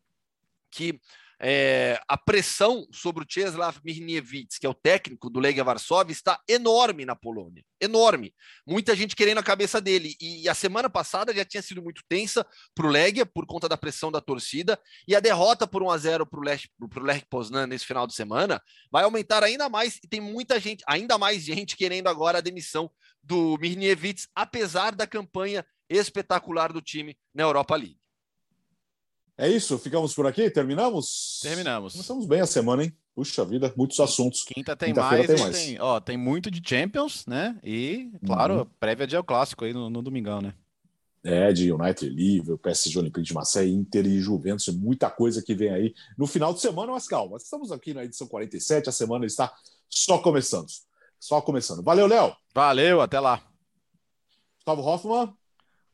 que 0.71 0.99
é, 1.41 2.01
a 2.09 2.17
pressão 2.17 2.87
sobre 2.93 3.23
o 3.23 3.27
Czeslaw 3.27 3.73
Mirniewicz, 3.85 4.59
que 4.59 4.67
é 4.67 4.69
o 4.69 4.75
técnico 4.75 5.31
do 5.31 5.39
Legia 5.39 5.63
Varsóvia, 5.63 6.13
está 6.13 6.41
enorme 6.49 7.05
na 7.05 7.15
Polônia. 7.15 7.65
Enorme. 7.81 8.35
Muita 8.67 8.97
gente 8.97 9.15
querendo 9.15 9.39
a 9.39 9.43
cabeça 9.43 9.81
dele. 9.81 10.17
E 10.21 10.49
a 10.49 10.55
semana 10.55 10.91
passada 10.91 11.33
já 11.33 11.45
tinha 11.45 11.63
sido 11.63 11.81
muito 11.81 12.03
tensa 12.09 12.45
para 12.75 12.87
o 12.87 12.91
Legia, 12.91 13.25
por 13.25 13.47
conta 13.47 13.69
da 13.69 13.77
pressão 13.77 14.11
da 14.11 14.21
torcida. 14.21 14.79
E 15.07 15.15
a 15.15 15.21
derrota 15.21 15.67
por 15.67 15.83
1 15.83 15.91
a 15.91 15.99
0 15.99 16.27
para 16.27 16.41
o 16.41 16.43
Lech, 16.43 16.69
Lech 16.97 17.25
Poznan 17.31 17.69
nesse 17.69 17.87
final 17.87 18.07
de 18.07 18.15
semana 18.15 18.61
vai 18.91 19.05
aumentar 19.05 19.45
ainda 19.45 19.69
mais. 19.69 19.99
E 20.03 20.09
tem 20.09 20.21
muita 20.21 20.59
gente, 20.59 20.83
ainda 20.89 21.17
mais 21.17 21.43
gente, 21.43 21.77
querendo 21.77 22.09
agora 22.09 22.39
a 22.39 22.43
demissão 22.43 22.91
do 23.23 23.57
Mirniewicz, 23.61 24.27
apesar 24.35 24.95
da 24.95 25.07
campanha 25.07 25.65
espetacular 25.89 26.73
do 26.73 26.83
time 26.83 27.17
na 27.35 27.45
Europa 27.45 27.77
League. 27.77 27.98
É 29.41 29.49
isso, 29.49 29.79
ficamos 29.79 30.13
por 30.15 30.27
aqui? 30.27 30.51
Terminamos? 30.51 31.39
Terminamos. 31.41 31.93
Começamos 31.93 32.27
bem 32.27 32.41
a 32.41 32.47
semana, 32.47 32.83
hein? 32.83 32.93
Puxa 33.15 33.45
vida, 33.45 33.73
muitos 33.77 34.01
assuntos. 34.01 34.43
Quinta 34.43 34.75
tem 34.75 34.93
mais, 34.93 35.27
tem 35.29 35.39
mais. 35.39 35.57
Tem, 35.57 35.81
ó, 35.81 36.01
tem 36.01 36.17
muito 36.17 36.51
de 36.51 36.61
Champions, 36.69 37.25
né? 37.25 37.57
E, 37.63 38.11
claro, 38.27 38.59
uhum. 38.59 38.67
prévia 38.81 39.07
de 39.07 39.15
El 39.15 39.23
Clássico 39.23 39.65
aí 39.65 39.73
no, 39.73 39.89
no, 39.89 40.03
domingão, 40.03 40.41
né? 40.41 40.55
É, 41.23 41.53
de 41.53 41.71
United 41.73 42.09
Liverpool, 42.13 42.59
PSG 42.59 42.99
Olympique 42.99 43.23
de 43.23 43.33
Marseille, 43.33 43.73
Inter 43.73 44.07
e 44.07 44.19
Juventus, 44.19 44.67
muita 44.75 45.09
coisa 45.09 45.41
que 45.41 45.55
vem 45.55 45.71
aí 45.71 45.95
no 46.17 46.27
final 46.27 46.53
de 46.53 46.61
semana, 46.61 46.91
mas 46.91 47.07
calma, 47.07 47.37
estamos 47.37 47.71
aqui 47.71 47.95
na 47.95 48.05
edição 48.05 48.27
47, 48.27 48.89
a 48.89 48.93
semana 48.93 49.25
está 49.25 49.55
só 49.89 50.19
começando. 50.19 50.67
Só 51.21 51.41
começando. 51.41 51.83
Valeu, 51.85 52.09
Léo. 52.09 52.35
Valeu, 52.53 53.01
até 53.01 53.21
lá. 53.21 53.41
Gustavo 54.57 54.83
Hoffman. 54.83 55.33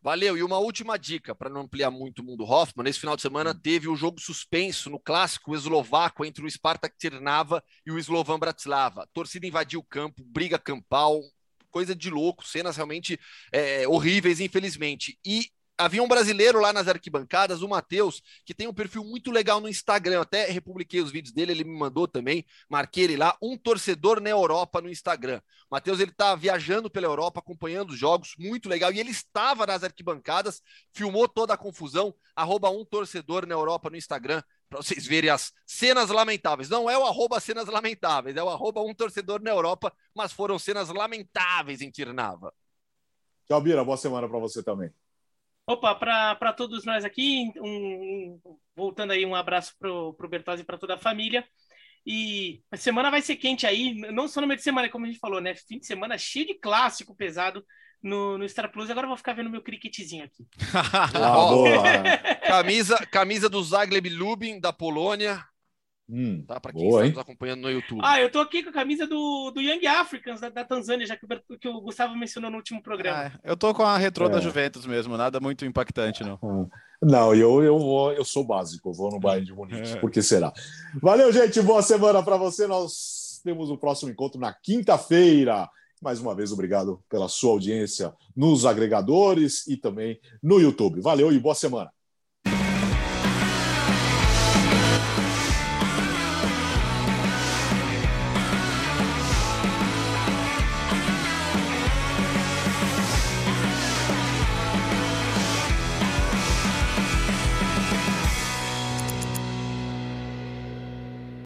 Valeu. 0.05 0.37
E 0.37 0.43
uma 0.43 0.59
última 0.59 0.99
dica, 0.99 1.35
para 1.35 1.49
não 1.49 1.63
ampliar 1.63 1.91
muito 1.91 2.19
o 2.19 2.23
mundo 2.23 2.45
Hoffman, 2.45 2.85
nesse 2.85 3.01
final 3.01 3.17
de 3.17 3.23
semana 3.23 3.53
hum. 3.53 3.59
teve 3.59 3.89
o 3.89 3.97
jogo 3.97 4.21
suspenso 4.21 4.91
no 4.91 5.01
clássico 5.01 5.55
eslovaco 5.55 6.27
entre 6.27 6.45
o 6.45 6.51
Spartak 6.51 6.95
Trnava 6.99 7.65
e 7.87 7.91
o 7.91 7.99
Slovan 7.99 8.39
Bratislava. 8.39 9.05
A 9.05 9.07
torcida 9.07 9.47
invadiu 9.47 9.81
o 9.81 9.85
campo, 9.85 10.23
briga 10.23 10.59
campal, 10.59 11.23
coisa 11.71 11.97
de 11.97 12.11
louco, 12.11 12.47
cenas 12.47 12.77
realmente 12.77 13.19
é, 13.51 13.89
horríveis, 13.89 14.41
infelizmente. 14.41 15.19
E 15.25 15.49
havia 15.77 16.03
um 16.03 16.09
brasileiro 16.09 16.61
lá 16.61 16.73
nas 16.73 16.89
arquibancadas, 16.89 17.63
o 17.63 17.69
Matheus, 17.69 18.23
que 18.45 18.55
tem 18.55 18.67
um 18.67 18.75
perfil 18.75 19.05
muito 19.05 19.31
legal 19.31 19.61
no 19.61 19.69
Instagram. 19.69 20.21
Até 20.21 20.47
republiquei 20.47 21.01
os 21.01 21.11
vídeos 21.11 21.33
dele, 21.33 21.53
ele 21.53 21.65
me 21.65 21.77
mandou 21.77 22.07
também, 22.07 22.45
marquei 22.69 23.05
ele 23.05 23.17
lá, 23.17 23.37
um 23.43 23.57
torcedor 23.57 24.21
na 24.21 24.31
Europa 24.31 24.81
no 24.81 24.89
Instagram. 24.89 25.41
O 25.71 25.75
Matheus, 25.75 26.01
ele 26.01 26.13
tá 26.13 26.35
viajando 26.35 26.91
pela 26.91 27.07
Europa, 27.07 27.41
acompanhando 27.41 27.91
os 27.91 27.99
jogos, 27.99 28.35
muito 28.39 28.69
legal. 28.69 28.93
E 28.93 29.01
ele 29.01 29.11
estava 29.11 29.67
nas 29.67 29.83
arquibancadas, 29.83 30.63
filmou 30.93 31.29
toda 31.29 31.55
a 31.55 31.59
confusão, 31.59 32.15
arroba 32.35 32.71
um 32.71 32.85
torcedor 32.85 33.47
na 33.47 33.55
Europa 33.55 33.91
no 33.91 33.97
Instagram, 33.97 34.43
para 34.69 34.83
vocês 34.83 35.07
verem 35.07 35.31
as 35.31 35.53
cenas 35.67 36.11
lamentáveis. 36.11 36.69
Não 36.69 36.89
é 36.89 36.97
o 36.97 37.05
arroba 37.05 37.41
cenas 37.41 37.67
lamentáveis, 37.67 38.37
é 38.37 38.43
o 38.43 38.49
arroba 38.49 38.83
um 38.83 38.95
torcedor 38.95 39.43
na 39.43 39.51
Europa, 39.51 39.93
mas 40.15 40.33
foram 40.33 40.59
cenas 40.59 40.89
lamentáveis 40.89 41.81
em 41.81 41.91
Tirnava. 41.91 42.53
Tchau, 43.47 43.61
Bira. 43.61 43.85
Boa 43.85 43.97
semana 43.97 44.29
para 44.29 44.39
você 44.39 44.63
também. 44.63 44.91
Opa, 45.67 45.95
para 45.95 46.53
todos 46.53 46.85
nós 46.85 47.05
aqui, 47.05 47.51
um, 47.57 48.39
um, 48.45 48.59
voltando 48.77 49.13
aí, 49.13 49.25
um 49.25 49.35
abraço 49.35 49.75
para 49.79 49.91
o 49.91 50.29
Bertozzi 50.29 50.63
e 50.63 50.67
para 50.67 50.79
toda 50.79 50.95
a 50.95 50.99
família. 50.99 51.45
E 52.07 52.61
a 52.71 52.77
semana 52.77 53.11
vai 53.11 53.23
ser 53.23 53.37
quente 53.37 53.67
aí, 53.67 53.95
não 53.95 54.29
só 54.29 54.43
no 54.43 54.47
meio 54.47 54.59
de 54.59 54.63
semana, 54.63 54.91
como 54.91 55.07
a 55.07 55.09
gente 55.09 55.19
falou, 55.19 55.41
né? 55.41 55.55
Fim 55.55 55.79
de 55.79 55.87
semana 55.87 56.19
cheio 56.19 56.47
de 56.47 56.55
clássico 56.55 57.17
pesado 57.17 57.65
no, 58.03 58.37
no 58.37 58.47
Star 58.47 58.71
Plus. 58.71 58.91
Agora 58.91 59.07
eu 59.07 59.09
vou 59.09 59.17
ficar 59.17 59.33
vendo 59.33 59.49
meu 59.49 59.63
cricketzinho 59.63 60.25
aqui. 60.25 60.47
ah, 60.75 62.47
camisa, 62.47 62.99
camisa 63.07 63.49
do 63.49 63.63
Zagleb 63.63 64.11
Lubin, 64.11 64.61
da 64.61 64.71
Polônia. 64.71 65.43
Hum, 66.09 66.45
tá? 66.47 66.61
Para 66.61 66.73
quem 66.73 66.83
boa, 66.83 67.01
está 67.01 67.07
hein? 67.07 67.13
nos 67.13 67.21
acompanhando 67.21 67.63
no 67.63 67.71
YouTube. 67.71 68.01
Ah, 68.03 68.21
eu 68.21 68.31
tô 68.31 68.41
aqui 68.41 68.63
com 68.63 68.69
a 68.69 68.73
camisa 68.73 69.07
do, 69.07 69.51
do 69.51 69.61
Young 69.61 69.87
Africans, 69.87 70.41
da, 70.41 70.51
da 70.51 70.65
Tanzânia, 70.65 71.07
já 71.07 71.17
que 71.17 71.25
o, 71.25 71.59
que 71.59 71.69
o 71.69 71.81
Gustavo 71.81 72.15
mencionou 72.15 72.51
no 72.51 72.59
último 72.59 72.83
programa. 72.83 73.33
Ah, 73.35 73.41
eu 73.43 73.57
tô 73.57 73.73
com 73.75 73.83
a 73.83 73.97
retrô 73.97 74.27
é. 74.27 74.29
da 74.29 74.41
Juventus 74.41 74.85
mesmo, 74.85 75.17
nada 75.17 75.41
muito 75.41 75.65
impactante, 75.65 76.23
não. 76.23 76.39
Hum. 76.43 76.69
Não, 77.03 77.35
eu, 77.35 77.63
eu 77.63 77.79
vou, 77.79 78.13
eu 78.13 78.25
sou 78.25 78.45
básico, 78.45 78.91
eu 78.91 78.93
vou 78.93 79.11
no 79.11 79.21
Bayern 79.21 79.47
de 79.47 79.53
Munique, 79.53 79.93
é. 79.93 79.97
por 79.97 80.11
que 80.11 80.23
será? 80.23 80.53
Valeu, 81.03 81.33
gente, 81.33 81.61
boa 81.63 81.83
semana 81.83 82.23
para 82.23 82.37
você. 82.37 82.67
Nós 82.67 83.41
temos 83.43 83.71
o 83.71 83.77
próximo 83.77 84.11
encontro 84.11 84.41
na 84.41 84.53
quinta-feira. 84.53 85.69
Mais 86.03 86.21
uma 86.21 86.35
vez, 86.35 86.53
obrigado 86.53 87.03
pela 87.09 87.29
sua 87.29 87.53
audiência 87.53 88.13
nos 88.37 88.67
agregadores 88.67 89.67
e 89.67 89.77
também 89.77 90.19
no 90.43 90.61
YouTube. 90.61 91.01
Valeu 91.01 91.33
e 91.33 91.39
boa 91.39 91.55
semana. 91.55 91.91